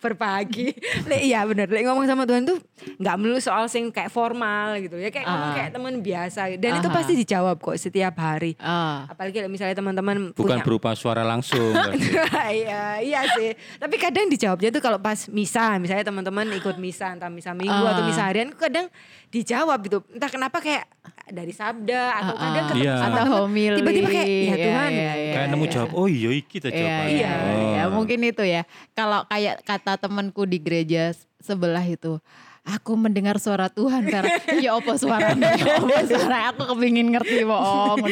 berbagi. 0.03 0.75
Lek 1.09 1.21
iya 1.23 1.41
bener, 1.43 1.65
lek 1.65 1.81
ngomong 1.81 2.03
sama 2.03 2.23
Tuhan 2.23 2.43
tuh 2.43 2.59
nggak 2.93 3.15
melulu 3.15 3.39
soal 3.39 3.65
sing 3.65 3.87
kayak 3.87 4.09
formal 4.09 4.75
gitu 4.77 4.95
ya, 4.95 5.07
kayak 5.07 5.23
ngomong 5.23 5.49
Ah. 5.49 5.55
kayak 5.55 5.71
teman 5.71 5.93
biasa 5.97 6.41
dan 6.53 6.71
itu 6.75 6.85
Aha. 6.85 6.93
pasti 6.93 7.13
dijawab 7.15 7.57
kok 7.57 7.75
setiap 7.75 8.13
hari. 8.17 8.53
Ah. 8.57 9.07
Apalagi 9.07 9.31
kalau 9.33 9.47
misalnya 9.47 9.73
teman-teman 9.73 10.15
Bukan 10.29 10.43
punya 10.53 10.61
berupa 10.61 10.91
suara 10.93 11.23
langsung. 11.23 11.71
iya, 12.53 12.99
iya 12.99 13.21
sih. 13.31 13.51
Tapi 13.75 13.95
kadang 13.95 14.27
dijawabnya 14.27 14.69
tuh 14.69 14.81
kalau 14.81 14.99
pas 14.99 15.25
misa, 15.27 15.77
misalnya 15.77 16.03
teman-teman 16.03 16.51
ikut 16.53 16.75
misa, 16.75 17.09
entah 17.09 17.29
misa 17.29 17.51
minggu 17.51 17.71
Ah. 17.79 17.93
atau 17.93 18.03
misa 18.03 18.23
harian, 18.23 18.51
kadang 18.51 18.91
dijawab 19.29 19.79
gitu. 19.81 20.03
Entah 20.09 20.27
kenapa 20.27 20.59
kayak 20.59 20.85
dari 21.25 21.49
sabda 21.49 22.03
atau 22.13 22.33
Ah, 22.33 22.41
kadang 22.43 22.53
ah. 22.59 22.69
ketemu 22.69 22.83
Iya. 22.83 22.95
sama 22.99 23.17
Atau 23.17 23.33
homili. 23.39 23.77
tiba-tiba 23.79 24.09
kayak 24.09 24.27
ya 24.27 24.35
Iya, 24.35 24.55
Tuhan. 24.59 24.89
iya, 24.91 25.13
iya. 25.15 25.33
Kayak 25.33 25.47
nemu 25.49 25.65
jawab, 25.67 25.89
oh 25.93 26.07
iya 26.07 26.29
iki 26.31 26.49
kita 26.53 26.67
Iya, 26.67 26.75
jawabannya. 26.75 27.15
iya, 27.15 27.31
Oh. 27.33 27.61
iya. 27.65 27.83
mungkin 27.89 28.19
itu 28.21 28.43
ya. 28.43 28.61
Kalau 28.91 29.19
kayak 29.25 29.55
kata 29.61 29.92
temanku 29.97 30.45
di 30.47 30.59
gereja 30.59 31.13
sebelah 31.43 31.83
itu, 31.83 32.17
aku 32.63 32.95
mendengar 32.95 33.35
suara 33.37 33.67
Tuhan 33.67 34.07
Vera. 34.07 34.27
ya 34.63 34.79
apa 34.79 34.95
suaranya? 34.95 35.51
Ya 35.59 35.79
apa 35.79 35.97
suara? 36.07 36.37
Aku 36.55 36.63
kepingin 36.75 37.11
ngerti 37.11 37.43
bohong. 37.43 38.07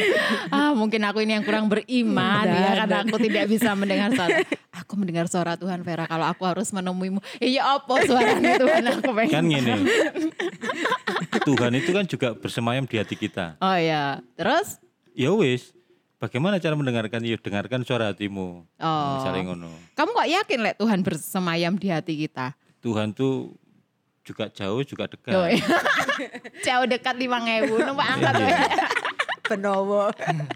Ah, 0.52 0.76
mungkin 0.76 1.00
aku 1.08 1.24
ini 1.24 1.40
yang 1.40 1.44
kurang 1.44 1.72
beriman 1.72 2.44
ya 2.46 2.84
karena 2.84 2.98
aku 3.04 3.16
tidak 3.20 3.44
bisa 3.48 3.72
mendengar 3.72 4.12
suara. 4.12 4.44
Aku 4.72 4.92
mendengar 4.96 5.26
suara 5.28 5.56
Tuhan 5.56 5.80
Vera. 5.84 6.04
Kalau 6.04 6.26
aku 6.28 6.42
harus 6.44 6.68
menemuimu, 6.72 7.20
ya 7.40 7.76
apa 7.80 7.94
suaranya 8.04 8.60
Tuhan? 8.60 8.82
Aku 9.00 9.10
pengen. 9.16 9.32
Kan 9.32 9.44
gini. 9.48 9.72
Tuhan 11.48 11.72
itu 11.76 11.90
kan 11.90 12.04
juga 12.04 12.28
bersemayam 12.36 12.84
di 12.84 12.96
hati 13.00 13.16
kita. 13.16 13.56
Oh 13.58 13.76
ya, 13.76 14.20
terus? 14.36 14.80
Ya 15.12 15.32
wis, 15.32 15.76
bagaimana 16.22 16.62
cara 16.62 16.78
mendengarkan? 16.78 17.18
Ya 17.26 17.34
dengarkan 17.34 17.82
suara 17.82 18.14
hatimu. 18.14 18.62
Oh. 18.78 19.10
Misalnya 19.18 19.42
ngono. 19.50 19.70
Kamu 19.98 20.10
kok 20.14 20.28
yakin 20.30 20.58
lek 20.62 20.78
Tuhan 20.78 21.02
bersemayam 21.02 21.74
di 21.74 21.90
hati 21.90 22.14
kita? 22.14 22.54
Tuhan 22.78 23.10
tuh 23.10 23.58
juga 24.22 24.46
jauh 24.54 24.86
juga 24.86 25.10
dekat. 25.10 25.34
Oh, 25.34 25.46
iya. 25.50 25.66
Jauh 26.62 26.86
dekat 26.86 27.18
lima 27.18 27.42
ngewu, 27.42 27.82
numpak 27.82 28.06
angkat. 28.06 28.34
Iya. 28.42 28.46
we. 28.46 28.54
Penowo. 29.42 30.08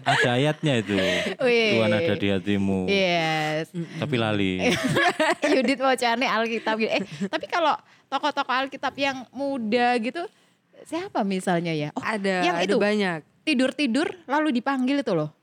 Ada 0.07 0.39
ayatnya 0.39 0.79
itu. 0.79 0.95
Wih. 1.43 1.75
Tuhan 1.75 1.91
ada 1.91 2.13
di 2.15 2.27
hatimu. 2.31 2.87
Yes. 2.87 3.69
Tapi 3.75 4.15
lali. 4.15 4.63
Yudit 5.53 5.77
wacane 5.77 6.25
Alkitab 6.25 6.79
gitu. 6.79 6.89
Eh, 6.95 7.03
tapi 7.27 7.45
kalau 7.45 7.75
tokoh-tokoh 8.07 8.55
Alkitab 8.55 8.95
yang 8.95 9.27
muda 9.29 9.99
gitu, 10.01 10.23
siapa 10.87 11.21
misalnya 11.21 11.75
ya? 11.75 11.89
Oh, 11.93 12.01
Ada, 12.01 12.41
yang 12.41 12.57
ada 12.57 12.65
itu 12.65 12.79
banyak. 12.79 13.19
tidur-tidur 13.43 14.07
lalu 14.25 14.55
dipanggil 14.55 15.03
itu 15.03 15.13
loh. 15.13 15.35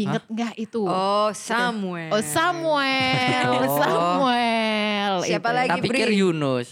Ingat 0.00 0.24
nggak 0.26 0.54
itu? 0.56 0.82
Oh, 0.82 1.30
Samuel. 1.30 2.10
Oh, 2.10 2.22
Samuel, 2.22 3.48
Oh. 3.58 3.76
Samuel. 3.76 5.12
Siapa 5.24 5.48
itu. 5.48 5.56
lagi? 5.56 5.70
Tak 5.70 5.84
pikir 5.84 6.08
Bri. 6.08 6.20
Yunus. 6.20 6.68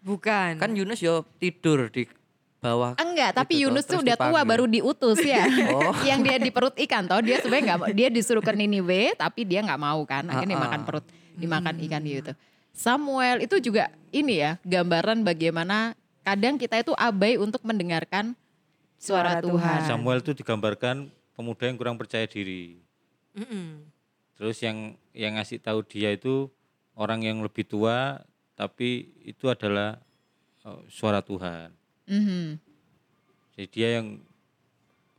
Bukan. 0.00 0.52
Kan 0.56 0.70
Yunus 0.72 0.98
yo 0.98 1.26
tidur 1.36 1.86
di 1.86 2.08
bawah. 2.58 2.94
Enggak, 2.96 3.34
tapi 3.34 3.54
Itu 3.54 3.58
toh, 3.58 3.62
Yunus 3.68 3.84
tuh 3.84 3.98
udah 4.00 4.16
tua 4.16 4.40
baru 4.42 4.64
diutus 4.66 5.18
ya. 5.20 5.42
Oh. 5.74 5.94
yang 6.02 6.22
dia 6.22 6.38
di 6.38 6.50
perut 6.50 6.74
ikan 6.76 7.04
toh, 7.04 7.18
dia 7.18 7.38
sebenarnya 7.38 7.64
nggak 7.68 7.78
mau, 7.80 7.88
dia 7.90 8.08
disuruh 8.08 8.38
ke 8.38 8.52
Niniwe 8.52 9.14
tapi 9.14 9.42
dia 9.42 9.60
nggak 9.60 9.78
mau 9.78 9.98
kan, 10.02 10.22
akhirnya 10.24 10.54
Ah, 10.54 10.58
ah. 10.58 10.62
dimakan 10.62 10.80
perut, 10.82 11.04
dimakan 11.34 11.74
ikan 11.82 12.02
gitu. 12.02 12.32
Samuel 12.72 13.42
itu 13.42 13.58
juga 13.58 13.90
ini 14.08 14.40
ya, 14.40 14.56
gambaran 14.62 15.22
bagaimana 15.22 15.92
kadang 16.22 16.54
kita 16.54 16.78
itu 16.78 16.94
abai 16.94 17.34
untuk 17.34 17.60
mendengarkan 17.62 18.38
suara, 18.94 19.38
Suara 19.38 19.42
Tuhan. 19.42 19.58
Tuhan. 19.58 19.80
Samuel 19.84 20.18
itu 20.18 20.32
digambarkan 20.32 21.10
pemuda 21.36 21.68
yang 21.68 21.76
kurang 21.76 21.96
percaya 21.96 22.24
diri. 22.28 22.80
Mm-mm. 23.36 23.88
Terus 24.36 24.58
yang 24.60 24.96
yang 25.16 25.36
ngasih 25.36 25.60
tahu 25.60 25.84
dia 25.84 26.12
itu 26.12 26.48
orang 26.96 27.24
yang 27.24 27.40
lebih 27.40 27.64
tua, 27.64 28.20
tapi 28.56 29.12
itu 29.24 29.48
adalah 29.48 30.00
eh, 30.64 30.80
suara 30.92 31.24
Tuhan. 31.24 31.72
Mhm. 32.08 32.58
Jadi 33.56 33.66
dia 33.68 33.88
yang 34.00 34.20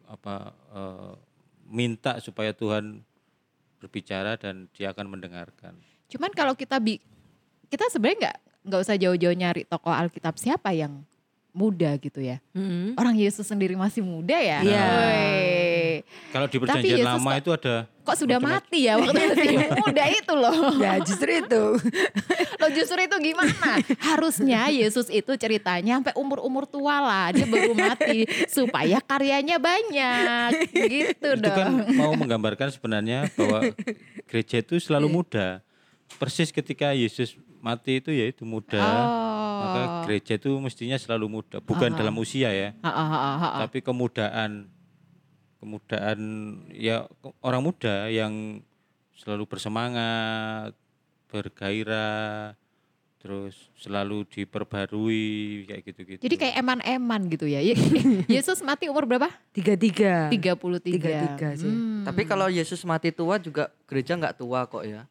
apa 0.09 0.53
eh, 0.73 1.13
minta 1.69 2.19
supaya 2.21 2.53
Tuhan 2.53 3.01
berbicara 3.81 4.37
dan 4.37 4.69
dia 4.71 4.93
akan 4.93 5.17
mendengarkan. 5.17 5.75
Cuman 6.07 6.31
kalau 6.31 6.53
kita 6.53 6.77
bi 6.77 7.01
kita 7.67 7.89
sebenarnya 7.89 8.29
nggak 8.29 8.37
nggak 8.63 8.79
usah 8.79 8.95
jauh-jauh 8.95 9.35
nyari 9.35 9.67
tokoh 9.67 9.91
Alkitab 9.91 10.37
siapa 10.39 10.71
yang 10.71 11.03
muda 11.53 11.95
gitu 12.01 12.19
ya. 12.21 12.41
Mm-mm. 12.55 12.97
Orang 12.97 13.15
Yesus 13.19 13.45
sendiri 13.45 13.77
masih 13.77 14.01
muda 14.01 14.35
ya. 14.39 14.59
Iya. 14.63 14.85
Woi. 14.89 15.62
Kalau 16.29 16.45
di 16.45 16.55
Tapi 16.55 16.63
perjanjian 16.65 16.97
Yesus 16.97 17.07
lama 17.07 17.29
kok- 17.29 17.39
itu 17.39 17.49
ada 17.53 17.75
Kok 18.03 18.17
sudah 18.17 18.35
mati 18.37 18.79
ya 18.83 18.93
waktu 18.97 19.15
masih 19.15 19.53
muda 19.79 20.05
itu 20.09 20.33
loh. 20.33 20.55
Ya 20.75 20.99
justru 20.99 21.29
itu. 21.31 21.63
Loh 22.59 22.69
justru 22.69 22.99
itu 22.99 23.15
gimana? 23.23 23.79
Harusnya 23.97 24.67
Yesus 24.67 25.07
itu 25.07 25.31
ceritanya 25.33 25.97
sampai 25.97 26.11
umur-umur 26.13 26.65
tua 26.65 26.99
lah. 26.99 27.27
Dia 27.29 27.45
baru 27.45 27.71
mati 27.71 28.25
supaya 28.45 28.99
karyanya 28.99 29.55
banyak. 29.55 30.67
Gitu 30.67 31.15
itu 31.15 31.39
dong. 31.39 31.53
kan 31.53 31.71
mau 31.93 32.11
menggambarkan 32.13 32.69
sebenarnya 32.69 33.31
bahwa 33.31 33.71
gereja 34.25 34.59
itu 34.59 34.75
selalu 34.77 35.07
Iya. 35.07 35.15
muda. 35.15 35.47
Persis 36.13 36.49
ketika 36.49 36.91
Yesus 36.91 37.33
mati 37.57 37.97
itu 37.97 38.09
ya 38.09 38.27
itu 38.27 38.43
muda. 38.43 38.83
Maka 39.53 39.79
Oh. 39.79 40.01
gereja 40.03 40.35
itu 40.35 40.51
mestinya 40.57 40.97
selalu 40.97 41.31
muda, 41.31 41.57
bukan 41.59 41.87
dalam 41.89 42.11
usia 42.15 42.51
ya, 42.51 42.75
ha, 42.79 42.91
ha, 42.91 43.05
ha, 43.07 43.19
ha. 43.37 43.49
tapi 43.63 43.79
kemudaan 43.79 44.67
kemudaan 45.63 46.19
ya 46.69 47.07
orang 47.39 47.63
muda 47.63 48.11
yang 48.11 48.59
selalu 49.15 49.47
bersemangat, 49.47 50.75
bergairah, 51.31 52.51
terus 53.17 53.55
selalu 53.79 54.27
diperbarui 54.27 55.63
kayak 55.63 55.81
gitu-gitu. 55.87 56.19
Jadi 56.19 56.35
kayak 56.35 56.55
eman-eman 56.59 57.31
gitu 57.31 57.47
ya. 57.47 57.63
Ye- 57.63 57.79
Yesus 58.35 58.59
mati 58.59 58.91
umur 58.91 59.07
berapa? 59.07 59.31
Tiga-tiga. 59.55 60.27
33. 60.27 60.83
Tiga-tiga 60.83 61.49
sih. 61.55 61.71
Hmm. 61.71 62.03
Tapi 62.03 62.27
kalau 62.27 62.51
Yesus 62.51 62.83
mati 62.83 63.15
tua 63.15 63.39
juga 63.39 63.71
gereja 63.87 64.19
nggak 64.19 64.35
tua 64.35 64.67
kok 64.67 64.83
ya. 64.83 65.07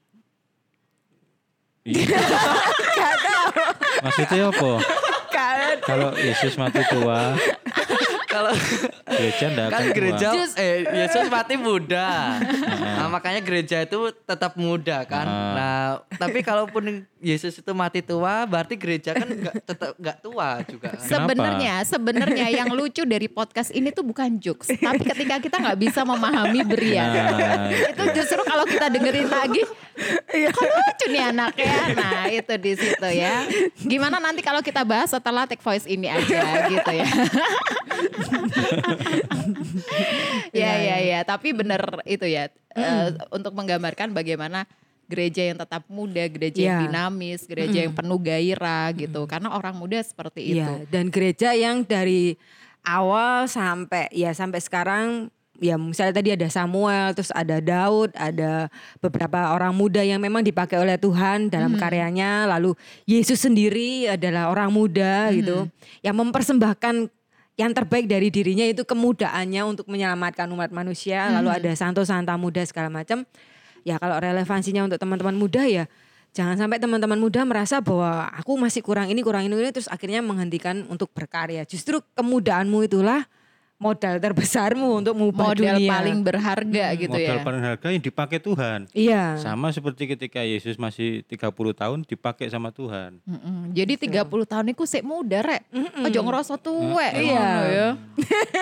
Iya. 1.83 2.05
Maksudnya 4.05 4.53
apa? 4.53 4.71
Kalau 5.83 6.15
Yesus 6.15 6.55
mati 6.55 6.79
tua, 6.87 7.35
Kalau 8.33 8.53
gereja 9.05 9.45
enggak 9.45 9.69
kan 9.69 9.83
gereja 9.93 10.27
Jus- 10.33 10.57
eh 10.57 10.89
Yesus 10.89 11.29
mati 11.29 11.55
muda. 11.55 12.41
nah, 12.97 13.13
makanya 13.13 13.45
gereja 13.45 13.85
itu 13.85 14.09
tetap 14.25 14.57
muda 14.57 15.05
kan. 15.05 15.27
Ah. 15.29 15.53
Nah, 15.53 15.85
tapi 16.17 16.41
kalaupun 16.41 17.05
Yesus 17.21 17.55
itu 17.55 17.71
mati 17.71 18.01
tua, 18.01 18.49
berarti 18.49 18.75
gereja 18.75 19.13
kan 19.13 19.29
nggak 19.29 19.55
tetap 19.69 19.93
nggak 20.01 20.19
tua 20.25 20.65
juga. 20.65 20.97
kan. 20.97 21.05
Sebenarnya, 21.05 21.75
sebenarnya 21.85 22.47
yang 22.49 22.73
lucu 22.73 23.05
dari 23.05 23.29
podcast 23.29 23.69
ini 23.71 23.93
tuh 23.93 24.03
bukan 24.03 24.41
jokes, 24.41 24.73
tapi 24.73 25.05
ketika 25.05 25.37
kita 25.39 25.57
nggak 25.61 25.79
bisa 25.79 26.01
memahami 26.03 26.65
Brian, 26.65 27.05
Nah, 27.13 27.69
itu 27.69 28.03
justru 28.17 28.41
kalau 28.43 28.65
kita 28.65 28.89
dengerin 28.89 29.29
lagi, 29.29 29.63
kok 30.49 30.65
lucu 30.65 31.05
nih 31.13 31.23
anaknya. 31.29 31.77
Nah 31.93 32.21
itu 32.33 32.55
di 32.57 32.73
situ 32.75 33.09
ya. 33.13 33.45
Gimana 33.77 34.17
nanti 34.17 34.41
kalau 34.41 34.65
kita 34.65 34.83
bahas 34.83 35.13
setelah 35.13 35.45
take 35.45 35.61
voice 35.61 35.85
ini 35.85 36.09
aja 36.09 36.41
gitu 36.67 36.91
ya. 36.91 37.07
ya 40.53 40.73
ya 40.79 40.97
ya. 41.01 41.19
Tapi 41.25 41.53
bener 41.57 41.83
itu 42.07 42.27
ya 42.29 42.49
eh, 42.77 43.07
untuk 43.33 43.53
menggambarkan 43.57 44.13
bagaimana 44.13 44.65
gereja 45.11 45.45
yang 45.45 45.59
tetap 45.61 45.85
muda, 45.93 46.25
gereja 46.31 46.61
yang 46.63 46.79
Iya. 46.81 46.85
dinamis, 46.89 47.45
gereja 47.45 47.85
yang 47.85 47.93
penuh 47.93 48.17
gairah 48.17 48.97
gitu. 48.97 49.29
Karena 49.29 49.53
orang 49.53 49.77
muda 49.77 50.01
seperti 50.01 50.57
itu. 50.57 50.65
Iya, 50.65 50.89
dan 50.89 51.13
gereja 51.13 51.53
yang 51.53 51.85
dari 51.85 52.41
awal 52.83 53.47
sampai 53.47 54.09
ya 54.11 54.33
sampai 54.33 54.59
sekarang 54.65 55.29
ya 55.63 55.79
misalnya 55.79 56.19
tadi 56.19 56.35
ada 56.35 56.49
Samuel, 56.51 57.15
terus 57.15 57.31
ada 57.31 57.63
Daud, 57.63 58.11
ada 58.19 58.67
beberapa 58.99 59.55
orang 59.55 59.71
muda 59.71 60.03
yang 60.03 60.19
memang 60.19 60.43
dipakai 60.43 60.75
oleh 60.81 60.99
Tuhan 60.99 61.53
dalam 61.53 61.79
karyanya, 61.79 62.51
lalu 62.51 62.75
Yesus 63.07 63.47
sendiri 63.47 64.11
adalah 64.11 64.51
orang 64.51 64.75
muda 64.75 65.31
gitu 65.31 65.71
yang 66.03 66.19
mempersembahkan 66.19 67.07
yang 67.61 67.77
terbaik 67.77 68.09
dari 68.09 68.33
dirinya 68.33 68.65
itu 68.65 68.83
kemudaannya 68.83 69.63
untuk 69.69 69.87
menyelamatkan 69.93 70.49
umat 70.49 70.73
manusia, 70.73 71.29
lalu 71.29 71.53
ada 71.53 71.71
santo-santa 71.77 72.35
muda 72.41 72.65
segala 72.65 72.89
macam. 72.89 73.29
Ya 73.83 73.99
kalau 73.99 74.17
relevansinya 74.23 74.87
untuk 74.87 74.99
teman-teman 75.03 75.35
muda 75.35 75.67
ya 75.67 75.91
jangan 76.33 76.57
sampai 76.57 76.81
teman-teman 76.81 77.21
muda 77.21 77.45
merasa 77.45 77.85
bahwa 77.85 78.25
aku 78.33 78.57
masih 78.57 78.81
kurang 78.81 79.13
ini 79.13 79.21
kurang 79.21 79.47
ini 79.47 79.69
terus 79.69 79.87
akhirnya 79.87 80.25
menghentikan 80.25 80.89
untuk 80.89 81.13
berkarya. 81.13 81.69
Justru 81.69 82.01
kemudaanmu 82.17 82.89
itulah 82.89 83.29
modal 83.83 84.15
terbesarmu 84.17 84.89
untuk 84.95 85.13
mengubah 85.13 85.51
Model 85.51 85.75
dunia. 85.75 85.91
paling 85.91 86.19
berharga 86.23 86.87
gitu 86.95 87.11
Modal 87.11 87.37
ya. 87.37 87.43
paling 87.43 87.63
harga 87.65 87.87
yang 87.89 87.99
dipakai 88.01 88.39
Tuhan. 88.39 88.79
Iya. 88.95 89.25
Sama 89.37 89.69
seperti 89.69 90.07
ketika 90.09 90.39
Yesus 90.41 90.79
masih 90.79 91.27
30 91.27 91.51
tahun 91.75 91.99
dipakai 92.05 92.47
sama 92.47 92.71
Tuhan. 92.71 93.19
Mm-mm. 93.21 93.75
Jadi 93.75 93.99
30 94.01 94.23
tahun 94.47 94.67
itu 94.69 94.87
sik 94.87 95.03
muda 95.03 95.43
rek. 95.43 95.67
Ojo 95.99 96.21
ngerasa 96.23 96.55
tuwek 96.57 97.13
Iya. 97.13 97.27
ngono 97.35 97.63
ya. 97.67 97.89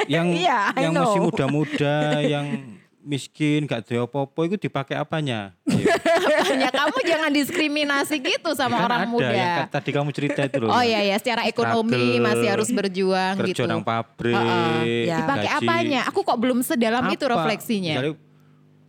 Yang 0.09 0.27
Iya, 0.41 0.61
I 0.73 0.81
yang 0.81 0.93
masih 0.97 1.21
muda-muda, 1.21 1.95
yang 2.23 2.47
miskin, 3.03 3.65
gak 3.65 3.83
ada 3.83 4.05
apa-apa 4.05 4.41
itu 4.45 4.57
dipakai 4.59 4.95
apanya? 4.95 5.57
Ayo. 5.67 5.87
Makanya 6.21 6.71
kamu 6.71 6.97
jangan 7.03 7.31
diskriminasi 7.31 8.17
gitu 8.19 8.51
sama 8.53 8.77
Kan 8.77 8.85
orang 8.85 9.01
ada 9.01 9.11
muda. 9.11 9.31
yang 9.31 9.57
tadi 9.67 9.91
kamu 9.91 10.11
cerita 10.11 10.41
itu 10.43 10.59
loh. 10.59 10.69
Oh 10.69 10.81
iya 10.81 11.01
ya, 11.03 11.17
secara 11.17 11.45
ekonomi 11.45 11.91
Struggle, 11.91 12.23
masih 12.23 12.49
harus 12.49 12.69
berjuang 12.71 13.35
kerja 13.39 13.51
gitu. 13.51 13.63
nang 13.65 13.81
pabrik, 13.81 14.35
Heeh. 14.35 15.07
Ya. 15.07 15.17
Dipakai 15.19 15.49
gaji. 15.49 15.59
apanya? 15.59 16.01
Aku 16.07 16.21
kok 16.21 16.37
belum 16.37 16.61
sedalam 16.61 17.05
itu 17.09 17.25
Apa? 17.25 17.33
refleksinya. 17.35 17.95
Misalnya 17.95 18.15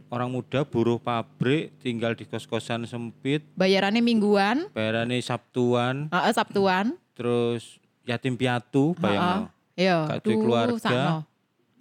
orang 0.07 0.29
muda 0.29 0.59
buruh 0.61 0.97
pabrik 0.97 1.71
tinggal 1.77 2.11
di 2.11 2.23
kos-kosan 2.23 2.83
sempit, 2.83 3.47
Bayarannya 3.53 3.99
mingguan, 3.99 4.67
bayarannya 4.69 5.17
Sabtuan, 5.19 6.07
heeh, 6.07 6.33
Sabtuan. 6.33 6.99
terus 7.11 7.79
yatim 8.03 8.35
piatu, 8.35 8.91
bayang 8.95 9.47
Iya, 9.71 10.03
Gak 10.05 10.19
duwe 10.21 10.35
keluarga. 10.35 10.77
sakno. 10.77 11.17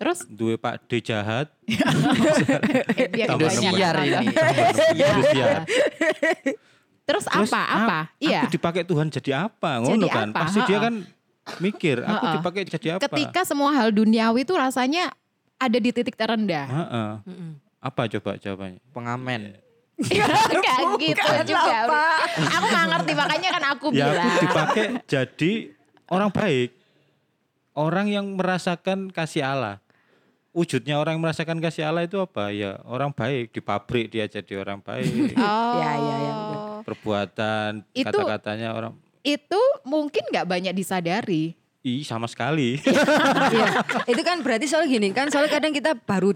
Terus 0.01 0.25
duwe 0.25 0.57
Pak 0.57 0.89
D 0.89 1.05
jahat, 1.05 1.53
eh, 2.97 3.21
Indosiar 3.21 3.93
banget. 3.95 4.25
ini. 4.25 4.27
Indosiar. 4.97 5.61
Terus 7.05 7.25
Terus 7.27 7.51
apa? 7.51 7.61
Apa? 7.61 7.99
ap- 8.01 8.17
Iya. 8.17 8.41
Aku 8.41 8.49
dipakai 8.51 8.83
Tuhan 8.83 9.11
jadi 9.11 9.45
apa? 9.45 9.77
Ngono 9.79 9.99
Jadi 9.99 10.09
kan. 10.09 10.29
apa? 10.31 10.39
Pasti 10.41 10.61
dia 10.65 10.79
kan 10.79 10.95
mikir, 11.59 12.01
aku 12.01 12.25
dipakai 12.33 12.61
jadi 12.65 12.87
apa? 12.97 13.01
Ketika 13.05 13.41
semua 13.43 13.71
hal 13.73 13.91
duniawi 13.91 14.41
itu 14.41 14.55
rasanya 14.55 15.13
ada 15.57 15.77
di 15.77 15.91
titik 15.91 16.15
terendah. 16.15 16.65
Ha-ha. 16.65 17.05
Apa 17.79 18.09
coba 18.09 18.37
jawabannya? 18.37 18.81
Pengamen. 18.91 19.61
Gak 20.57 20.79
gitu 20.97 21.21
juga. 21.47 21.77
Aku 22.57 22.67
gak 22.67 22.87
ngerti 22.89 23.13
makanya 23.13 23.49
kan 23.53 23.65
aku 23.69 23.87
Ya 23.91 24.09
bilang. 24.09 24.25
aku 24.25 24.39
dipakai 24.41 24.85
jadi 25.05 25.53
orang 26.09 26.31
baik. 26.31 26.71
Orang 27.71 28.07
yang 28.07 28.27
merasakan 28.33 29.09
kasih 29.11 29.45
Allah. 29.45 29.77
Wujudnya 30.51 30.99
orang 30.99 31.15
yang 31.15 31.23
merasakan 31.23 31.63
kasih 31.63 31.87
Allah 31.87 32.11
itu 32.11 32.19
apa? 32.19 32.51
Ya 32.51 32.83
orang 32.83 33.15
baik. 33.15 33.55
Di 33.55 33.63
pabrik 33.63 34.11
dia 34.11 34.27
jadi 34.27 34.59
orang 34.59 34.83
baik. 34.83 35.35
Oh. 35.39 35.79
Ya, 35.79 35.93
ya, 35.95 36.17
ya, 36.21 36.35
Perbuatan, 36.83 37.87
Itu- 37.95 38.11
kata-katanya 38.11 38.75
orang 38.75 38.93
Itu 39.23 39.61
mungkin 39.87 40.27
nggak 40.33 40.49
banyak 40.49 40.73
disadari. 40.75 41.55
Ih 41.81 42.03
sama 42.05 42.27
sekali. 42.27 42.81
Iya. 42.83 43.69
Itu 44.13 44.21
kan 44.27 44.43
berarti 44.43 44.67
soal 44.67 44.91
gini 44.91 45.15
kan 45.15 45.31
soalnya 45.31 45.55
kadang 45.55 45.73
kita 45.73 45.95
baru 45.97 46.35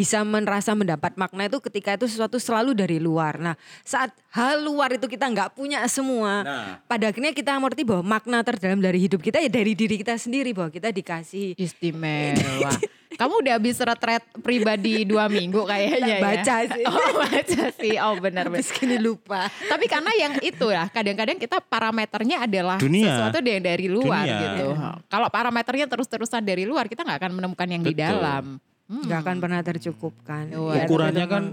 bisa 0.00 0.24
merasa 0.24 0.72
mendapat 0.72 1.12
makna 1.14 1.44
itu 1.44 1.60
ketika 1.60 1.92
itu 1.92 2.08
sesuatu 2.08 2.40
selalu 2.40 2.72
dari 2.72 2.96
luar. 2.96 3.36
Nah 3.36 3.52
saat 3.84 4.16
hal 4.32 4.64
luar 4.64 4.96
itu 4.96 5.04
kita 5.04 5.28
nggak 5.28 5.52
punya 5.52 5.84
semua, 5.84 6.40
Nah. 6.40 6.80
pada 6.88 7.12
akhirnya 7.12 7.36
kita 7.36 7.52
mengerti 7.60 7.84
bahwa 7.84 8.16
makna 8.16 8.40
terdalam 8.40 8.80
dari 8.80 8.96
hidup 8.96 9.20
kita 9.20 9.36
ya 9.36 9.52
dari 9.52 9.76
diri 9.76 10.00
kita 10.00 10.16
sendiri 10.16 10.56
bahwa 10.56 10.72
kita 10.72 10.88
dikasih 10.88 11.52
Istimewa. 11.60 12.72
Kamu 13.10 13.42
udah 13.42 13.58
habis 13.58 13.74
retret 13.76 14.22
pribadi 14.38 15.02
dua 15.02 15.26
minggu 15.26 15.66
kayaknya 15.66 16.16
ya. 16.16 16.18
Baca 16.22 16.56
sih. 16.64 16.84
Oh 16.86 17.10
baca 17.18 17.62
sih. 17.74 17.94
Oh 17.98 18.14
benar 18.16 18.46
benar. 18.48 18.62
Gini 18.70 18.96
lupa. 18.96 19.50
Tapi 19.50 19.90
karena 19.90 20.14
yang 20.14 20.38
itu 20.38 20.70
lah, 20.70 20.86
kadang-kadang 20.88 21.36
kita 21.36 21.58
parameternya 21.58 22.46
adalah 22.46 22.78
Dunia. 22.78 23.10
sesuatu 23.10 23.42
yang 23.42 23.66
dari 23.66 23.90
luar 23.90 24.24
Dunia. 24.24 24.40
gitu. 24.46 24.66
Kalau 25.10 25.26
parameternya 25.28 25.90
terus-terusan 25.90 26.40
dari 26.40 26.62
luar, 26.64 26.86
kita 26.86 27.02
nggak 27.02 27.18
akan 27.18 27.32
menemukan 27.34 27.68
yang 27.68 27.82
di 27.82 27.92
Betul. 27.92 28.00
dalam. 28.14 28.44
Hmm. 28.90 29.06
nggak 29.06 29.20
akan 29.22 29.36
pernah 29.38 29.60
tercukupkan. 29.62 30.50
Ya, 30.50 30.58
ukurannya 30.58 31.24
kan 31.24 31.44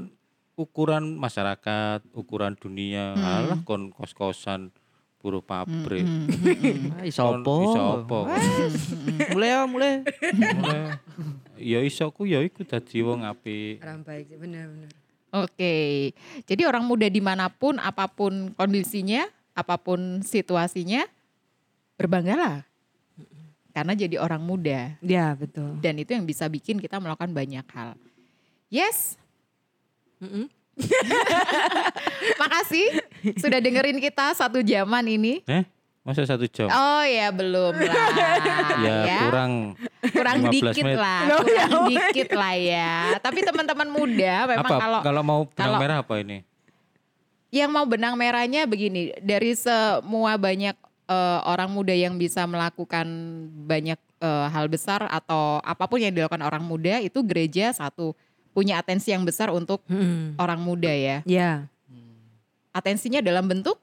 ukuran 0.57 1.13
masyarakat, 1.13 2.01
ukuran 2.11 2.57
dunia, 2.57 3.13
Hmm. 3.13 3.21
alah 3.23 3.59
kon 3.61 3.93
kos-kosan 3.93 4.73
buruh 5.17 5.41
pabrik. 5.41 6.01
Ah, 6.01 7.05
Iso 7.09 7.21
Kon 7.21 7.41
apa? 7.41 7.53
Iso 7.61 7.81
apa? 8.01 8.19
Mulai 9.33 9.49
ya, 9.49 9.59
mulai. 9.65 9.93
Mulai, 10.33 10.79
Ya 11.57 11.79
iso 11.81 12.05
ku 12.09 12.23
ya 12.23 12.41
iku 12.41 12.61
dadi 12.61 13.01
wong 13.01 13.21
apik. 13.21 13.81
orang 13.81 14.01
baik 14.01 14.29
sih 14.29 14.38
benar-benar. 14.38 14.89
Oke, 15.33 15.75
jadi 16.45 16.63
orang 16.65 16.85
muda 16.85 17.05
di 17.05 17.19
mana 17.19 17.49
pun, 17.49 17.77
apa 17.77 18.07
pun 18.07 18.53
kondisinya, 18.53 19.25
apa 19.53 19.75
pun 19.75 20.21
situasinya, 20.21 21.03
berbanggalah. 21.95 22.63
Karena 23.78 23.93
jadi 23.93 24.17
orang 24.17 24.41
muda. 24.41 24.97
Ya 25.05 25.38
betul. 25.38 25.78
Dan 25.78 26.01
itu 26.01 26.09
yang 26.09 26.25
bisa 26.25 26.49
bikin 26.49 26.82
kita 26.82 26.97
melakukan 26.97 27.30
banyak 27.30 27.61
hal. 27.78 27.93
Yes, 28.73 29.21
Mm-mm. 30.17 30.49
makasih 32.41 33.05
sudah 33.38 33.61
dengerin 33.61 34.01
kita 34.01 34.34
satu 34.34 34.65
jaman 34.65 35.05
ini. 35.05 35.45
Eh, 35.45 35.61
masa 36.01 36.25
satu 36.25 36.49
jam? 36.49 36.73
Oh 36.73 37.05
ya 37.05 37.30
belum 37.30 37.78
lah. 37.78 37.93
ya, 38.86 39.30
kurang 39.30 39.51
kurang 40.09 40.38
15 40.49 40.53
dikit 40.57 40.84
menit. 40.89 40.97
lah, 40.97 41.19
kurang 41.45 41.71
dikit 41.86 42.30
lah 42.34 42.53
ya. 42.57 42.91
Tapi 43.21 43.39
teman-teman 43.45 43.93
muda 43.93 44.36
memang 44.57 44.65
apa 44.65 44.82
kalau 44.82 44.99
kalau 45.05 45.21
mau 45.21 45.41
benang 45.45 45.57
kalau- 45.69 45.82
merah 45.86 45.97
apa 46.01 46.15
ini? 46.17 46.41
yang 47.47 47.71
mau 47.71 47.88
benang 47.88 48.19
merahnya 48.19 48.67
begini, 48.67 49.15
dari 49.23 49.55
semua 49.55 50.36
banyak 50.36 50.75
eh, 51.08 51.39
orang 51.47 51.72
muda 51.72 51.95
yang 51.95 52.20
bisa 52.20 52.43
melakukan 52.45 53.08
banyak 53.66 53.99
eh, 54.22 54.47
hal 54.51 54.68
besar 54.68 55.08
atau 55.08 55.64
apa 55.64 55.88
pun 55.88 56.03
yang 56.03 56.14
dilakukan 56.14 56.43
orang 56.43 56.64
muda 56.64 56.99
itu 56.99 57.24
gereja 57.24 57.74
satu 57.74 58.14
punya 58.51 58.82
atensi 58.82 59.14
yang 59.14 59.22
besar 59.22 59.53
untuk 59.53 59.86
Mm-mm. 59.86 60.38
orang 60.41 60.60
muda 60.62 60.89
ya. 60.89 61.22
Ya. 61.26 61.70
Atensinya 62.74 63.22
dalam 63.22 63.45
bentuk 63.49 63.78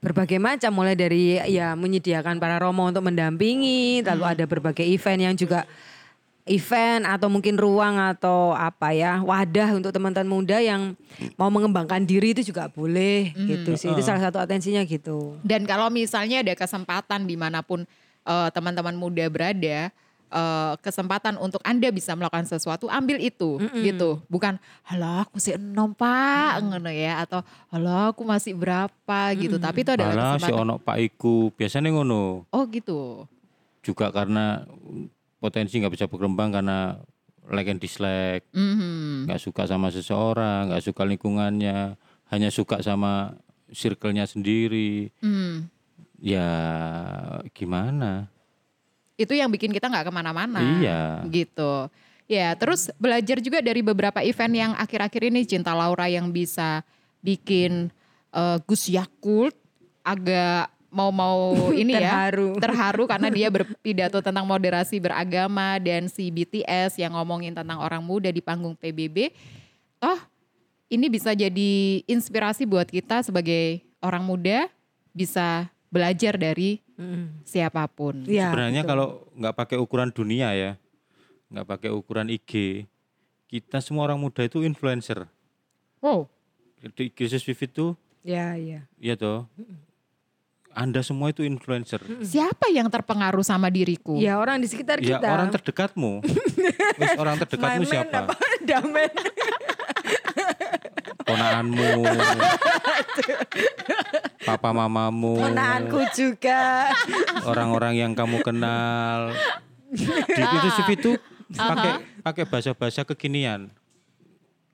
berbagai 0.00 0.36
macam 0.38 0.70
mulai 0.70 0.94
dari 0.94 1.40
ya 1.50 1.72
menyediakan 1.74 2.36
para 2.38 2.60
romo 2.60 2.86
untuk 2.86 3.02
mendampingi 3.02 4.04
lalu 4.04 4.24
ada 4.28 4.44
berbagai 4.46 4.84
event 4.84 5.32
yang 5.32 5.34
juga 5.34 5.64
event 6.46 7.02
atau 7.02 7.26
mungkin 7.26 7.58
ruang 7.58 7.98
atau 7.98 8.54
apa 8.54 8.94
ya 8.94 9.18
wadah 9.18 9.74
untuk 9.74 9.90
teman-teman 9.90 10.30
muda 10.30 10.62
yang 10.62 10.94
mau 11.34 11.50
mengembangkan 11.50 12.06
diri 12.06 12.30
itu 12.30 12.46
juga 12.46 12.70
boleh 12.70 13.34
gitu 13.34 13.74
sih 13.74 13.90
itu 13.90 13.98
salah 14.00 14.22
satu 14.22 14.38
atensinya 14.38 14.80
gitu 14.82 15.34
Dan 15.42 15.66
kalau 15.66 15.90
misalnya 15.90 16.46
ada 16.46 16.54
kesempatan 16.54 17.26
di 17.26 17.34
mana 17.34 17.66
pun 17.66 17.82
eh, 18.22 18.48
teman-teman 18.50 18.94
muda 18.94 19.22
berada, 19.26 19.90
eh, 20.26 20.72
kesempatan 20.82 21.38
untuk 21.38 21.62
anda 21.62 21.90
bisa 21.90 22.14
melakukan 22.14 22.42
sesuatu, 22.42 22.90
ambil 22.90 23.22
itu, 23.22 23.58
gitu. 23.78 24.18
Bukan, 24.26 24.58
halah 24.82 25.22
aku 25.22 25.38
sih 25.38 25.54
enom 25.54 25.94
pak, 25.94 26.58
ngono 26.58 26.90
ya, 26.90 27.22
atau 27.22 27.46
halah 27.70 28.10
aku 28.10 28.26
masih 28.26 28.58
berapa 28.58 29.18
gitu. 29.38 29.62
Tapi 29.62 29.86
itu 29.86 29.90
adalah 29.94 30.14
Alah 30.14 30.26
si 30.38 30.46
kesempatan. 30.46 30.62
ono 30.62 30.74
Pak 30.78 30.96
Iku, 30.98 31.54
biasanya 31.54 31.94
ngono. 31.94 32.46
Oh 32.50 32.62
gitu. 32.66 33.30
Juga 33.82 34.10
karena 34.10 34.66
potensi 35.36 35.78
nggak 35.78 35.94
bisa 35.94 36.06
berkembang 36.08 36.50
karena 36.50 36.96
like 37.46 37.70
and 37.70 37.78
dislike, 37.78 38.42
Mhm. 38.50 39.30
nggak 39.30 39.40
suka 39.40 39.70
sama 39.70 39.92
seseorang, 39.94 40.72
nggak 40.72 40.82
suka 40.82 41.02
lingkungannya, 41.06 41.94
hanya 42.30 42.48
suka 42.50 42.82
sama 42.82 43.38
circle-nya 43.70 44.26
sendiri. 44.26 45.14
Hmm. 45.22 45.70
Ya 46.18 46.48
gimana? 47.52 48.26
Itu 49.16 49.32
yang 49.36 49.52
bikin 49.52 49.70
kita 49.72 49.86
nggak 49.88 50.08
ke 50.08 50.12
mana-mana. 50.12 50.60
Iya. 50.60 51.00
Gitu. 51.28 51.88
Ya, 52.26 52.58
terus 52.58 52.90
belajar 52.98 53.38
juga 53.38 53.62
dari 53.62 53.86
beberapa 53.86 54.18
event 54.18 54.54
yang 54.54 54.72
akhir-akhir 54.74 55.30
ini 55.30 55.46
Cinta 55.46 55.70
Laura 55.78 56.10
yang 56.10 56.34
bisa 56.34 56.82
bikin 57.22 57.94
eh, 58.36 58.58
Gus 58.66 58.90
Yakult 58.90 59.54
agak 60.02 60.68
mau-mau 60.96 61.52
ini 61.76 61.92
ya 61.92 62.32
Terharu. 62.32 62.56
terharu 62.56 63.04
karena 63.04 63.28
dia 63.28 63.52
berpidato 63.52 64.18
tentang 64.26 64.48
moderasi 64.48 64.96
beragama 64.96 65.76
dan 65.76 66.08
si 66.08 66.32
BTS 66.32 66.96
yang 66.96 67.12
ngomongin 67.12 67.52
tentang 67.52 67.76
orang 67.76 68.00
muda 68.00 68.32
di 68.32 68.40
panggung 68.40 68.72
PBB. 68.72 69.36
Oh, 70.00 70.16
ini 70.88 71.06
bisa 71.06 71.36
jadi 71.36 72.00
inspirasi 72.08 72.64
buat 72.64 72.88
kita 72.88 73.20
sebagai 73.20 73.84
orang 74.00 74.24
muda 74.24 74.72
bisa 75.12 75.68
belajar 75.92 76.36
dari 76.36 76.80
Mm-mm. 76.96 77.44
siapa 77.44 77.84
pun. 77.88 78.24
Iya, 78.24 78.48
Sebenarnya 78.48 78.82
betul. 78.82 78.90
kalau 78.90 79.06
nggak 79.36 79.54
pakai 79.56 79.76
ukuran 79.76 80.08
dunia 80.08 80.52
ya, 80.52 80.72
nggak 81.48 81.66
pakai 81.66 81.90
ukuran 81.92 82.28
IG, 82.28 82.84
kita 83.48 83.80
semua 83.80 84.08
orang 84.08 84.20
muda 84.20 84.44
itu 84.44 84.60
influencer. 84.62 85.24
Wow. 86.00 86.28
Di 86.94 87.08
Krisis 87.08 87.42
Vivid 87.42 87.72
itu, 87.72 87.88
Ya, 88.20 88.58
ya. 88.58 88.84
ya 88.98 89.14
toh, 89.14 89.46
anda 90.76 91.00
semua 91.00 91.32
itu 91.32 91.40
influencer. 91.40 92.04
Siapa 92.20 92.68
yang 92.68 92.92
terpengaruh 92.92 93.40
sama 93.40 93.72
diriku? 93.72 94.20
Ya 94.20 94.36
orang 94.36 94.60
di 94.60 94.68
sekitar 94.68 95.00
Ya 95.00 95.16
kita. 95.16 95.32
orang 95.32 95.48
terdekatmu. 95.48 96.20
Wis 97.00 97.12
orang 97.16 97.40
terdekatmu 97.40 97.80
Main-main 97.80 98.04
siapa? 98.04 98.28
apa? 98.28 98.34
Damen. 98.60 99.08
Ponakanmu. 101.26 101.90
Papa 104.44 104.70
mamamu. 104.70 105.40
Ponaanku 105.40 106.00
juga. 106.12 106.92
Orang-orang 107.48 107.96
yang 107.96 108.12
kamu 108.12 108.44
kenal. 108.44 109.32
Di 109.96 110.44
Krisis 110.44 110.76
Vivid 110.84 110.98
itu 111.00 111.12
pakai 111.56 112.04
pakai 112.20 112.44
bahasa-bahasa 112.44 113.08
kekinian. 113.08 113.72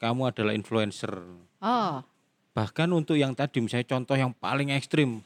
Kamu 0.03 0.29
adalah 0.29 0.51
influencer. 0.51 1.15
Oh. 1.63 2.03
Bahkan 2.53 2.91
untuk 2.91 3.15
yang 3.15 3.33
tadi 3.33 3.63
misalnya 3.63 3.87
contoh 3.87 4.19
yang 4.19 4.35
paling 4.35 4.75
ekstrim. 4.75 5.23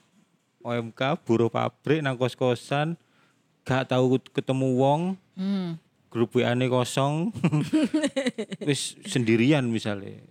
OMK 0.67 0.99
buruh 1.23 1.47
pabrik 1.47 2.01
nang 2.01 2.14
kos-kosan 2.14 2.99
gak 3.62 3.87
tahu 3.89 4.19
ketemu 4.27 4.69
wong, 4.75 5.03
Hmm. 5.33 5.79
grup 6.09 6.33
WA-ne 6.33 6.67
kosong. 6.67 7.31
Wis 8.62 8.95
sendirian 9.05 9.62
misalnya. 9.64 10.23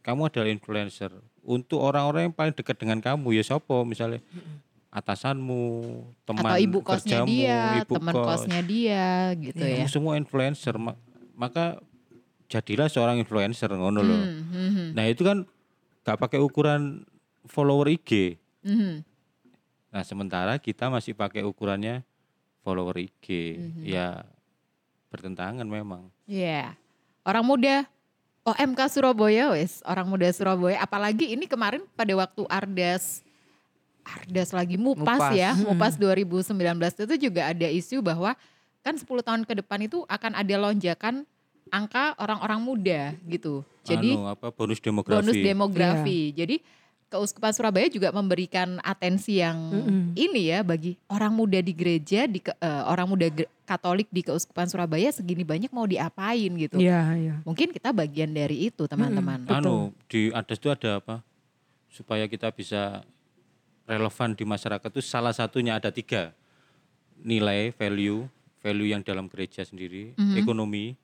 Kamu 0.00 0.26
adalah 0.26 0.46
influencer. 0.46 1.10
Untuk 1.40 1.78
orang-orang 1.78 2.26
yang 2.26 2.34
paling 2.34 2.50
dekat 2.52 2.74
dengan 2.74 2.98
kamu 2.98 3.30
ya 3.32 3.42
siapa 3.44 3.82
misalnya 3.82 4.18
atasanmu, 4.88 5.62
teman 6.24 6.42
Atau 6.46 6.58
ibu 6.58 6.78
kosnya 6.80 7.20
kerjamu, 7.20 7.28
dia, 7.28 7.60
ibu 7.76 7.92
teman 7.92 8.14
kos. 8.14 8.26
kosnya 8.40 8.60
dia 8.62 9.06
gitu 9.36 9.60
ya. 9.60 9.76
Kamu 9.76 9.88
semua 9.88 10.12
influencer. 10.16 10.74
Ma- 10.74 10.96
Maka 11.32 11.76
jadilah 12.46 12.88
seorang 12.88 13.18
influencer 13.18 13.68
ngono 13.68 14.00
loh. 14.00 14.16
Hmm, 14.16 14.40
hmm, 14.42 14.70
hmm, 14.70 14.88
Nah 14.94 15.04
itu 15.04 15.20
kan 15.20 15.44
gak 16.02 16.16
pakai 16.18 16.38
ukuran 16.38 17.04
follower 17.44 17.90
IG. 17.90 18.40
hmm. 18.62 19.04
Nah 19.96 20.04
sementara 20.04 20.60
kita 20.60 20.92
masih 20.92 21.16
pakai 21.16 21.40
ukurannya 21.40 22.04
follower 22.60 23.00
IG. 23.00 23.56
Mhm. 23.56 23.80
Ya 23.80 24.28
bertentangan 25.08 25.64
memang. 25.64 26.12
Iya. 26.28 26.76
Orang 27.24 27.48
muda 27.48 27.88
OMK 28.44 28.92
Surabaya 28.92 29.56
wes, 29.56 29.80
orang 29.88 30.04
muda 30.04 30.28
Surabaya 30.36 30.76
apalagi 30.84 31.32
ini 31.32 31.48
kemarin 31.48 31.80
pada 31.96 32.12
waktu 32.12 32.44
Ardas 32.52 33.24
Ardas 34.04 34.52
lagi 34.52 34.76
Mupas, 34.76 35.16
Mupas. 35.18 35.32
ya, 35.32 35.56
Mupas 35.56 35.96
2019 35.96 36.52
itu 37.08 37.14
juga 37.26 37.48
ada 37.50 37.66
isu 37.66 38.04
bahwa 38.04 38.36
kan 38.84 38.94
10 38.94 39.02
tahun 39.24 39.42
ke 39.48 39.64
depan 39.64 39.80
itu 39.88 40.04
akan 40.06 40.36
ada 40.36 40.54
lonjakan 40.60 41.24
angka 41.72 42.14
orang-orang 42.20 42.60
muda 42.62 43.00
gitu. 43.26 43.64
Jadi 43.82 44.14
anu, 44.14 44.30
apa 44.30 44.52
bonus 44.52 44.78
demografi. 44.78 45.18
bonus 45.24 45.36
demografi. 45.40 46.20
Jadi 46.36 46.56
Keuskupan 47.06 47.54
Surabaya 47.54 47.86
juga 47.86 48.10
memberikan 48.10 48.82
atensi 48.82 49.38
yang 49.38 49.54
Mm-mm. 49.54 50.02
ini 50.12 50.50
ya 50.50 50.60
bagi 50.60 50.98
orang 51.06 51.30
muda 51.30 51.58
di 51.58 51.70
gereja 51.70 52.26
di 52.26 52.42
ke- 52.42 52.52
eh, 52.52 52.82
orang 52.84 53.06
muda 53.06 53.26
ge- 53.28 53.46
Katolik 53.62 54.06
di 54.08 54.22
Keuskupan 54.22 54.66
Surabaya 54.66 55.10
segini 55.10 55.42
banyak 55.42 55.70
mau 55.70 55.82
diapain 55.84 56.50
gitu. 56.52 56.78
Iya, 56.78 57.02
iya. 57.14 57.34
Mungkin 57.42 57.70
kita 57.70 57.90
bagian 57.90 58.30
dari 58.30 58.66
itu 58.66 58.84
teman-teman. 58.84 59.46
anu 59.48 59.90
di 60.06 60.30
atas 60.30 60.54
itu 60.56 60.66
ada 60.66 60.98
apa? 60.98 61.22
Supaya 61.86 62.26
kita 62.26 62.50
bisa 62.50 63.06
relevan 63.84 64.34
di 64.34 64.42
masyarakat 64.42 64.86
itu 64.88 64.98
salah 65.00 65.30
satunya 65.30 65.78
ada 65.78 65.90
tiga 65.90 66.34
nilai 67.16 67.70
value 67.70 68.26
value 68.58 68.88
yang 68.88 69.00
dalam 69.00 69.26
gereja 69.26 69.62
sendiri 69.62 70.10
Mhm. 70.12 70.36
ekonomi 70.36 70.98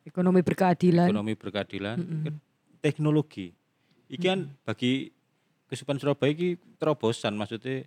Ekonomi 0.00 0.40
berkeadilan. 0.40 1.06
ekonomi 1.06 1.34
berkeadilan 1.34 1.96
ke- 1.98 2.38
teknologi 2.80 3.50
iki 4.08 4.24
kan 4.24 4.46
bagi 4.62 5.10
kesupan 5.70 5.96
Surabaya 5.96 6.28
iki 6.28 6.48
terobosan 6.76 7.32
maksudnya 7.32 7.86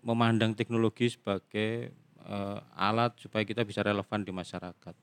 memandang 0.00 0.52
teknologi 0.52 1.08
sebagai 1.08 1.94
eh, 2.20 2.58
alat 2.76 3.14
supaya 3.16 3.42
kita 3.42 3.62
bisa 3.62 3.80
relevan 3.80 4.20
di 4.20 4.30
masyarakat 4.30 4.94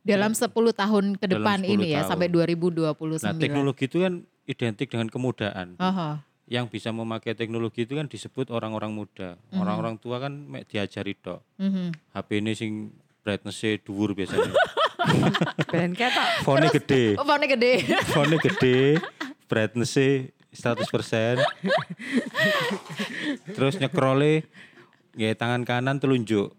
Dalam 0.00 0.32
10 0.32 0.50
tahun 0.50 1.04
ke 1.14 1.26
depan 1.28 1.58
10 1.60 1.66
ini 1.68 1.86
ya 1.90 2.02
tahun. 2.02 2.10
sampai 2.10 2.26
2029. 2.26 3.22
nah 3.22 3.34
teknologi 3.36 3.84
itu 3.84 3.98
kan 3.98 4.14
identik 4.44 4.86
dengan 4.88 5.06
kemudaan 5.06 5.74
Aha. 5.76 6.22
yang 6.44 6.66
bisa 6.66 6.90
memakai 6.90 7.32
teknologi 7.32 7.82
itu 7.82 7.94
kan 7.94 8.06
disebut 8.06 8.50
orang-orang 8.50 8.90
muda 8.92 9.38
orang-orang 9.52 9.94
tua 9.96 10.18
kan 10.18 10.34
mek 10.34 10.66
diajari 10.66 11.14
tok 11.16 11.42
Mhm. 11.56 11.94
HP 12.10 12.28
ini 12.36 12.52
sing 12.52 12.72
brightness-e 13.20 13.78
dhuwur 13.78 14.10
biasanya 14.12 14.50
Ben 15.72 15.90
ketok. 15.92 16.26
fone 16.42 16.66
gede 16.68 17.14
Oh, 17.14 17.22
fontnya 17.22 17.46
gede. 17.48 17.72
fone 18.08 18.36
gede 18.36 18.98
brightness-e 19.46 20.30
100% 20.52 21.40
terus 23.56 23.74
nyekrole 23.80 24.44
ya 25.16 25.32
tangan 25.36 25.64
kanan 25.64 25.96
telunjuk. 25.96 26.52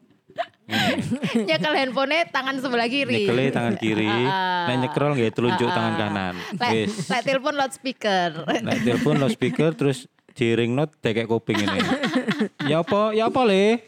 Nyekel 1.49 1.73
handphonenya 1.75 2.31
tangan 2.31 2.55
sebelah 2.57 2.87
kiri. 2.87 3.27
nyekele 3.27 3.51
tangan 3.53 3.75
kiri. 3.77 4.09
Nah 4.63 4.75
nyekrol 4.79 5.11
nggak 5.19 5.35
telunjuk 5.35 5.69
tangan 5.69 5.95
kanan. 5.99 6.35
Lek 6.55 6.71
wis. 6.87 7.11
lek 7.11 7.21
telepon 7.27 7.53
loudspeaker. 7.59 8.47
nah 8.63 8.73
telepon 8.79 9.19
lo 9.19 9.27
speaker 9.27 9.75
terus 9.75 10.07
diring 10.33 10.71
not 10.71 10.89
dekek 11.03 11.29
kuping 11.29 11.61
ini 11.61 11.79
ya 12.71 12.79
apa 12.81 13.11
ya 13.11 13.27
apa 13.27 13.41
le? 13.43 13.83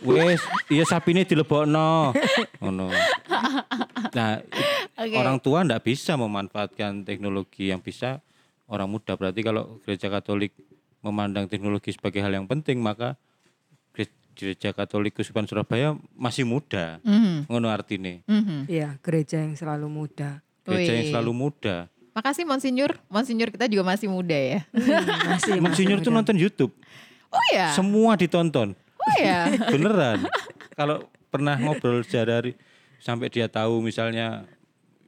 Wis 0.00 0.40
iya 0.72 0.88
sapine 0.88 1.28
dilebokno. 1.28 2.16
Ngono. 2.64 2.88
Nah 4.16 4.40
Oke. 4.96 5.14
orang 5.14 5.36
tua 5.38 5.60
ndak 5.60 5.84
bisa 5.84 6.16
memanfaatkan 6.16 7.04
teknologi 7.04 7.68
yang 7.68 7.84
bisa 7.84 8.24
orang 8.68 8.86
muda 8.86 9.12
berarti 9.14 9.40
kalau 9.40 9.80
gereja 9.82 10.08
Katolik 10.08 10.52
memandang 10.98 11.46
teknologi 11.46 11.90
sebagai 11.90 12.18
hal 12.18 12.30
yang 12.30 12.44
penting 12.44 12.78
maka 12.78 13.16
gere- 13.90 14.12
gereja 14.34 14.70
Katolik 14.70 15.14
Kesupan 15.14 15.44
Surabaya 15.44 15.96
masih 16.12 16.44
muda 16.44 17.00
Mhm. 17.00 17.46
ngono 17.46 17.66
artine 17.66 18.20
Mhm. 18.24 18.66
Iya, 18.66 19.00
gereja 19.00 19.38
yang 19.38 19.54
selalu 19.54 19.88
muda. 19.88 20.44
gereja 20.62 20.92
yang 20.92 21.08
selalu 21.10 21.32
muda 21.32 21.88
Makasih 22.12 22.44
Monsinyur. 22.44 22.98
Monsinyur 23.06 23.46
kita 23.48 23.70
juga 23.70 23.86
masih 23.86 24.10
muda 24.10 24.34
ya. 24.34 24.66
Hmm, 24.74 25.30
masih, 25.30 25.54
Monsinyur 25.56 26.02
tuh 26.02 26.10
muda. 26.10 26.18
nonton 26.20 26.36
YouTube 26.36 26.74
Oh 27.30 27.46
ya. 27.48 27.70
semua 27.72 28.14
ditonton 28.14 28.74
Oh 28.74 29.14
ya. 29.16 29.46
beneran 29.72 30.26
kalau 30.74 31.06
pernah 31.28 31.54
ngobrol 31.56 32.02
sehari 32.02 32.58
sampai 32.98 33.30
dia 33.30 33.46
tahu 33.46 33.78
misalnya 33.78 34.44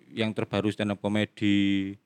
yang 0.09 0.31
terbaru 0.31 0.71
stand 0.71 0.91
up 0.91 0.99
komedi 0.99 1.99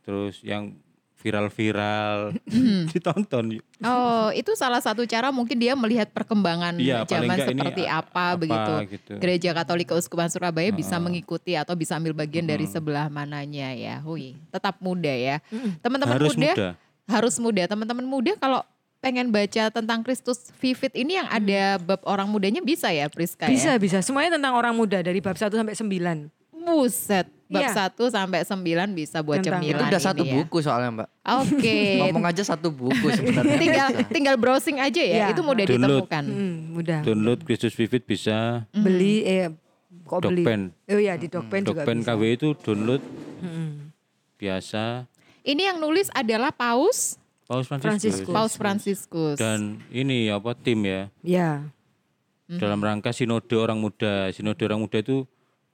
terus 0.00 0.42
yang 0.42 0.76
viral-viral 1.22 2.34
Hmm. 2.44 2.84
ditonton 2.92 3.62
Oh, 3.80 4.28
itu 4.30 4.52
salah 4.52 4.78
satu 4.78 5.02
cara 5.04 5.30
mungkin 5.30 5.56
dia 5.56 5.72
melihat 5.72 6.10
perkembangan 6.10 6.74
Iya, 6.76 7.06
zaman 7.06 7.34
seperti 7.34 7.86
apa, 7.86 8.34
apa 8.34 8.38
begitu. 8.38 8.72
gitu. 8.92 9.12
Gereja 9.18 9.50
Katolik 9.54 9.88
Keuskupan 9.88 10.26
Surabaya 10.26 10.70
bisa 10.70 10.98
mengikuti 10.98 11.54
atau 11.54 11.72
bisa 11.72 11.94
ambil 11.94 12.12
bagian 12.12 12.44
dari 12.44 12.66
sebelah 12.66 13.06
mananya 13.06 13.70
ya. 13.72 14.02
Hui, 14.02 14.34
tetap 14.50 14.78
muda 14.78 15.10
ya. 15.10 15.38
Teman-teman 15.80 16.14
harus 16.14 16.34
muda, 16.34 16.50
muda 16.50 16.68
harus 17.06 17.34
muda. 17.38 17.62
Teman-teman 17.64 18.06
muda 18.06 18.32
kalau 18.36 18.62
pengen 18.98 19.34
baca 19.34 19.66
tentang 19.68 20.06
Kristus 20.06 20.54
Vivid 20.62 20.94
ini 20.94 21.18
yang 21.18 21.26
ada 21.26 21.82
bab 21.82 21.98
orang 22.06 22.30
mudanya 22.30 22.62
bisa 22.62 22.86
ya 22.88 23.10
Priska 23.10 23.50
Bisa, 23.50 23.74
ya? 23.74 23.82
bisa. 23.82 23.98
Semuanya 23.98 24.38
tentang 24.38 24.54
orang 24.54 24.78
muda 24.78 25.02
dari 25.02 25.18
bab 25.18 25.34
1 25.34 25.50
sampai 25.50 25.74
9. 25.74 26.30
Buset, 26.64 27.26
bab 27.46 27.60
Iya. 27.60 27.70
1 27.86 28.08
sampai 28.08 28.40
9 28.42 28.62
bisa 28.92 29.18
buat 29.20 29.38
Tentang- 29.38 29.60
cemilan 29.60 29.76
Itu 29.76 29.84
udah 29.84 29.92
ini 29.94 30.06
satu 30.06 30.22
ya. 30.22 30.32
buku 30.34 30.56
soalnya 30.58 30.90
mbak. 30.90 31.08
Oke. 31.36 31.78
Ngomong 32.00 32.24
aja 32.24 32.42
satu 32.46 32.68
buku 32.68 33.06
sebenarnya. 33.08 33.56
tinggal 33.58 33.88
bisa. 33.90 34.08
tinggal 34.08 34.34
browsing 34.36 34.78
aja 34.78 34.98
ya, 34.98 35.16
Iya. 35.18 35.26
itu 35.30 35.40
mudah 35.40 35.64
Download. 35.64 35.90
ditemukan. 36.00 36.24
Hmm, 36.24 36.54
mudah. 36.72 37.00
download 37.02 37.38
Kristus 37.42 37.72
Vivid 37.72 38.02
bisa 38.02 38.64
Beli 38.70 39.22
eh 39.22 39.50
kok 40.02 40.22
beli? 40.22 40.40
Dokpen. 40.40 40.60
Oh 40.86 40.96
iya, 40.96 41.14
di 41.14 41.26
Dokpen 41.26 41.60
juga 41.62 41.82
Dokpen 41.82 41.98
bisa. 41.98 42.08
KW 42.10 42.22
itu 42.32 42.48
download 42.56 43.02
Mm-mm. 43.38 43.70
biasa 44.36 45.06
Ini 45.42 45.62
yang 45.66 45.78
nulis 45.78 46.06
adalah 46.10 46.50
Paus 46.50 47.18
Paus 47.44 47.66
Franciscus, 47.66 47.90
Franciscus. 48.22 48.32
Paus 48.32 48.52
Franciscus. 48.54 49.36
dan 49.36 49.60
ini 49.88 50.26
apa 50.28 50.54
tim 50.54 50.80
ya 50.80 51.10
Ya. 51.20 51.66
dalam 52.48 52.78
rangka 52.78 53.10
sinode 53.10 53.52
orang 53.52 53.76
muda. 53.76 54.28
Sinode 54.28 54.62
orang 54.62 54.78
muda 54.78 54.98
itu 54.98 55.24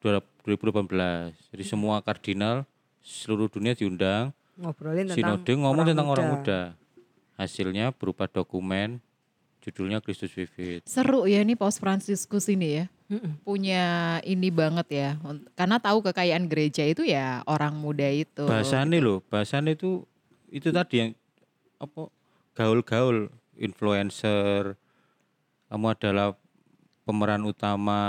2018. 0.02 1.34
Jadi 1.54 1.64
semua 1.66 2.00
kardinal 2.00 2.64
seluruh 3.02 3.50
dunia 3.50 3.74
diundang. 3.74 4.30
Ngobrolin 4.58 5.06
tentang 5.06 5.38
Sinode 5.38 5.52
ngomong 5.54 5.86
orang 5.86 5.88
tentang 5.94 6.06
muda. 6.06 6.14
orang 6.18 6.28
muda. 6.34 6.60
Hasilnya 7.38 7.94
berupa 7.94 8.26
dokumen 8.26 8.98
judulnya 9.62 10.02
Kristus 10.02 10.34
Vivid. 10.34 10.86
Seru 10.86 11.26
ya 11.28 11.42
ini 11.42 11.54
Paus 11.54 11.78
Franciscus 11.78 12.48
ini 12.50 12.82
ya. 12.82 12.86
punya 13.40 14.20
ini 14.20 14.52
banget 14.52 14.86
ya. 14.92 15.10
Karena 15.56 15.80
tahu 15.80 16.04
kekayaan 16.04 16.44
gereja 16.44 16.84
itu 16.84 17.08
ya 17.08 17.40
orang 17.48 17.72
muda 17.72 18.04
itu. 18.04 18.44
Bahasane 18.44 19.00
loh, 19.00 19.24
bahasane 19.32 19.72
itu 19.72 20.04
itu 20.52 20.68
tadi 20.68 20.94
yang 21.00 21.10
apa 21.80 22.12
gaul-gaul 22.52 23.32
influencer. 23.56 24.76
Kamu 25.72 25.86
adalah 25.88 26.36
pemeran 27.08 27.44
utama 27.48 28.00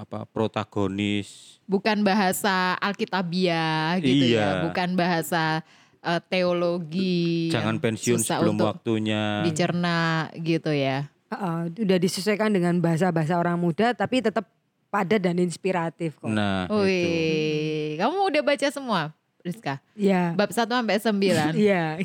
apa 0.00 0.24
protagonis. 0.24 1.60
Bukan 1.64 2.00
bahasa 2.00 2.72
Alkitabiah 2.80 4.00
gitu 4.00 4.24
ya, 4.26 4.40
Iya. 4.40 4.64
bukan 4.66 4.96
bahasa 4.96 5.60
eh, 6.00 6.20
teologi. 6.26 7.52
Jangan 7.52 7.76
pensiun 7.76 8.18
susah 8.18 8.40
sebelum 8.40 8.56
untuk 8.56 8.72
waktunya. 8.72 9.44
dicerna 9.44 10.00
gitu 10.34 10.72
ya. 10.72 11.12
Heeh, 11.28 11.58
udah 11.78 11.98
disesuaikan 12.00 12.50
dengan 12.50 12.80
bahasa-bahasa 12.80 13.36
orang 13.36 13.54
muda 13.54 13.92
tapi 13.92 14.18
tetap 14.18 14.48
padat 14.88 15.20
dan 15.20 15.36
inspiratif 15.38 16.16
kok. 16.16 16.26
Nah, 16.26 16.66
itu. 16.66 16.80
Wih, 16.82 18.00
kamu 18.00 18.16
udah 18.26 18.42
baca 18.42 18.66
semua, 18.66 19.12
Rizka? 19.38 19.78
Iya. 19.94 20.32
Bab 20.34 20.50
1 20.50 20.66
sampai 20.66 20.96
9. 20.98 21.54
Iya. 21.54 22.00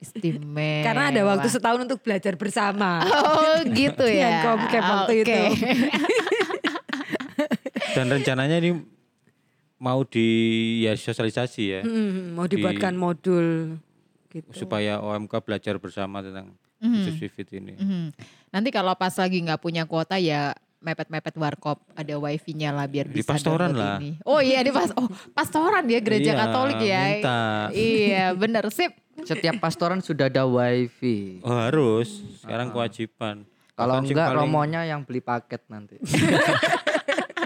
Istimewa. 0.00 0.82
Karena 0.82 1.04
ada 1.08 1.22
waktu 1.24 1.48
setahun 1.48 1.80
untuk 1.80 2.00
belajar 2.00 2.34
bersama. 2.34 3.04
Oh 3.04 3.62
gitu 3.68 4.04
Yang 4.04 4.32
ya. 4.32 4.42
komcap 4.42 4.82
waktu 4.82 5.12
itu. 5.22 5.40
Dan 7.94 8.06
rencananya 8.08 8.56
ini 8.58 8.70
mau 9.76 10.02
di 10.02 10.28
ya 10.80 10.92
sosialisasi 10.92 11.62
ya 11.64 11.80
Hmm, 11.80 12.34
mau 12.34 12.44
Di- 12.44 12.56
dibuatkan 12.56 12.94
modul 12.94 13.76
gitu. 14.28 14.48
supaya 14.52 14.98
OMK 14.98 15.30
belajar 15.40 15.74
bersama 15.76 16.18
tentang. 16.18 16.54
Yesus 16.76 17.16
Vivit 17.16 17.48
ini. 17.54 17.72
Mhm. 17.74 18.12
Nanti 18.50 18.68
kalau 18.68 18.92
pas 18.92 19.10
lagi 19.10 19.40
nggak 19.40 19.56
punya 19.56 19.82
kuota 19.84 20.14
ya 20.14 20.52
mepet-mepet 20.78 21.32
warkop 21.34 21.80
ada 21.90 22.12
wifi-nya 22.14 22.68
lah 22.70 22.84
biar 22.84 23.08
Di 23.08 23.18
bisa 23.18 23.32
pastoran 23.32 23.72
download 23.72 23.80
lah. 23.80 23.96
ini. 23.98 24.10
Oh 24.22 24.36
iya 24.38 24.60
di 24.60 24.68
pas 24.68 24.92
oh 24.92 25.08
pastoran 25.32 25.86
ya 25.86 25.96
gereja 25.98 26.30
Iya, 26.30 26.38
Katolik 26.38 26.76
ya. 26.78 27.02
minta. 27.08 27.40
Iya 27.72 28.24
bener 28.34 28.68
sip. 28.68 28.92
Setiap 29.16 29.56
pastoran 29.58 29.98
sudah 29.98 30.28
ada 30.28 30.44
wifi. 30.44 31.40
Oh 31.40 31.56
harus, 31.56 32.10
sekarang 32.38 32.68
kewajiban. 32.68 33.48
Kalau 33.72 33.94
enggak 33.98 34.28
paling- 34.28 34.38
romonya 34.44 34.80
yang 34.84 35.00
beli 35.02 35.18
paket 35.18 35.64
nanti. 35.66 35.96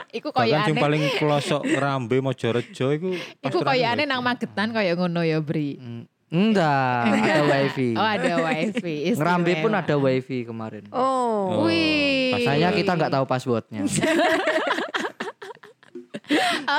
Iku 0.09 0.29
koyo 0.31 0.57
sing 0.65 0.73
aneh. 0.73 0.81
paling 0.81 1.03
pelosok 1.17 1.63
Rambe 1.75 2.17
Mojorejo 2.19 2.87
iku 2.91 3.11
Iku 3.41 3.59
koyo 3.61 3.85
aneh 3.85 4.05
nang 4.05 4.21
Magetan 4.21 4.73
koyo 4.73 4.93
ngono 4.95 5.21
ya 5.21 5.39
Bri. 5.39 5.77
Mm, 5.77 6.05
Enggak, 6.29 7.09
ada 7.09 7.41
wifi. 7.43 7.89
Oh 8.01 8.05
ada 8.05 8.35
wifi. 8.43 8.97
Ngerambe 9.17 9.53
pun 9.59 9.73
ada 9.73 9.95
wifi 9.97 10.45
kemarin. 10.45 10.85
Oh. 10.93 11.65
Oh, 11.65 11.65
Wih. 11.65 12.37
Makanya 12.37 12.69
kita 12.71 12.93
nggak 12.95 13.13
tahu 13.13 13.25
passwordnya. 13.25 13.81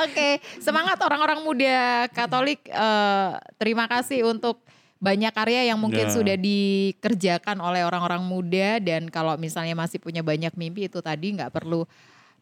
Oke, 0.06 0.28
semangat 0.62 0.94
orang-orang 1.02 1.42
muda 1.42 2.06
Katolik. 2.10 2.62
eh, 2.64 3.30
terima 3.58 3.90
kasih 3.90 4.22
untuk 4.22 4.62
banyak 5.00 5.32
karya 5.32 5.66
yang 5.66 5.80
mungkin 5.80 6.06
Ya. 6.06 6.12
sudah 6.12 6.36
dikerjakan 6.36 7.58
oleh 7.58 7.82
orang-orang 7.82 8.22
muda 8.22 8.78
dan 8.78 9.08
kalau 9.08 9.34
misalnya 9.34 9.74
masih 9.74 9.98
punya 9.98 10.20
banyak 10.20 10.54
mimpi 10.54 10.86
itu 10.86 11.00
tadi 11.00 11.34
nggak 11.34 11.50
perlu 11.50 11.88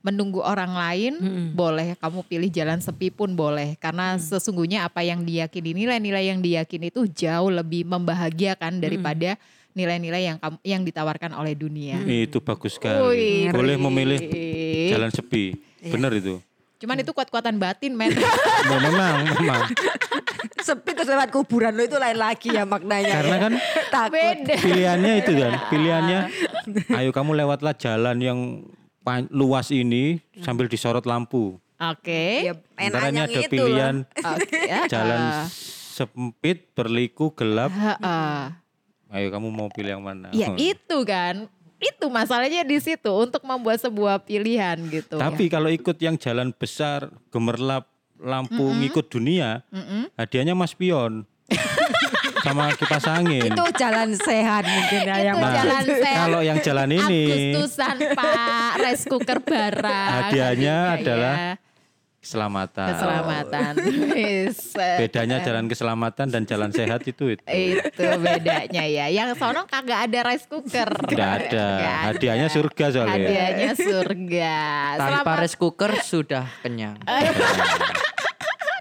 menunggu 0.00 0.38
orang 0.40 0.72
lain, 0.72 1.12
boleh 1.52 1.98
kamu 1.98 2.22
pilih 2.26 2.50
jalan 2.54 2.78
sepi 2.78 3.10
pun 3.10 3.34
boleh 3.34 3.74
karena 3.82 4.14
sesungguhnya 4.16 4.86
apa 4.86 5.02
yang 5.02 5.26
diyakini 5.26 5.74
nilai-nilai 5.74 6.30
yang 6.30 6.40
diyakini 6.40 6.94
itu 6.94 7.06
jauh 7.10 7.50
lebih 7.50 7.82
membahagiakan 7.84 8.78
daripada 8.78 9.34
nilai-nilai 9.78 10.22
yang 10.34 10.36
kamu 10.42 10.56
yang 10.66 10.82
ditawarkan 10.82 11.34
oleh 11.38 11.54
dunia. 11.54 12.02
Itu 12.02 12.42
bagus 12.42 12.78
sekali. 12.78 12.98
Wih, 12.98 13.54
Boleh 13.54 13.78
memilih 13.78 14.18
jalan 14.90 15.10
sepi. 15.14 15.54
Benar 15.78 16.10
itu. 16.18 16.42
Cuman 16.78 17.02
itu 17.02 17.10
kuat-kuatan 17.10 17.58
batin, 17.58 17.90
men. 17.90 18.14
Nah, 18.14 18.78
memang, 18.86 19.14
memang. 19.34 19.60
Sepi 20.62 20.94
terus 20.94 21.10
lewat 21.10 21.34
kuburan 21.34 21.74
lo 21.74 21.82
itu 21.82 21.98
lain 21.98 22.18
lagi 22.18 22.54
ya 22.54 22.62
maknanya. 22.62 23.18
Karena 23.18 23.36
kan 23.38 23.52
takut. 23.90 24.14
Beda. 24.14 24.54
pilihannya 24.62 25.12
itu 25.18 25.32
kan, 25.34 25.52
pilihannya 25.74 26.18
ayo 26.94 27.10
kamu 27.10 27.34
lewatlah 27.34 27.74
jalan 27.74 28.16
yang 28.22 28.38
luas 29.32 29.68
ini 29.72 30.20
sambil 30.44 30.68
disorot 30.68 31.04
lampu. 31.04 31.56
Oke. 31.78 32.50
Ya, 32.50 32.54
ini 32.58 32.90
enaknya 32.90 33.22
ada 33.30 33.40
itu 33.40 33.50
pilihan 33.54 33.96
Oke. 34.18 34.58
ya. 34.66 34.80
jalan 34.90 35.22
sempit, 35.98 36.74
berliku, 36.74 37.30
gelap. 37.34 37.70
Heeh. 37.70 38.38
Ayo 39.08 39.28
kamu 39.32 39.48
mau 39.48 39.68
pilih 39.70 39.98
yang 39.98 40.04
mana? 40.04 40.28
Ya 40.34 40.52
itu 40.58 40.98
kan. 41.06 41.46
Itu 41.78 42.10
masalahnya 42.10 42.66
di 42.66 42.82
situ 42.82 43.06
untuk 43.14 43.46
membuat 43.46 43.78
sebuah 43.78 44.26
pilihan 44.26 44.74
gitu. 44.90 45.16
Tapi 45.22 45.46
kalau 45.46 45.70
ikut 45.70 45.94
yang 46.02 46.18
jalan 46.18 46.50
besar, 46.50 47.06
gemerlap, 47.30 47.86
lampu, 48.18 48.74
ngikut 48.74 49.06
dunia, 49.06 49.62
hadiahnya 50.18 50.58
Mas 50.58 50.74
Pion. 50.74 51.22
sama 52.40 52.64
kipas 52.72 53.04
angin. 53.04 53.48
Itu 53.48 53.64
jalan 53.74 54.10
sehat 54.14 54.64
mungkin 54.64 55.00
ya 55.00 55.16
yang 55.24 55.36
Itu 55.36 55.42
Nah, 55.42 55.54
jalan 55.54 55.82
sehat. 55.84 56.16
kalau 56.18 56.40
yang 56.40 56.58
jalan 56.58 56.88
ini 56.90 57.22
Agustusan 57.52 57.96
Pak 58.12 58.72
rice 58.78 59.04
cooker 59.04 59.38
barang. 59.40 60.08
Hadiahnya 60.10 60.76
Iya, 60.78 60.96
adalah 60.96 61.34
iya. 61.36 61.52
keselamatan. 62.18 62.88
keselamatan. 62.90 63.72
Wis. 64.10 64.58
Bedanya 64.74 65.36
jalan 65.40 65.64
keselamatan 65.66 66.26
dan 66.28 66.42
jalan 66.44 66.70
sehat 66.70 67.00
itu 67.02 67.24
itu. 67.30 67.42
Itu 67.42 68.02
bedanya 68.18 68.84
ya. 68.84 69.06
Yang 69.08 69.38
sono 69.38 69.64
kagak 69.64 70.06
ada 70.06 70.20
rice 70.26 70.46
cooker. 70.46 70.88
Tidak 71.06 71.28
ada. 71.40 71.46
Ada. 71.48 71.94
Hadiahnya 72.10 72.48
surga 72.48 72.84
soalnya. 72.90 73.16
Hadiahnya 73.16 73.72
surga. 73.72 74.56
Tanpa 74.94 75.06
Selamat 75.24 75.36
rice 75.40 75.56
cooker 75.56 75.92
sudah 76.00 76.44
kenyang. 76.60 76.98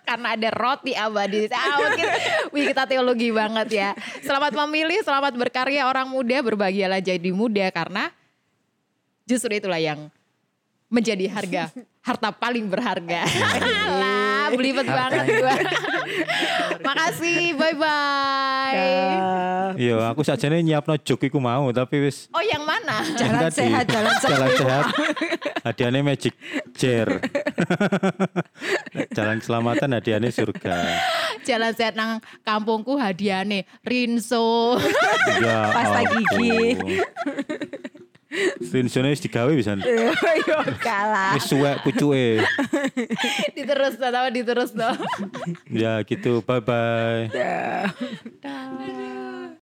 karena 0.08 0.40
ada 0.40 0.50
roti 0.56 0.96
abadi. 0.96 1.52
Ah, 1.52 1.76
mungkin, 1.84 2.08
wih 2.56 2.64
kita 2.72 2.88
teologi 2.88 3.28
banget 3.36 3.68
ya. 3.76 3.90
Selamat 4.24 4.56
memilih, 4.64 5.04
selamat 5.04 5.36
berkarya 5.36 5.84
orang 5.84 6.08
muda, 6.08 6.40
berbahagialah 6.40 7.04
jadi 7.04 7.30
muda 7.36 7.68
karena 7.76 8.16
justru 9.28 9.52
itulah 9.60 9.84
yang 9.84 10.08
menjadi 10.88 11.28
harga 11.28 11.68
harta 12.00 12.32
paling 12.32 12.72
berharga. 12.72 13.28
Alah, 13.28 14.37
belibet 14.54 14.88
banget 14.88 15.26
gua. 15.42 15.56
Makasih, 16.88 17.56
bye 17.58 17.76
bye. 17.76 18.86
Iya, 19.76 20.10
aku 20.10 20.22
saja 20.24 20.48
nih 20.48 20.64
nyiapno 20.64 20.96
jok 20.98 21.28
iku 21.28 21.38
mau 21.38 21.70
tapi 21.76 22.08
wis 22.08 22.32
Oh, 22.32 22.44
yang 22.44 22.64
mana? 22.64 23.04
Jalan 23.18 23.52
sehat, 23.52 23.86
jalan 23.90 24.14
jalan 24.24 24.50
sehat. 24.56 24.86
Hadiahnya 25.68 26.00
magic 26.00 26.34
chair. 26.80 27.20
jalan 29.18 29.44
keselamatan 29.44 30.00
hadiahnya 30.00 30.32
surga. 30.32 30.78
Jalan 31.44 31.72
sehat 31.76 32.00
nang 32.00 32.24
kampungku 32.48 32.96
hadiahnya 32.96 33.68
Rinso. 33.84 34.80
Ya 35.44 35.76
Pasta 35.76 36.02
gigi. 36.08 36.80
Rinsone 38.62 39.10
wis 39.14 39.22
digawe 39.24 39.52
bisa. 39.54 39.78
Yo 40.50 40.60
kalah. 40.82 41.34
Wis 41.38 41.46
suwek 41.50 41.82
pucuke. 41.86 42.44
diterus 43.56 43.96
dong, 43.98 44.30
diterus 44.34 44.72
dong. 44.74 44.98
Ya 45.72 46.02
gitu, 46.06 46.44
bye 46.46 46.62
bye. 46.62 47.32
Dah. 47.34 47.90